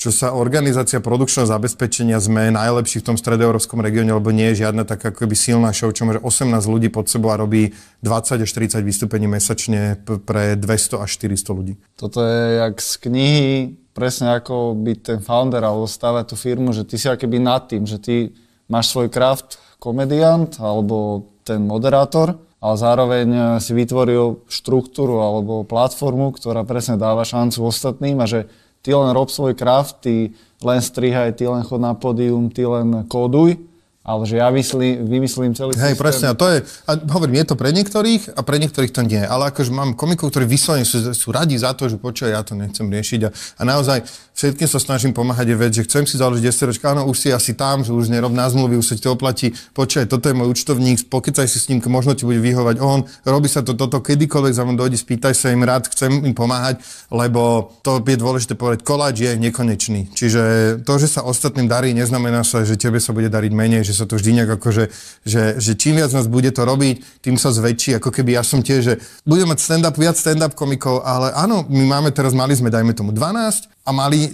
čo 0.00 0.08
sa 0.08 0.32
organizácia 0.32 0.96
produkčného 0.96 1.44
zabezpečenia 1.44 2.16
sme 2.16 2.48
najlepší 2.48 3.04
v 3.04 3.12
tom 3.12 3.16
stredoeurópskom 3.20 3.84
regióne, 3.84 4.16
lebo 4.16 4.32
nie 4.32 4.48
je 4.56 4.64
žiadna 4.64 4.88
taká 4.88 5.12
akoby 5.12 5.36
silná 5.36 5.76
show, 5.76 5.92
čo 5.92 6.08
môže 6.08 6.24
18 6.24 6.56
ľudí 6.64 6.88
pod 6.88 7.12
sebou 7.12 7.28
a 7.28 7.36
robí 7.36 7.76
20 8.00 8.40
až 8.40 8.48
40 8.48 8.80
vystúpení 8.80 9.28
mesačne 9.28 10.00
pre 10.24 10.56
200 10.56 11.04
až 11.04 11.10
400 11.20 11.52
ľudí. 11.52 11.76
Toto 12.00 12.24
je 12.24 12.64
jak 12.64 12.80
z 12.80 12.92
knihy, 12.96 13.52
presne 13.92 14.40
ako 14.40 14.72
byť 14.72 14.98
ten 15.04 15.18
founder 15.20 15.60
alebo 15.60 15.84
stavať 15.84 16.32
tú 16.32 16.36
firmu, 16.40 16.72
že 16.72 16.88
ty 16.88 16.96
si 16.96 17.04
akéby 17.04 17.36
nad 17.36 17.68
tým, 17.68 17.84
že 17.84 18.00
ty 18.00 18.32
máš 18.72 18.96
svoj 18.96 19.12
kraft, 19.12 19.60
komediant 19.80 20.60
alebo 20.60 21.26
ten 21.42 21.64
moderátor, 21.64 22.36
ale 22.60 22.74
zároveň 22.76 23.28
si 23.58 23.72
vytvoril 23.72 24.44
štruktúru 24.46 25.24
alebo 25.24 25.64
platformu, 25.64 26.36
ktorá 26.36 26.62
presne 26.68 27.00
dáva 27.00 27.24
šancu 27.24 27.64
ostatným 27.64 28.20
a 28.20 28.28
že 28.28 28.46
ty 28.84 28.92
len 28.92 29.16
rob 29.16 29.32
svoj 29.32 29.56
kraft, 29.56 30.04
ty 30.04 30.36
len 30.60 30.80
strihaj, 30.84 31.40
ty 31.40 31.48
len 31.48 31.64
chod 31.64 31.80
na 31.80 31.96
pódium, 31.96 32.52
ty 32.52 32.68
len 32.68 33.08
kóduj 33.08 33.70
ale 34.00 34.24
že 34.24 34.40
ja 34.40 34.48
vymyslím, 34.48 35.04
vymyslím 35.04 35.52
celý 35.52 35.76
Hej, 35.76 35.92
systém. 35.92 36.00
presne, 36.00 36.26
a 36.32 36.34
to 36.34 36.48
je, 36.48 36.64
a 36.88 36.92
hovorím, 37.12 37.44
je 37.44 37.52
to 37.52 37.56
pre 37.60 37.68
niektorých 37.68 38.32
a 38.32 38.40
pre 38.40 38.56
niektorých 38.56 38.90
to 38.96 39.04
nie. 39.04 39.20
Ale 39.20 39.52
akože 39.52 39.68
mám 39.76 39.92
komikov, 39.92 40.32
ktorí 40.32 40.48
vyslovene 40.48 40.88
sú, 40.88 41.12
sú 41.12 41.28
radi 41.28 41.60
za 41.60 41.76
to, 41.76 41.92
že 41.92 42.00
počuj, 42.00 42.32
ja 42.32 42.40
to 42.40 42.56
nechcem 42.56 42.88
riešiť. 42.88 43.20
A, 43.28 43.30
a 43.30 43.62
naozaj 43.62 44.08
všetkým 44.40 44.68
sa 44.72 44.80
snažím 44.80 45.12
pomáhať 45.12 45.52
je 45.52 45.56
vec, 45.56 45.72
že 45.76 45.84
chcem 45.84 46.08
si 46.08 46.16
založiť 46.16 46.48
SROčka, 46.48 46.96
áno, 46.96 47.04
už 47.04 47.16
si 47.16 47.28
asi 47.28 47.52
tam, 47.52 47.84
že 47.84 47.92
už 47.92 48.08
nerob 48.08 48.32
na 48.32 48.48
zmluvy, 48.48 48.80
už 48.80 48.86
sa 48.88 48.94
ti 48.96 49.04
to 49.04 49.12
oplatí, 49.12 49.52
počuj, 49.76 50.08
toto 50.08 50.32
je 50.32 50.34
môj 50.34 50.56
účtovník, 50.56 51.12
pokecaj 51.12 51.44
si 51.44 51.60
s 51.60 51.68
ním, 51.68 51.84
možno 51.84 52.16
ti 52.16 52.24
bude 52.24 52.40
vyhovať 52.40 52.80
on, 52.80 53.04
robí 53.28 53.52
sa 53.52 53.60
to 53.60 53.76
toto, 53.76 54.00
kedykoľvek 54.00 54.52
za 54.56 54.64
mnou 54.64 54.80
dojde, 54.80 54.96
spýtaj 54.96 55.36
sa 55.36 55.52
im 55.52 55.60
rád, 55.60 55.92
chcem 55.92 56.24
im 56.24 56.32
pomáhať, 56.32 56.80
lebo 57.12 57.74
to 57.84 58.00
je 58.00 58.16
dôležité 58.16 58.56
povedať, 58.56 58.80
koláč 58.80 59.20
je 59.20 59.36
nekonečný. 59.36 60.08
Čiže 60.16 60.42
to, 60.88 60.94
že 60.96 61.20
sa 61.20 61.20
ostatným 61.20 61.68
darí, 61.68 61.92
neznamená 61.92 62.40
sa, 62.40 62.64
že 62.64 62.80
tebe 62.80 62.96
sa 62.96 63.12
bude 63.12 63.28
dariť 63.28 63.52
menej, 63.52 63.84
že 63.84 63.92
sa 63.92 64.08
to 64.08 64.16
vždy 64.16 64.40
nejak 64.40 64.56
ako, 64.56 64.68
že, 64.72 64.84
že, 65.28 65.72
čím 65.76 66.00
viac 66.00 66.16
nás 66.16 66.24
bude 66.24 66.48
to 66.48 66.64
robiť, 66.64 67.20
tým 67.20 67.36
sa 67.36 67.52
zväčší, 67.52 68.00
ako 68.00 68.08
keby 68.08 68.40
ja 68.40 68.42
som 68.42 68.64
tiež, 68.64 68.80
že 68.80 68.94
budeme 69.28 69.52
mať 69.52 69.60
stand-up, 69.60 69.96
viac 70.00 70.16
stand-up 70.16 70.56
komikov, 70.56 71.04
ale 71.04 71.34
áno, 71.36 71.66
my 71.68 71.84
máme 71.84 72.08
teraz, 72.14 72.32
mali 72.32 72.56
sme, 72.56 72.72
dajme 72.72 72.96
tomu 72.96 73.12
12 73.12 73.79
a 73.84 73.90
mali 73.92 74.30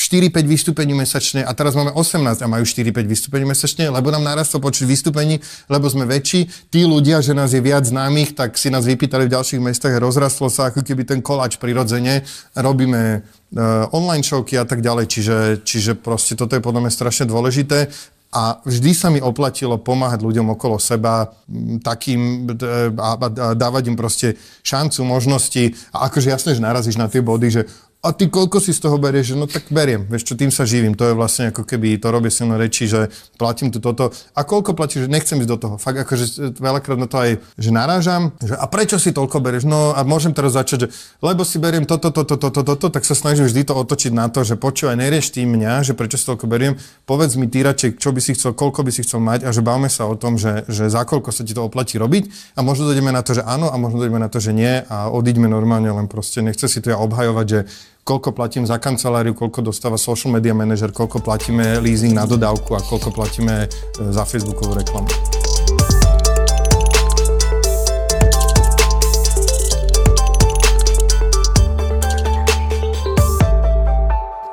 4-5 0.00 0.48
vystúpení 0.48 0.96
mesačne 0.96 1.44
a 1.44 1.52
teraz 1.52 1.76
máme 1.76 1.92
18 1.92 2.40
a 2.40 2.48
majú 2.48 2.64
4-5 2.64 3.04
vystúpení 3.04 3.44
mesačne, 3.44 3.92
lebo 3.92 4.08
nám 4.08 4.24
narastol 4.24 4.64
počet 4.64 4.88
vystúpení, 4.88 5.44
lebo 5.68 5.84
sme 5.92 6.08
väčší. 6.08 6.48
Tí 6.72 6.88
ľudia, 6.88 7.20
že 7.20 7.36
nás 7.36 7.52
je 7.52 7.60
viac 7.60 7.84
známych, 7.84 8.32
tak 8.32 8.56
si 8.56 8.72
nás 8.72 8.88
vypýtali 8.88 9.28
v 9.28 9.34
ďalších 9.36 9.60
mestách 9.60 10.00
rozrastlo 10.00 10.48
sa 10.48 10.72
ako 10.72 10.80
keby 10.80 11.04
ten 11.04 11.20
koláč 11.20 11.60
prirodzene. 11.60 12.24
Robíme 12.56 13.20
uh, 13.20 13.92
online 13.92 14.24
showky 14.24 14.56
a 14.56 14.64
tak 14.64 14.80
ďalej, 14.80 15.04
čiže, 15.04 15.36
čiže 15.68 15.92
proste 16.00 16.32
toto 16.32 16.56
je 16.56 16.64
podľa 16.64 16.88
mňa 16.88 16.92
strašne 16.96 17.28
dôležité 17.28 17.92
a 18.30 18.62
vždy 18.62 18.94
sa 18.94 19.10
mi 19.10 19.18
oplatilo 19.18 19.74
pomáhať 19.74 20.22
ľuďom 20.22 20.54
okolo 20.54 20.78
seba, 20.78 21.34
takým 21.82 22.46
a, 22.94 23.18
a, 23.18 23.26
a 23.26 23.46
dávať 23.58 23.90
im 23.90 23.98
proste 23.98 24.38
šancu, 24.62 25.02
možnosti 25.02 25.74
a 25.90 26.06
akože 26.06 26.30
jasné, 26.30 26.54
že 26.54 26.62
narazíš 26.62 26.94
na 26.94 27.10
tie 27.10 27.26
body, 27.26 27.50
že 27.50 27.62
a 28.00 28.16
ty 28.16 28.32
koľko 28.32 28.64
si 28.64 28.72
z 28.72 28.80
toho 28.80 28.96
berieš? 28.96 29.36
No 29.36 29.44
tak 29.44 29.68
beriem, 29.68 30.08
vieš 30.08 30.32
čo, 30.32 30.32
tým 30.32 30.48
sa 30.48 30.64
živím. 30.64 30.96
To 30.96 31.12
je 31.12 31.14
vlastne 31.14 31.52
ako 31.52 31.68
keby, 31.68 32.00
to 32.00 32.08
robí 32.08 32.32
silno 32.32 32.56
reči, 32.56 32.88
že 32.88 33.12
platím 33.36 33.68
tu 33.68 33.76
toto. 33.76 34.08
A 34.32 34.40
koľko 34.40 34.72
platíš, 34.72 35.04
nechcem 35.04 35.36
ísť 35.36 35.50
do 35.52 35.58
toho. 35.60 35.74
Fakt 35.76 36.00
akože 36.00 36.56
veľakrát 36.56 36.96
na 36.96 37.04
to 37.04 37.20
aj, 37.20 37.30
že 37.60 37.68
narážam, 37.68 38.32
že 38.40 38.56
a 38.56 38.64
prečo 38.72 38.96
si 38.96 39.12
toľko 39.12 39.44
berieš? 39.44 39.68
No 39.68 39.92
a 39.92 40.00
môžem 40.08 40.32
teraz 40.32 40.56
začať, 40.56 40.88
že 40.88 40.88
lebo 41.20 41.44
si 41.44 41.60
beriem 41.60 41.84
toto, 41.84 42.08
toto, 42.08 42.40
toto, 42.40 42.64
toto, 42.64 42.86
tak 42.88 43.04
sa 43.04 43.12
snažím 43.12 43.44
vždy 43.44 43.68
to 43.68 43.76
otočiť 43.76 44.16
na 44.16 44.32
to, 44.32 44.48
že 44.48 44.56
počúvaj, 44.56 44.96
nerieš 44.96 45.36
ty 45.36 45.44
mňa, 45.44 45.84
že 45.84 45.92
prečo 45.92 46.16
si 46.16 46.24
toľko 46.24 46.48
beriem, 46.48 46.80
povedz 47.04 47.36
mi 47.36 47.52
ty 47.52 47.60
čo 48.00 48.08
by 48.16 48.20
si 48.24 48.32
chcel, 48.32 48.56
koľko 48.56 48.80
by 48.80 48.90
si 48.96 49.04
chcel 49.04 49.20
mať 49.20 49.44
a 49.44 49.52
že 49.52 49.60
bavme 49.60 49.92
sa 49.92 50.08
o 50.08 50.16
tom, 50.16 50.40
že, 50.40 50.64
že 50.72 50.88
za 50.88 51.04
koľko 51.04 51.28
sa 51.28 51.44
ti 51.44 51.52
to 51.52 51.68
oplatí 51.68 52.00
robiť 52.00 52.56
a 52.56 52.64
možno 52.64 52.88
dojdeme 52.88 53.12
na 53.12 53.20
to, 53.20 53.36
že 53.36 53.44
áno 53.44 53.68
a 53.68 53.76
možno 53.76 54.00
dojdeme 54.00 54.16
na 54.16 54.32
to, 54.32 54.40
že 54.40 54.56
nie 54.56 54.80
a 54.88 55.12
odíďme 55.12 55.52
normálne, 55.52 55.92
len 55.92 56.08
proste 56.08 56.40
nechce 56.40 56.64
si 56.64 56.80
tu 56.80 56.88
ja 56.88 56.96
obhajovať, 56.96 57.46
že 57.46 57.60
koľko 58.04 58.32
platím 58.32 58.64
za 58.64 58.80
kanceláriu, 58.80 59.36
koľko 59.36 59.60
dostáva 59.64 60.00
social 60.00 60.32
media 60.32 60.56
manager, 60.56 60.90
koľko 60.92 61.20
platíme 61.20 61.78
leasing 61.80 62.16
na 62.16 62.24
dodávku 62.24 62.74
a 62.76 62.80
koľko 62.80 63.12
platíme 63.12 63.66
e, 63.66 63.68
za 64.10 64.24
Facebookovú 64.24 64.78
reklamu. 64.78 65.08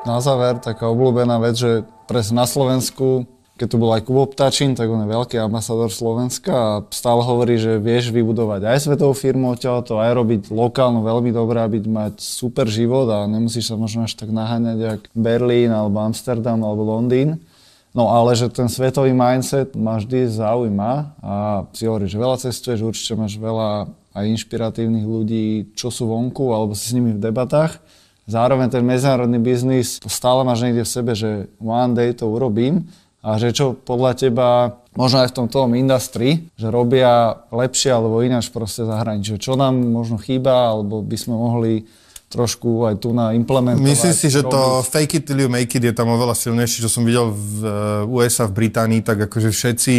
Na 0.08 0.24
záver, 0.24 0.56
taká 0.58 0.88
obľúbená 0.88 1.36
vec, 1.38 1.60
že 1.60 1.84
presne 2.08 2.42
na 2.42 2.46
Slovensku 2.48 3.37
keď 3.58 3.68
tu 3.74 3.76
bol 3.82 3.90
aj 3.90 4.06
Kubo 4.06 4.30
Ptačín, 4.30 4.78
tak 4.78 4.86
on 4.86 5.02
je 5.02 5.10
veľký 5.10 5.34
ambasador 5.42 5.90
Slovenska 5.90 6.54
a 6.54 6.72
stále 6.94 7.26
hovorí, 7.26 7.58
že 7.58 7.82
vieš 7.82 8.14
vybudovať 8.14 8.62
aj 8.62 8.78
svetovú 8.86 9.18
firmu 9.18 9.50
odtiaľto, 9.50 9.98
aj 9.98 10.14
robiť 10.14 10.42
lokálnu 10.54 11.02
veľmi 11.02 11.34
dobré, 11.34 11.66
aby 11.66 11.82
mať 11.82 12.22
super 12.22 12.70
život 12.70 13.10
a 13.10 13.26
nemusíš 13.26 13.68
sa 13.68 13.74
možno 13.74 14.06
až 14.06 14.14
tak 14.14 14.30
naháňať, 14.30 14.78
jak 14.78 15.00
Berlín, 15.10 15.74
alebo 15.74 15.98
Amsterdam, 15.98 16.62
alebo 16.62 16.86
Londýn. 16.86 17.42
No 17.90 18.14
ale 18.14 18.38
že 18.38 18.46
ten 18.46 18.70
svetový 18.70 19.10
mindset 19.10 19.74
ma 19.74 19.98
vždy 19.98 20.30
zaujíma 20.30 21.18
a 21.18 21.66
si 21.74 21.90
hovorí, 21.90 22.06
že 22.06 22.14
veľa 22.14 22.38
cestuješ, 22.38 22.86
určite 22.86 23.18
máš 23.18 23.34
veľa 23.34 23.90
aj 24.14 24.24
inšpiratívnych 24.38 25.02
ľudí, 25.02 25.74
čo 25.74 25.90
sú 25.90 26.06
vonku, 26.06 26.54
alebo 26.54 26.78
si 26.78 26.86
s 26.86 26.94
nimi 26.94 27.10
v 27.10 27.22
debatách. 27.22 27.82
Zároveň 28.28 28.70
ten 28.70 28.84
medzinárodný 28.84 29.40
biznis, 29.40 29.98
stále 30.04 30.44
máš 30.46 30.62
niekde 30.62 30.84
v 30.84 30.94
sebe, 30.94 31.12
že 31.16 31.50
one 31.58 31.96
day 31.96 32.14
to 32.14 32.28
urobím 32.28 32.86
a 33.18 33.34
že 33.34 33.50
čo 33.50 33.74
podľa 33.74 34.12
teba, 34.14 34.48
možno 34.94 35.26
aj 35.26 35.34
v 35.34 35.36
tom 35.36 35.46
tom 35.50 35.74
industrii, 35.74 36.54
že 36.54 36.70
robia 36.70 37.34
lepšie 37.50 37.90
alebo 37.90 38.22
ináč 38.22 38.48
proste 38.54 38.86
zahraničí. 38.86 39.42
Čo 39.42 39.58
nám 39.58 39.74
možno 39.74 40.22
chýba, 40.22 40.70
alebo 40.70 41.02
by 41.02 41.16
sme 41.18 41.34
mohli 41.34 41.72
trošku 42.28 42.84
aj 42.84 42.94
tu 43.00 43.16
na 43.16 43.32
implementovať. 43.32 43.88
Myslím 43.88 44.14
si, 44.14 44.28
že 44.28 44.44
to 44.44 44.84
fake 44.84 45.18
it 45.18 45.24
till 45.24 45.40
you 45.40 45.48
make 45.48 45.72
it 45.72 45.82
je 45.82 45.96
tam 45.96 46.12
oveľa 46.12 46.36
silnejšie, 46.36 46.84
čo 46.84 46.90
som 46.92 47.02
videl 47.02 47.32
v 47.32 47.64
eh, 47.64 48.14
USA, 48.14 48.44
v 48.46 48.64
Británii, 48.64 49.00
tak 49.02 49.26
akože 49.26 49.50
všetci 49.50 49.94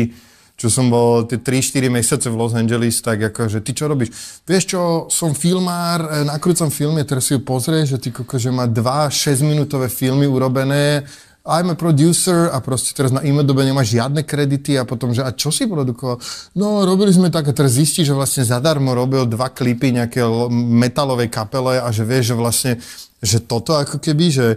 čo 0.59 0.67
som 0.67 0.91
bol 0.91 1.23
tie 1.23 1.39
3-4 1.39 1.87
mesiace 1.87 2.27
v 2.27 2.35
Los 2.35 2.51
Angeles, 2.51 2.99
tak 2.99 3.31
akože 3.31 3.63
ty 3.63 3.71
čo 3.71 3.87
robíš? 3.87 4.11
Vieš 4.43 4.63
čo, 4.67 4.81
som 5.07 5.31
filmár, 5.31 6.03
eh, 6.03 6.27
nakrúcam 6.27 6.67
filmy, 6.67 7.07
teraz 7.07 7.31
si 7.31 7.33
ju 7.33 7.39
pozrieš, 7.39 7.95
že 7.95 7.97
ty 7.97 8.09
koko, 8.11 8.35
že 8.35 8.51
má 8.51 8.67
dva 8.67 9.07
6 9.07 9.39
minútové 9.39 9.87
filmy 9.87 10.27
urobené 10.27 11.07
I'm 11.49 11.73
a 11.73 11.75
producer 11.75 12.53
a 12.53 12.61
proste 12.61 12.93
teraz 12.93 13.09
na 13.09 13.25
IMDB 13.25 13.65
nemáš 13.65 13.97
žiadne 13.97 14.21
kredity 14.21 14.77
a 14.77 14.85
potom, 14.85 15.09
že 15.09 15.25
a 15.25 15.33
čo 15.33 15.49
si 15.49 15.65
produkoval? 15.65 16.21
No, 16.53 16.85
robili 16.85 17.09
sme 17.09 17.33
tak 17.33 17.49
a 17.49 17.57
teraz 17.57 17.73
zistí, 17.73 18.05
že 18.05 18.13
vlastne 18.13 18.45
zadarmo 18.45 18.93
robil 18.93 19.25
dva 19.25 19.49
klipy 19.49 19.97
nejaké 19.97 20.21
metalovej 20.53 21.33
kapele 21.33 21.81
a 21.81 21.89
že 21.89 22.05
vieš, 22.05 22.31
že 22.31 22.35
vlastne, 22.37 22.71
že 23.19 23.41
toto 23.41 23.73
ako 23.73 23.97
keby, 23.97 24.25
že 24.29 24.47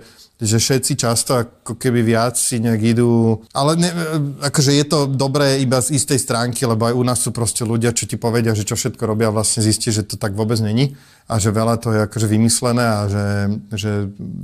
že 0.42 0.58
všetci 0.58 0.98
často 0.98 1.38
ako 1.38 1.78
keby 1.78 2.02
viac 2.02 2.34
si 2.34 2.58
nejak 2.58 2.98
idú, 2.98 3.38
ale 3.54 3.78
ne, 3.78 3.90
akože 4.42 4.74
je 4.74 4.84
to 4.90 5.06
dobré 5.06 5.62
iba 5.62 5.78
z 5.78 5.94
istej 5.94 6.18
stránky, 6.18 6.66
lebo 6.66 6.90
aj 6.90 6.94
u 6.98 7.04
nás 7.06 7.22
sú 7.22 7.30
proste 7.30 7.62
ľudia, 7.62 7.94
čo 7.94 8.10
ti 8.10 8.18
povedia, 8.18 8.50
že 8.50 8.66
čo 8.66 8.74
všetko 8.74 9.06
robia 9.06 9.30
vlastne 9.30 9.62
zistí, 9.62 9.94
že 9.94 10.02
to 10.02 10.18
tak 10.18 10.34
vôbec 10.34 10.58
není 10.58 10.98
a 11.30 11.38
že 11.38 11.54
veľa 11.54 11.78
to 11.78 11.94
je 11.94 12.00
akože 12.10 12.26
vymyslené 12.26 12.82
a 12.82 13.00
že, 13.06 13.26
že 13.70 13.90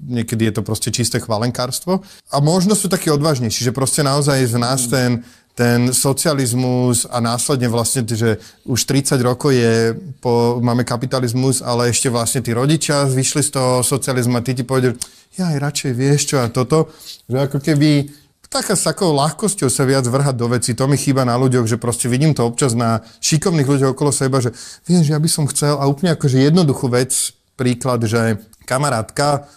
niekedy 0.06 0.46
je 0.48 0.54
to 0.54 0.62
proste 0.62 0.94
čisté 0.94 1.18
chvalenkárstvo. 1.18 2.06
A 2.30 2.36
možno 2.38 2.78
sú 2.78 2.86
takí 2.86 3.10
odvážnejší, 3.10 3.66
že 3.66 3.74
proste 3.74 4.06
naozaj 4.06 4.46
v 4.46 4.56
nás 4.62 4.86
ten, 4.86 5.26
ten 5.58 5.90
socializmus 5.90 7.02
a 7.10 7.18
následne 7.18 7.66
vlastne, 7.66 8.06
že 8.06 8.38
už 8.62 8.78
30 8.86 9.18
rokov 9.26 9.50
je, 9.50 9.90
po, 10.22 10.62
máme 10.62 10.86
kapitalizmus, 10.86 11.66
ale 11.66 11.90
ešte 11.90 12.06
vlastne 12.06 12.46
tí 12.46 12.54
rodičia 12.54 13.10
vyšli 13.10 13.42
z 13.42 13.50
toho 13.58 13.82
socializmu 13.82 14.38
a 14.38 14.46
tí 14.46 14.54
ti 14.54 14.62
povedali, 14.62 14.94
ja 15.34 15.50
aj 15.50 15.58
radšej 15.58 15.92
vieš 15.98 16.30
čo 16.30 16.36
a 16.38 16.46
toto, 16.46 16.94
že 17.26 17.50
ako 17.50 17.58
keby 17.58 18.06
taká 18.46 18.78
s 18.78 18.86
takou 18.86 19.10
ľahkosťou 19.10 19.66
sa 19.66 19.82
viac 19.82 20.06
vrhať 20.06 20.38
do 20.38 20.46
veci. 20.46 20.78
To 20.78 20.86
mi 20.86 20.94
chýba 20.94 21.26
na 21.26 21.34
ľuďoch, 21.34 21.66
že 21.66 21.74
proste 21.74 22.06
vidím 22.06 22.38
to 22.38 22.46
občas 22.46 22.78
na 22.78 23.02
šikovných 23.18 23.66
ľuďoch 23.66 23.98
okolo 23.98 24.14
seba, 24.14 24.38
že 24.38 24.54
vieš, 24.86 25.10
ja 25.10 25.18
by 25.18 25.26
som 25.26 25.50
chcel 25.50 25.74
a 25.74 25.90
úplne 25.90 26.14
akože 26.14 26.38
jednoduchú 26.38 26.86
vec, 26.86 27.34
príklad, 27.58 28.06
že 28.06 28.38
kamarátka 28.68 29.48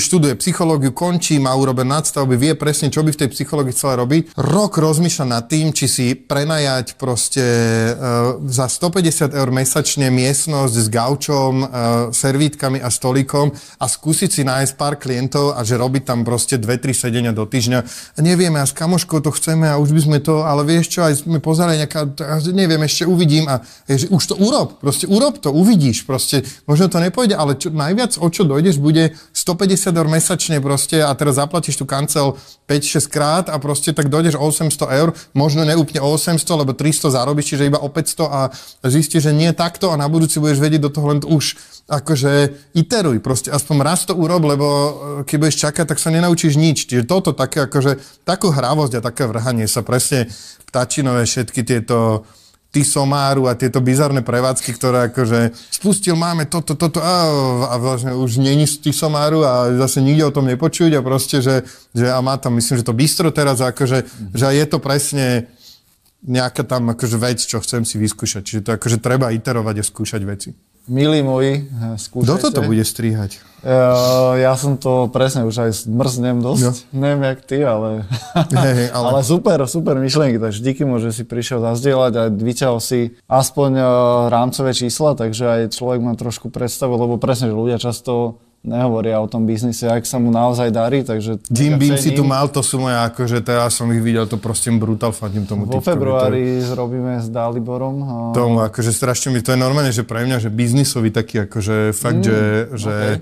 študuje 0.00 0.40
psychológiu, 0.40 0.96
končí, 0.96 1.36
má 1.36 1.52
urobené 1.52 2.00
nadstavby, 2.00 2.40
vie 2.40 2.52
presne, 2.56 2.88
čo 2.88 3.04
by 3.04 3.12
v 3.12 3.20
tej 3.20 3.28
psychológii 3.36 3.76
chcela 3.76 4.00
robiť. 4.00 4.32
Rok 4.40 4.80
rozmýšľa 4.80 5.26
nad 5.28 5.44
tým, 5.44 5.76
či 5.76 5.84
si 5.84 6.06
prenajať 6.16 6.96
proste 6.96 7.44
uh, 7.92 8.40
za 8.48 8.64
150 8.72 9.36
eur 9.36 9.48
mesačne 9.52 10.08
miestnosť 10.08 10.74
s 10.74 10.88
gaučom, 10.88 11.52
uh, 11.60 11.68
servítkami 12.08 12.80
a 12.80 12.88
stolíkom 12.88 13.52
a 13.52 13.84
skúsiť 13.84 14.30
si 14.30 14.42
nájsť 14.46 14.72
pár 14.80 14.96
klientov 14.96 15.52
a 15.52 15.60
že 15.66 15.76
robiť 15.76 16.08
tam 16.08 16.24
proste 16.24 16.56
2-3 16.56 16.94
sedenia 16.94 17.32
do 17.36 17.44
týždňa. 17.44 17.78
A 18.16 18.18
nevieme, 18.24 18.62
a 18.62 18.66
s 18.66 18.72
kamoškou 18.72 19.20
to 19.20 19.34
chceme 19.34 19.68
a 19.68 19.76
už 19.76 19.92
by 19.92 20.00
sme 20.00 20.18
to, 20.22 20.46
ale 20.46 20.62
vieš 20.64 20.94
čo, 20.94 21.04
aj 21.04 21.26
sme 21.26 21.42
pozerali 21.42 21.82
nejaká, 21.84 22.16
neviem, 22.54 22.80
ešte 22.86 23.04
uvidím 23.04 23.50
a 23.50 23.60
že 23.84 24.08
už 24.08 24.22
to 24.30 24.34
urob, 24.38 24.78
proste 24.78 25.10
urob 25.10 25.42
to, 25.42 25.50
uvidíš, 25.50 26.06
proste 26.06 26.46
možno 26.64 26.86
to 26.86 27.02
nepôjde, 27.02 27.34
ale 27.34 27.58
čo, 27.58 27.68
najviac 27.74 28.16
o 28.16 28.26
čo 28.30 28.46
dojdeš 28.54 28.78
bude 28.78 29.18
150 29.34 29.90
eur 29.90 30.06
mesačne 30.06 30.62
proste 30.62 31.02
a 31.02 31.10
teraz 31.18 31.42
zaplatíš 31.42 31.82
tú 31.82 31.84
kancel 31.84 32.38
5-6 32.70 33.10
krát 33.10 33.44
a 33.50 33.58
proste 33.58 33.90
tak 33.90 34.06
dojdeš 34.08 34.38
o 34.38 34.46
800 34.46 34.98
eur, 35.02 35.10
možno 35.34 35.66
neúplne 35.66 35.98
o 35.98 36.08
800, 36.14 36.40
lebo 36.62 36.72
300 36.72 37.10
zarobíš, 37.10 37.54
čiže 37.54 37.68
iba 37.68 37.82
o 37.82 37.90
500 37.90 38.24
a 38.30 38.40
zistíš, 38.86 39.28
že 39.28 39.32
nie 39.34 39.50
takto 39.50 39.90
a 39.90 39.98
na 39.98 40.06
budúci 40.06 40.38
budeš 40.38 40.62
vedieť 40.62 40.86
do 40.86 40.90
toho 40.94 41.06
len 41.10 41.20
už 41.26 41.58
akože 41.84 42.56
iteruj, 42.72 43.20
proste 43.20 43.52
aspoň 43.52 43.76
raz 43.84 44.08
to 44.08 44.16
urob, 44.16 44.48
lebo 44.48 44.66
e, 44.66 44.90
keď 45.28 45.36
budeš 45.36 45.56
čakať, 45.68 45.84
tak 45.84 46.00
sa 46.00 46.08
nenaučíš 46.08 46.56
nič. 46.56 46.88
Čiže 46.88 47.04
toto 47.04 47.36
také 47.36 47.68
akože, 47.68 48.24
takú 48.24 48.48
hravosť 48.48 49.00
a 49.00 49.04
také 49.04 49.28
vrhanie 49.28 49.68
sa 49.68 49.84
presne 49.84 50.32
ptačinové 50.64 51.28
všetky 51.28 51.60
tieto 51.60 52.24
Tisomáru 52.74 53.46
a 53.46 53.54
tieto 53.54 53.78
bizarné 53.78 54.26
prevádzky, 54.26 54.74
ktoré 54.74 55.14
akože 55.14 55.54
spustil, 55.70 56.18
máme 56.18 56.50
toto, 56.50 56.74
toto 56.74 56.98
a, 56.98 57.14
a 57.70 57.74
vlastne 57.78 58.10
už 58.18 58.42
není 58.42 58.66
z 58.66 58.90
Tisomáru 58.90 59.46
a 59.46 59.70
zase 59.86 60.02
nikde 60.02 60.26
o 60.26 60.34
tom 60.34 60.50
nepočuť 60.50 60.98
a 60.98 61.06
proste, 61.06 61.38
že, 61.38 61.62
že 61.94 62.10
a 62.10 62.18
má 62.18 62.34
tam, 62.34 62.58
myslím, 62.58 62.82
že 62.82 62.88
to 62.90 62.98
bistro 62.98 63.30
teraz, 63.30 63.62
akože, 63.62 64.02
mm-hmm. 64.02 64.34
že 64.34 64.46
je 64.50 64.66
to 64.66 64.78
presne 64.82 65.26
nejaká 66.24 66.66
tam 66.66 66.90
akože 66.90 67.16
vec, 67.20 67.38
čo 67.38 67.62
chcem 67.62 67.86
si 67.86 68.00
vyskúšať. 68.00 68.42
Čiže 68.42 68.60
to 68.66 68.70
akože 68.74 68.98
treba 68.98 69.30
iterovať 69.30 69.76
a 69.78 69.84
skúšať 69.84 70.22
veci. 70.26 70.50
Milí 70.84 71.24
moji, 71.24 71.64
skúšajte. 71.96 72.28
Kto 72.28 72.34
toto 72.44 72.60
bude 72.68 72.84
strihať? 72.84 73.40
Uh, 73.64 74.36
ja 74.36 74.52
som 74.60 74.76
to 74.76 75.08
presne 75.08 75.48
už 75.48 75.56
aj 75.56 75.88
zmrznem 75.88 76.44
dosť. 76.44 76.60
No. 76.60 76.72
Neviem, 76.92 77.22
jak 77.32 77.40
ty, 77.48 77.58
ale... 77.64 78.04
Hey, 78.52 78.92
ale... 78.92 79.08
ale 79.16 79.20
super, 79.24 79.56
super 79.64 79.96
myšlienky. 79.96 80.36
Takže 80.36 80.60
díky 80.60 80.84
mu, 80.84 81.00
že 81.00 81.16
si 81.16 81.24
prišiel 81.24 81.64
zazdieľať 81.64 82.12
a 82.20 82.22
vyťahol 82.28 82.84
si 82.84 83.16
aspoň 83.24 83.70
uh, 83.80 83.88
rámcové 84.28 84.76
čísla, 84.76 85.16
takže 85.16 85.44
aj 85.48 85.60
človek 85.72 86.04
má 86.04 86.12
trošku 86.12 86.52
predstavu, 86.52 87.00
lebo 87.00 87.16
presne, 87.16 87.48
že 87.48 87.56
ľudia 87.56 87.80
často 87.80 88.43
nehovoria 88.64 89.20
o 89.20 89.28
tom 89.28 89.44
biznise, 89.44 89.84
ak 89.84 90.08
sa 90.08 90.16
mu 90.16 90.32
naozaj 90.32 90.72
darí, 90.72 91.04
takže... 91.04 91.36
Jim 91.52 91.76
Beam 91.76 92.00
si 92.00 92.16
tu 92.16 92.24
mal, 92.24 92.48
to 92.48 92.64
sú 92.64 92.80
moje, 92.80 92.96
akože 92.96 93.44
teraz 93.44 93.76
som 93.76 93.92
ich 93.92 94.00
videl, 94.00 94.24
to 94.24 94.40
proste 94.40 94.72
brutál 94.72 95.12
fandím 95.12 95.44
tomu 95.44 95.68
Vo 95.68 95.84
februári 95.84 96.64
to... 96.64 96.72
zrobíme 96.72 97.20
s 97.20 97.28
Daliborom. 97.28 97.96
A... 98.00 98.12
Tomu, 98.32 98.64
akože 98.64 98.90
strašne 98.90 99.36
mi, 99.36 99.44
to 99.44 99.52
je 99.52 99.60
normálne, 99.60 99.92
že 99.92 100.02
pre 100.02 100.24
mňa, 100.24 100.40
že 100.40 100.48
biznisový 100.48 101.12
taký, 101.12 101.44
akože 101.44 101.92
fakt, 101.92 102.24
mm, 102.24 102.26
že, 102.26 102.40
že, 102.72 102.96
okay. 102.96 103.14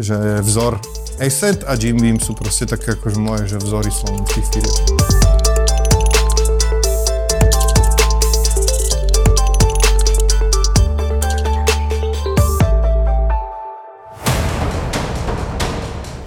že 0.00 0.16
vzor. 0.40 0.80
Asset 1.20 1.68
a 1.68 1.76
Jim 1.76 2.00
Beam 2.00 2.16
sú 2.16 2.32
proste 2.32 2.64
také 2.64 2.96
akože 2.96 3.20
moje, 3.20 3.52
že 3.52 3.60
vzory 3.60 3.92
slovenských 3.92 4.46
firiem. 4.48 4.99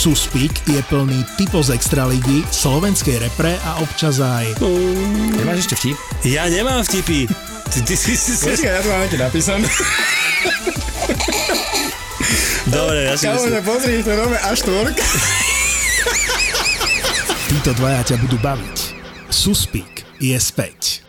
Suspík 0.00 0.64
je 0.64 0.80
plný 0.88 1.28
typo 1.36 1.60
z 1.60 1.76
extraligy, 1.76 2.40
slovenskej 2.48 3.20
repre 3.20 3.60
a 3.60 3.84
občas 3.84 4.16
aj... 4.16 4.56
Nemáš 5.36 5.68
ešte 5.68 5.76
vtip? 5.76 5.96
Ja 6.24 6.48
nemám 6.48 6.80
vtipy. 6.88 7.28
Ty, 7.68 7.78
ty 7.84 7.94
si 8.00 8.16
si... 8.16 8.32
Počkaj, 8.40 8.64
ja 8.64 8.80
to 8.80 8.88
mám 8.88 9.04
ešte 9.04 9.20
napísané. 9.20 9.68
Dobre, 12.72 13.12
ja 13.12 13.14
si 13.20 13.28
Kámo, 13.28 13.44
myslím... 13.44 13.60
pozri, 13.60 14.00
to 14.00 14.12
robí 14.16 14.36
až 14.40 14.58
tvorka. 14.64 15.04
Títo 17.52 17.70
dvaja 17.76 18.00
ťa 18.00 18.16
budú 18.24 18.40
baviť. 18.40 18.76
Suspík 19.28 20.08
je 20.16 20.36
späť. 20.40 21.04